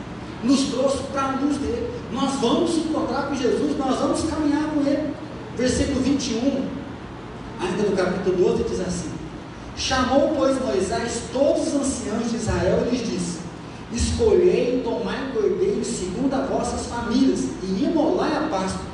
Nos 0.45 0.61
trouxe 0.67 0.99
para 1.13 1.23
a 1.23 1.37
luz 1.37 1.57
dele. 1.59 1.91
Nós 2.13 2.33
vamos 2.41 2.77
encontrar 2.77 3.29
com 3.29 3.35
Jesus, 3.35 3.77
nós 3.77 3.99
vamos 3.99 4.23
caminhar 4.25 4.71
com 4.71 4.81
ele. 4.81 5.15
Versículo 5.57 6.01
21, 6.01 6.67
ainda 7.61 7.83
no 7.83 7.97
capítulo 7.97 8.37
12, 8.57 8.65
diz 8.65 8.81
assim: 8.81 9.11
Chamou, 9.77 10.35
pois, 10.37 10.61
Moisés 10.65 11.23
todos 11.33 11.69
os 11.69 11.75
anciãos 11.75 12.31
de 12.31 12.37
Israel 12.37 12.87
e 12.87 12.97
lhes 12.97 13.09
disse: 13.09 13.39
Escolhei 13.93 14.79
e 14.79 14.83
tomai 14.83 15.33
cordeiro 15.33 15.85
segundo 15.85 16.33
as 16.35 16.49
vossas 16.49 16.87
famílias, 16.87 17.49
e 17.63 17.85
imolai 17.85 18.37
a 18.37 18.49
Páscoa. 18.49 18.93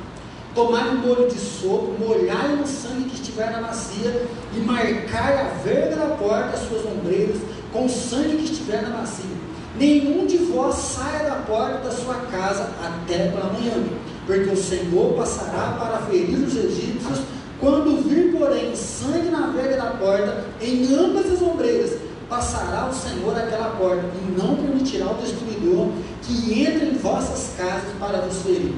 Tomai 0.53 0.89
um 0.89 0.97
molho 0.97 1.29
de 1.29 1.39
sopro, 1.39 1.95
molhai 1.99 2.55
no 2.55 2.67
sangue 2.67 3.09
que 3.09 3.15
estiver 3.15 3.51
na 3.51 3.61
bacia, 3.61 4.27
e 4.53 4.59
marcai 4.59 5.39
a 5.39 5.53
verga 5.63 5.95
da 5.95 6.15
porta 6.15 6.55
as 6.55 6.67
suas 6.67 6.85
ombreiras, 6.85 7.37
com 7.71 7.85
o 7.85 7.89
sangue 7.89 8.37
que 8.37 8.51
estiver 8.51 8.81
na 8.81 8.97
bacia. 8.97 9.38
Nenhum 9.79 10.25
de 10.25 10.37
vós 10.39 10.75
saia 10.75 11.29
da 11.29 11.35
porta 11.35 11.77
da 11.77 11.91
sua 11.91 12.15
casa 12.29 12.69
até 12.83 13.29
pela 13.29 13.45
manhã, 13.45 13.81
porque 14.27 14.49
o 14.49 14.57
Senhor 14.57 15.13
passará 15.13 15.77
para 15.79 15.99
ferir 15.99 16.37
os 16.37 16.53
egípcios, 16.53 17.21
quando 17.61 18.03
vir, 18.03 18.37
porém, 18.37 18.75
sangue 18.75 19.29
na 19.29 19.47
verga 19.47 19.77
da 19.77 19.91
porta, 19.91 20.43
em 20.61 20.93
ambas 20.93 21.31
as 21.31 21.41
ombreiras, 21.41 21.97
passará 22.27 22.89
o 22.89 22.93
Senhor 22.93 23.37
aquela 23.37 23.69
porta 23.69 24.03
e 24.21 24.39
não 24.39 24.57
permitirá 24.57 25.11
o 25.11 25.15
destruidor 25.15 25.87
que 26.23 26.61
entre 26.61 26.87
em 26.87 26.97
vossas 26.97 27.55
casas 27.57 27.89
para 27.97 28.19
vos 28.19 28.37
ferir. 28.41 28.75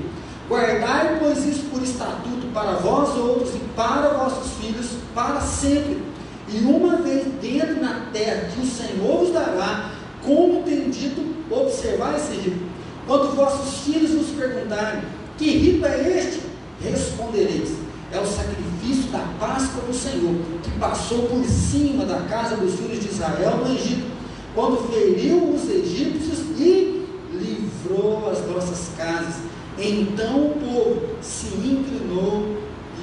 Guardai, 0.48 1.18
pois, 1.20 1.44
isso 1.46 1.64
por 1.72 1.82
estatuto 1.82 2.48
para 2.54 2.74
vós 2.74 3.18
outros 3.18 3.56
e 3.56 3.60
para 3.76 4.10
vossos 4.10 4.52
filhos 4.54 4.98
para 5.16 5.42
sempre. 5.42 6.00
E 6.48 6.58
uma 6.60 6.98
vez 6.98 7.26
dentro 7.42 7.82
na 7.82 8.08
terra 8.14 8.50
que 8.54 8.62
o 8.62 8.66
Senhor 8.66 9.20
vos 9.20 9.32
dará, 9.32 9.91
como 10.24 10.64
tem 10.64 10.90
dito, 10.90 11.22
observar 11.50 12.16
esse 12.16 12.34
rito. 12.34 12.62
Quando 13.08 13.36
vossos 13.36 13.84
filhos 13.84 14.12
vos 14.12 14.28
perguntarem: 14.38 15.02
Que 15.38 15.50
rito 15.58 15.86
é 15.86 16.18
este? 16.18 16.42
Respondereis: 16.82 17.72
É 18.12 18.20
o 18.20 18.26
sacrifício 18.26 19.12
da 19.12 19.20
Páscoa 19.40 19.84
do 19.84 19.94
Senhor, 19.94 20.36
que 20.64 20.72
passou 20.80 21.24
por 21.24 21.44
cima 21.46 22.06
da 22.06 22.22
casa 22.22 22.58
dos 22.58 22.76
filhos 22.76 23.00
de 23.00 23.10
Israel 23.10 23.58
no 23.58 23.74
Egito, 23.74 24.06
quando 24.54 24.88
feriu 24.92 25.54
os 25.54 25.70
egípcios 25.70 26.40
e 26.60 27.06
livrou 27.34 28.30
as 28.30 28.46
nossas 28.48 28.92
casas. 28.98 29.36
Então 29.78 30.48
o 30.48 30.56
povo 30.60 31.02
se 31.22 31.48
inclinou 31.48 32.58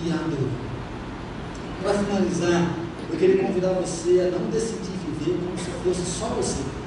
e 0.05 0.13
adorou. 0.13 0.49
Para 1.83 1.95
finalizar, 1.95 2.75
eu 3.11 3.19
queria 3.19 3.43
convidar 3.43 3.73
você 3.73 4.21
a 4.21 4.39
não 4.39 4.51
decidir 4.51 4.93
viver 5.07 5.39
como 5.45 5.59
se 5.59 5.71
fosse 5.83 6.19
só 6.19 6.27
você. 6.27 6.78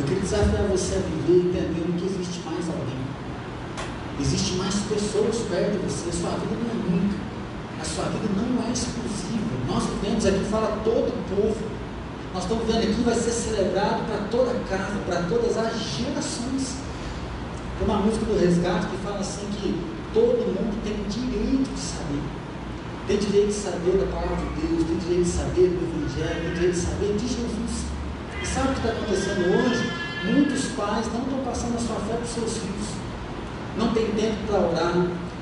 Eu 0.00 0.06
queria 0.06 0.22
desafiar 0.22 0.64
você 0.64 0.96
a 0.96 1.04
viver 1.04 1.52
entendendo 1.52 1.92
que 2.00 2.06
existe 2.08 2.40
mais 2.48 2.64
alguém. 2.72 3.04
Existe 4.18 4.54
mais 4.54 4.74
pessoas 4.88 5.44
perto 5.44 5.76
de 5.76 5.84
você. 5.84 6.08
A 6.08 6.12
sua 6.12 6.30
vida 6.40 6.56
não 6.56 6.72
é 6.72 6.96
única. 6.96 7.20
A 7.78 7.84
sua 7.84 8.04
vida 8.08 8.24
não 8.32 8.64
é 8.64 8.72
exclusiva. 8.72 9.52
Nós 9.68 9.84
vivemos 9.84 10.24
aqui, 10.24 10.40
fala 10.48 10.80
todo 10.82 11.12
o 11.12 11.20
povo. 11.28 11.60
Nós 12.32 12.44
estamos 12.44 12.64
vendo 12.64 12.78
aqui, 12.78 13.02
vai 13.04 13.14
ser 13.14 13.30
celebrado 13.30 14.06
para 14.08 14.24
toda 14.30 14.52
a 14.52 14.60
casa, 14.64 14.96
para 15.04 15.22
todas 15.28 15.58
as 15.58 15.76
gerações. 15.76 16.80
Tem 17.76 17.84
uma 17.84 18.00
música 18.00 18.24
do 18.24 18.40
resgate 18.40 18.86
que 18.86 18.96
fala 19.04 19.20
assim 19.20 19.52
que 19.52 19.84
todo 20.14 20.48
mundo 20.48 20.80
tem 20.80 20.96
direito 21.12 21.68
de 21.68 21.78
saber. 21.78 22.24
Tem 23.06 23.18
direito 23.18 23.48
de 23.48 23.52
saber 23.52 24.00
da 24.00 24.06
palavra 24.08 24.48
de 24.48 24.64
Deus, 24.64 24.80
tem 24.80 24.96
direito 24.96 25.24
de 25.24 25.30
saber 25.30 25.76
do 25.76 25.84
Evangelho, 25.84 26.40
tem 26.40 26.54
direito 26.54 26.72
de 26.72 26.80
saber 26.80 27.16
de 27.20 27.28
Jesus. 27.28 27.99
Sabe 28.54 28.70
o 28.70 28.72
que 28.72 28.80
está 28.80 28.90
acontecendo 28.90 29.46
hoje? 29.46 29.92
Muitos 30.24 30.64
pais 30.72 31.06
não 31.12 31.22
estão 31.22 31.38
passando 31.44 31.76
a 31.76 31.80
sua 31.80 31.96
fé 32.00 32.14
para 32.14 32.24
os 32.24 32.30
seus 32.30 32.58
filhos. 32.58 32.88
Não 33.78 33.94
tem 33.94 34.06
tempo 34.10 34.36
para 34.48 34.58
orar, 34.58 34.94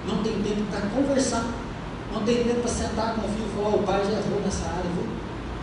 não 0.07 0.23
tem 0.23 0.35
tempo 0.43 0.63
para 0.71 0.83
conversar, 0.91 1.45
não 2.13 2.23
tem 2.23 2.45
tempo 2.45 2.61
para 2.61 2.71
sentar 2.71 3.15
com 3.15 3.27
o 3.27 3.31
filho 3.33 3.49
e 3.49 3.57
falar: 3.57 3.77
o 3.77 3.83
pai 3.83 4.05
já 4.05 4.13
errou 4.13 4.41
nessa 4.45 4.67
área, 4.69 4.91
viu? 4.95 5.09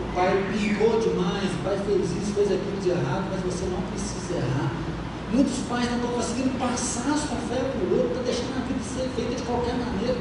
o 0.01 0.15
pai 0.15 0.43
brincou 0.51 0.99
demais, 0.99 1.45
o 1.53 1.63
pai 1.63 1.77
fez 1.85 2.11
isso, 2.17 2.33
fez 2.33 2.51
aquilo 2.51 2.81
de 2.81 2.89
errado, 2.89 3.25
mas 3.29 3.41
você 3.41 3.65
não 3.65 3.81
precisa 3.93 4.41
errar. 4.41 4.71
Muitos 5.31 5.59
pais 5.69 5.85
não 5.91 5.97
estão 5.97 6.11
conseguindo 6.13 6.57
passar 6.57 7.13
a 7.13 7.17
sua 7.17 7.37
fé 7.45 7.61
para 7.61 7.85
o 7.85 7.91
outro, 7.93 8.07
estão 8.09 8.23
deixando 8.23 8.57
a 8.57 8.65
vida 8.65 8.79
ser 8.81 9.07
feita 9.15 9.35
de 9.35 9.43
qualquer 9.43 9.75
maneira. 9.75 10.17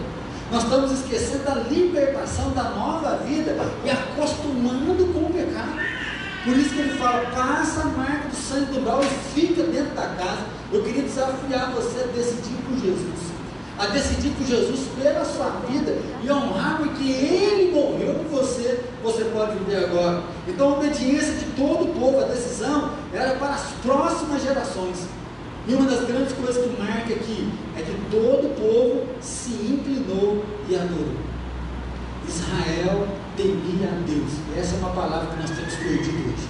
Nós 0.53 0.65
estamos 0.65 0.93
esquecendo 0.93 1.45
da 1.45 1.55
libertação 1.55 2.51
da 2.51 2.65
nova 2.65 3.17
vida 3.25 3.57
e 3.83 3.91
acostumando 3.91 5.13
com 5.13 5.21
o 5.21 5.33
pecado. 5.33 5.94
Por 6.45 6.55
isso 6.59 6.75
que 6.75 6.81
ele 6.81 6.99
fala, 6.99 7.25
passa 7.31 7.81
a 7.81 7.85
marca 7.87 8.29
do 8.29 8.37
sangue 8.37 8.73
do 8.73 8.85
brau 8.85 9.01
e 9.03 9.41
fica 9.41 9.63
dentro 9.63 9.95
da 9.95 10.09
casa. 10.09 10.45
Eu 10.71 10.83
queria 10.83 11.03
desafiar 11.03 11.73
você 11.73 12.01
a 12.01 12.07
decidir 12.09 12.57
por 12.69 12.79
Jesus. 12.79 13.33
A 13.79 13.87
decidir 13.87 14.31
por 14.33 14.47
Jesus 14.47 14.81
pela 15.01 15.25
sua 15.25 15.49
vida 15.67 15.97
e 16.23 16.31
honrar 16.31 16.77
porque 16.77 17.03
Ele 17.03 17.73
morreu 17.73 18.15
por 18.15 18.43
você, 18.43 18.85
você 19.03 19.25
pode 19.25 19.57
viver 19.59 19.87
agora. 19.87 20.23
Então 20.47 20.75
a 20.75 20.79
obediência 20.79 21.33
de 21.33 21.47
todo 21.57 21.85
o 21.85 21.95
povo, 21.99 22.21
a 22.21 22.27
decisão, 22.27 22.91
era 23.15 23.37
para 23.37 23.55
as 23.55 23.71
próximas 23.83 24.43
gerações. 24.43 25.09
E 25.67 25.75
uma 25.75 25.91
das 25.91 26.07
grandes 26.07 26.35
coisas 26.35 26.63
que 26.63 26.79
marca 26.79 27.15
aqui 27.15 27.49
é 27.75 27.81
que 27.81 28.11
todo 28.11 28.49
o 28.49 28.55
povo 28.55 29.07
se 29.19 29.51
inclinou 29.51 30.45
e 30.69 30.77
adorou. 30.77 31.15
Israel 32.29 33.09
temia 33.37 33.89
a 33.89 34.01
Deus. 34.07 34.33
Essa 34.57 34.77
é 34.77 34.79
uma 34.79 34.91
palavra 34.91 35.29
que 35.29 35.41
nós 35.41 35.51
temos 35.51 35.75
perdido 35.75 36.33
hoje. 36.33 36.49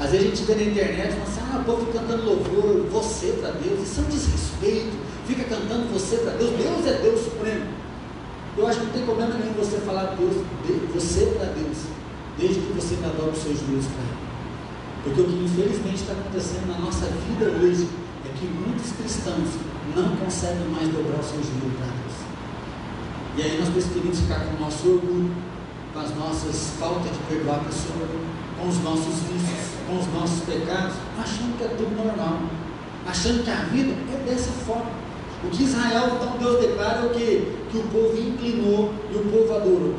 Às 0.00 0.10
vezes 0.10 0.26
a 0.26 0.30
gente 0.30 0.44
vê 0.44 0.54
na 0.56 0.70
internet, 0.70 1.12
fala 1.12 1.24
assim, 1.24 1.40
ah, 1.52 1.58
o 1.60 1.64
povo 1.64 1.92
cantando 1.92 2.24
louvor, 2.24 2.86
você 2.90 3.38
para 3.40 3.52
Deus, 3.52 3.80
isso 3.82 4.00
é 4.00 4.02
um 4.02 4.08
desrespeito, 4.08 4.92
fica 5.26 5.44
cantando 5.44 5.92
você 5.92 6.16
para 6.18 6.32
Deus, 6.32 6.50
Deus 6.50 6.86
é 6.86 6.98
Deus 7.00 7.20
Supremo. 7.20 7.66
Eu 8.56 8.66
acho 8.66 8.80
que 8.80 8.86
não 8.86 8.92
tem 8.92 9.04
problema 9.04 9.34
nenhum 9.34 9.52
você 9.54 9.78
falar 9.78 10.16
Deus, 10.18 10.44
você 10.92 11.26
para 11.38 11.46
Deus, 11.46 11.78
desde 12.38 12.60
que 12.60 12.72
você 12.72 12.96
me 12.96 13.06
adore 13.06 13.30
os 13.30 13.38
seus 13.38 13.58
joelhos 13.60 13.86
para 13.86 14.02
Ele. 14.02 14.24
Porque 15.04 15.20
o 15.20 15.24
que 15.24 15.44
infelizmente 15.44 16.00
está 16.02 16.12
acontecendo 16.12 16.66
na 16.66 16.78
nossa 16.78 17.06
vida 17.06 17.50
hoje 17.50 17.88
é 18.24 18.28
que 18.38 18.46
muitos 18.46 18.92
cristãos 18.92 19.48
não 19.94 20.16
conseguem 20.16 20.66
mais 20.68 20.88
dobrar 20.88 21.20
os 21.20 21.26
seus 21.26 21.46
joelhos 21.46 21.78
para 21.78 21.86
Deus. 21.86 22.16
E 23.36 23.42
aí 23.42 23.58
nós 23.58 23.68
preferimos 23.68 24.20
ficar 24.20 24.40
com 24.46 24.56
o 24.56 24.60
nosso 24.60 24.88
orgulho, 24.88 25.30
com 25.94 26.00
as 26.00 26.14
nossas 26.16 26.70
faltas 26.80 27.12
de 27.12 27.18
perdoar 27.28 27.60
a 27.60 27.64
pessoa, 27.64 28.08
com 28.58 28.68
os 28.68 28.82
nossos 28.82 29.14
vícios, 29.30 29.78
com 29.86 29.96
os 29.96 30.06
nossos 30.12 30.40
pecados, 30.40 30.94
achando 31.16 31.56
que 31.56 31.64
é 31.64 31.68
tudo 31.68 31.94
normal, 31.94 32.40
achando 33.06 33.44
que 33.44 33.50
a 33.50 33.62
vida 33.70 33.94
é 34.12 34.28
dessa 34.28 34.50
forma. 34.66 34.90
O 35.44 35.50
que 35.50 35.62
Israel, 35.62 36.16
então, 36.16 36.36
Deus 36.38 36.60
declara 36.60 37.02
é 37.02 37.06
o 37.06 37.10
que? 37.10 37.52
Que 37.70 37.78
o 37.78 37.82
povo 37.92 38.18
inclinou 38.18 38.92
e 39.12 39.16
o 39.16 39.20
povo 39.20 39.54
adorou. 39.54 39.94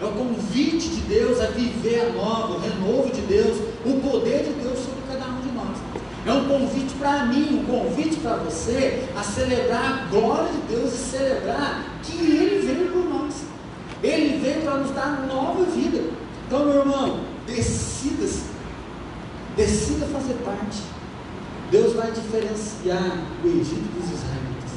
É 0.00 0.04
o 0.04 0.12
convite 0.12 0.88
de 0.88 1.00
Deus 1.02 1.40
a 1.40 1.46
viver 1.46 2.00
a 2.00 2.12
nova, 2.12 2.54
o 2.54 2.60
renovo 2.60 3.10
de 3.12 3.20
Deus, 3.22 3.58
o 3.84 4.00
poder 4.00 4.44
de 4.44 4.52
Deus 4.62 4.78
sobre 4.78 5.02
cada 5.08 5.26
um 5.32 5.40
de 5.40 5.50
nós. 5.52 5.76
É 6.26 6.32
um 6.32 6.46
convite 6.46 6.94
para 6.94 7.26
mim, 7.26 7.60
um 7.60 7.64
convite 7.64 8.16
para 8.20 8.36
você 8.36 9.08
a 9.16 9.22
celebrar 9.22 9.84
a 9.84 10.10
glória 10.10 10.52
de 10.52 10.74
Deus 10.74 10.94
e 10.94 10.96
celebrar 10.96 11.84
que 12.02 12.16
Ele 12.18 12.66
veio 12.66 12.92
por 12.92 13.04
nós. 13.04 13.49
Ele 14.02 14.38
veio 14.38 14.62
para 14.62 14.78
nos 14.78 14.90
dar 14.92 15.26
nova 15.26 15.64
vida. 15.64 16.02
Então, 16.46 16.64
meu 16.64 16.80
irmão, 16.80 17.20
decida-se. 17.46 18.44
Decida 19.56 20.06
fazer 20.06 20.34
parte. 20.44 20.82
Deus 21.70 21.94
vai 21.94 22.10
diferenciar 22.10 23.18
o 23.44 23.46
Egito 23.46 23.88
dos 23.94 24.10
israelitas. 24.10 24.70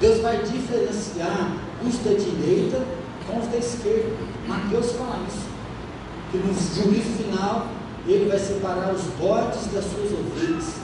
Deus 0.00 0.20
vai 0.20 0.38
diferenciar 0.42 1.56
os 1.86 1.98
da 1.98 2.10
direita 2.10 2.82
com 3.26 3.38
os 3.38 3.46
da 3.48 3.58
esquerda. 3.58 4.16
Mateus 4.48 4.92
fala 4.92 5.24
isso. 5.28 5.46
Que 6.30 6.38
no 6.38 6.52
juízo 6.52 7.22
final, 7.22 7.68
ele 8.06 8.28
vai 8.28 8.38
separar 8.38 8.92
os 8.94 9.02
bodes 9.18 9.66
das 9.72 9.84
suas 9.84 10.12
ovelhas. 10.12 10.74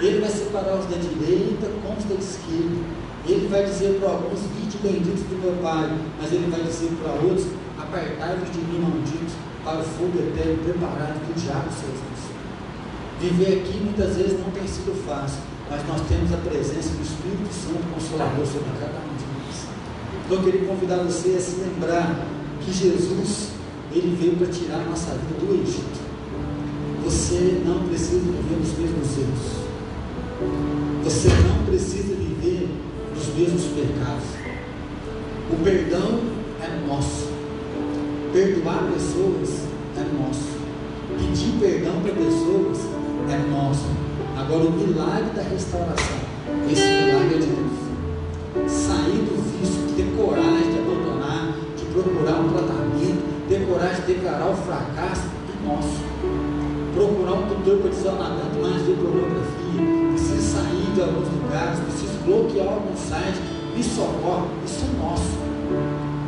Ele 0.00 0.20
vai 0.20 0.30
separar 0.30 0.76
os 0.76 0.86
da 0.86 0.96
direita 0.96 1.70
com 1.82 1.96
os 1.96 2.04
da 2.04 2.14
esquerda. 2.14 3.05
Ele 3.26 3.48
vai 3.48 3.64
dizer 3.64 3.98
para 3.98 4.10
alguns, 4.10 4.40
vinde 4.54 4.78
benditos 4.78 5.22
do 5.26 5.42
meu 5.42 5.60
Pai, 5.62 5.90
mas 6.20 6.32
ele 6.32 6.48
vai 6.50 6.62
dizer 6.62 6.90
para 7.02 7.12
outros, 7.12 7.48
apartai-vos 7.76 8.50
de 8.52 8.58
mim, 8.58 8.78
malditos, 8.78 9.34
para 9.64 9.80
o 9.80 9.82
fogo 9.82 10.16
eterno 10.18 10.62
preparado 10.62 11.18
que 11.26 11.32
o 11.32 11.42
diabo 11.42 11.66
seus 11.74 11.98
Viver 13.18 13.62
aqui 13.62 13.80
muitas 13.82 14.14
vezes 14.16 14.38
não 14.38 14.50
tem 14.50 14.66
sido 14.68 14.94
fácil, 15.06 15.40
mas 15.70 15.80
nós 15.88 16.02
temos 16.06 16.32
a 16.32 16.36
presença 16.36 16.90
do 16.90 17.02
Espírito 17.02 17.48
Santo 17.50 17.82
Consolador 17.94 18.46
sobre 18.46 18.70
cada 18.78 19.00
um 19.00 19.16
de 19.16 19.24
nós. 19.32 19.66
Então 20.24 20.38
eu 20.38 20.44
queria 20.44 20.68
convidar 20.68 20.96
você 20.98 21.30
a 21.30 21.40
se 21.40 21.56
lembrar 21.60 22.26
que 22.60 22.70
Jesus, 22.70 23.52
ele 23.90 24.14
veio 24.20 24.36
para 24.36 24.48
tirar 24.48 24.80
a 24.80 24.84
nossa 24.84 25.12
vida 25.12 25.40
do 25.40 25.62
Egito. 25.62 25.98
Você 27.04 27.62
não 27.64 27.88
precisa 27.88 28.20
viver 28.20 28.56
nos 28.60 28.78
mesmos 28.78 29.18
erros. 29.18 29.66
Você 31.04 31.28
não 31.28 31.64
precisa 31.64 32.14
viver 32.14 32.25
mesmos 33.36 33.64
pecados. 33.64 34.24
O 35.52 35.62
perdão 35.62 36.20
é 36.62 36.88
nosso. 36.88 37.28
Perdoar 38.32 38.90
pessoas 38.92 39.66
é 39.96 40.04
nosso. 40.18 40.56
Pedir 41.18 41.52
perdão 41.60 42.00
para 42.00 42.12
pessoas 42.14 42.78
é 43.30 43.50
nosso. 43.50 43.86
Agora, 44.38 44.64
o 44.64 44.72
milagre 44.72 45.30
da 45.34 45.42
restauração, 45.42 46.16
esse 46.70 46.82
milagre 46.82 47.34
é 47.34 47.38
de 47.38 47.46
Deus. 47.46 48.72
Sair 48.72 49.20
do 49.28 49.36
vício, 49.52 49.94
ter 49.96 50.16
coragem 50.16 50.72
de 50.72 50.78
abandonar, 50.78 51.54
de 51.76 51.84
procurar 51.86 52.40
um 52.40 52.48
tratamento, 52.48 53.48
ter 53.48 53.66
coragem 53.66 54.00
de 54.06 54.14
declarar 54.14 54.50
o 54.50 54.56
fracasso, 54.56 55.28
é 55.28 55.66
nosso. 55.66 56.06
Procurar 56.94 57.32
um 57.32 57.48
tutor 57.48 57.78
para 57.78 58.26
aguento 58.26 58.62
mais 58.62 58.82
ver 58.82 58.96
pornografia, 58.96 60.12
preciso 60.12 60.56
sair 60.56 60.92
de 60.94 61.00
alguns 61.02 61.28
lugares, 61.28 61.80
preciso 61.80 62.15
bloquear 62.26 62.66
alguns 62.66 62.98
sites, 62.98 63.40
me 63.74 63.82
socorre, 63.82 64.48
isso 64.64 64.84
é 64.84 65.02
nosso. 65.02 65.38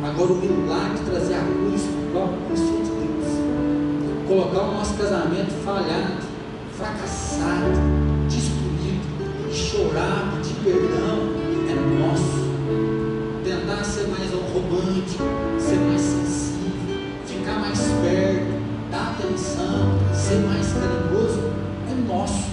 Agora, 0.01 0.31
o 0.31 0.35
milagre 0.37 0.97
de 0.97 1.11
trazer 1.11 1.35
a 1.35 1.41
luz, 1.41 1.81
isso 1.81 2.73
é 2.73 2.83
de 2.83 2.89
Deus. 2.89 4.27
Colocar 4.27 4.61
o 4.61 4.71
nosso 4.75 4.93
casamento 4.95 5.51
falhado, 5.65 6.23
fracassado, 6.75 7.73
destruído, 8.29 9.53
chorar, 9.53 10.33
pedir 10.37 10.55
perdão, 10.63 11.19
é 11.67 11.75
nosso. 11.99 12.39
Tentar 13.43 13.83
ser 13.83 14.07
mais 14.07 14.31
romântico, 14.31 15.23
ser 15.59 15.79
mais 15.79 16.01
sensível, 16.01 16.95
ficar 17.25 17.59
mais 17.59 17.79
perto, 17.79 18.61
dar 18.89 19.15
atenção, 19.17 19.99
ser 20.13 20.39
mais 20.47 20.71
carinhoso, 20.73 21.51
é 21.89 22.07
nosso. 22.07 22.49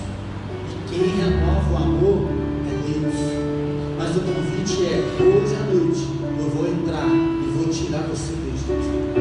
E 0.68 0.88
quem 0.88 1.08
renova 1.16 1.72
o 1.72 1.76
amor. 1.76 2.35
O 4.16 4.18
convite 4.18 4.82
é, 4.86 5.04
hoje 5.20 5.54
à 5.56 5.64
noite, 5.70 6.08
eu 6.38 6.48
vou 6.48 6.66
entrar 6.66 7.06
e 7.06 7.50
vou 7.54 7.68
tirar 7.68 8.00
você 8.08 8.32
do 8.32 8.48
Egito. 8.48 9.12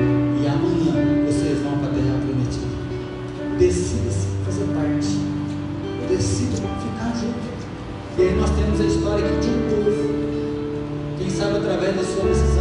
E 0.41 0.47
amanhã 0.47 1.25
vocês 1.25 1.59
vão 1.59 1.79
para 1.79 1.89
a 1.89 1.93
terra 1.93 2.17
prometida. 2.23 2.65
Decida-se 3.59 4.27
fazer 4.45 4.63
parte. 4.73 5.19
Decida 6.07 6.55
ficar 6.55 7.11
junto. 7.13 7.43
E 8.17 8.21
aí 8.21 8.35
nós 8.39 8.49
temos 8.51 8.79
a 8.79 8.85
história 8.85 9.25
aqui 9.25 9.41
de 9.41 9.49
um 9.49 9.67
povo. 9.69 10.15
Quem 11.17 11.29
sabe 11.29 11.57
através 11.57 11.97
da 11.97 12.03
sua 12.05 12.29
decisão, 12.29 12.54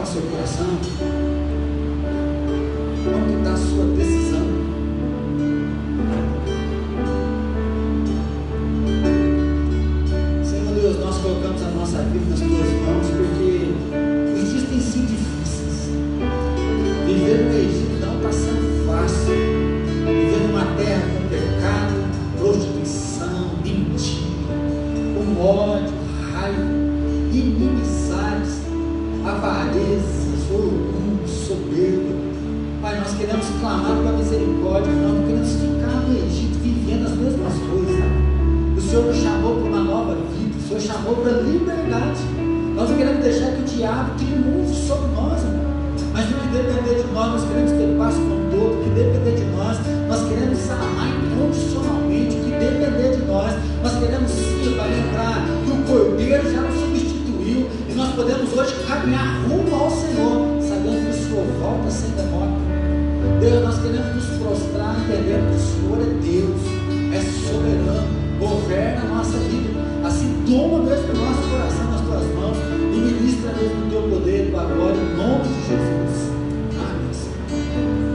está 0.00 0.02
o 0.02 0.06
seu 0.06 0.22
coração? 0.22 0.66
Onde 3.06 3.34
está 3.38 3.52
a 3.52 3.56
sua 3.56 3.84
decisão? 3.96 4.46
Senhor 10.44 10.74
Deus, 10.74 10.98
nós 11.00 11.18
colocamos 11.18 11.62
a 11.62 11.70
nossa 11.70 12.02
vida 12.04 12.30
nas 12.30 12.40
tuas 12.40 12.50
mãos. 12.50 12.79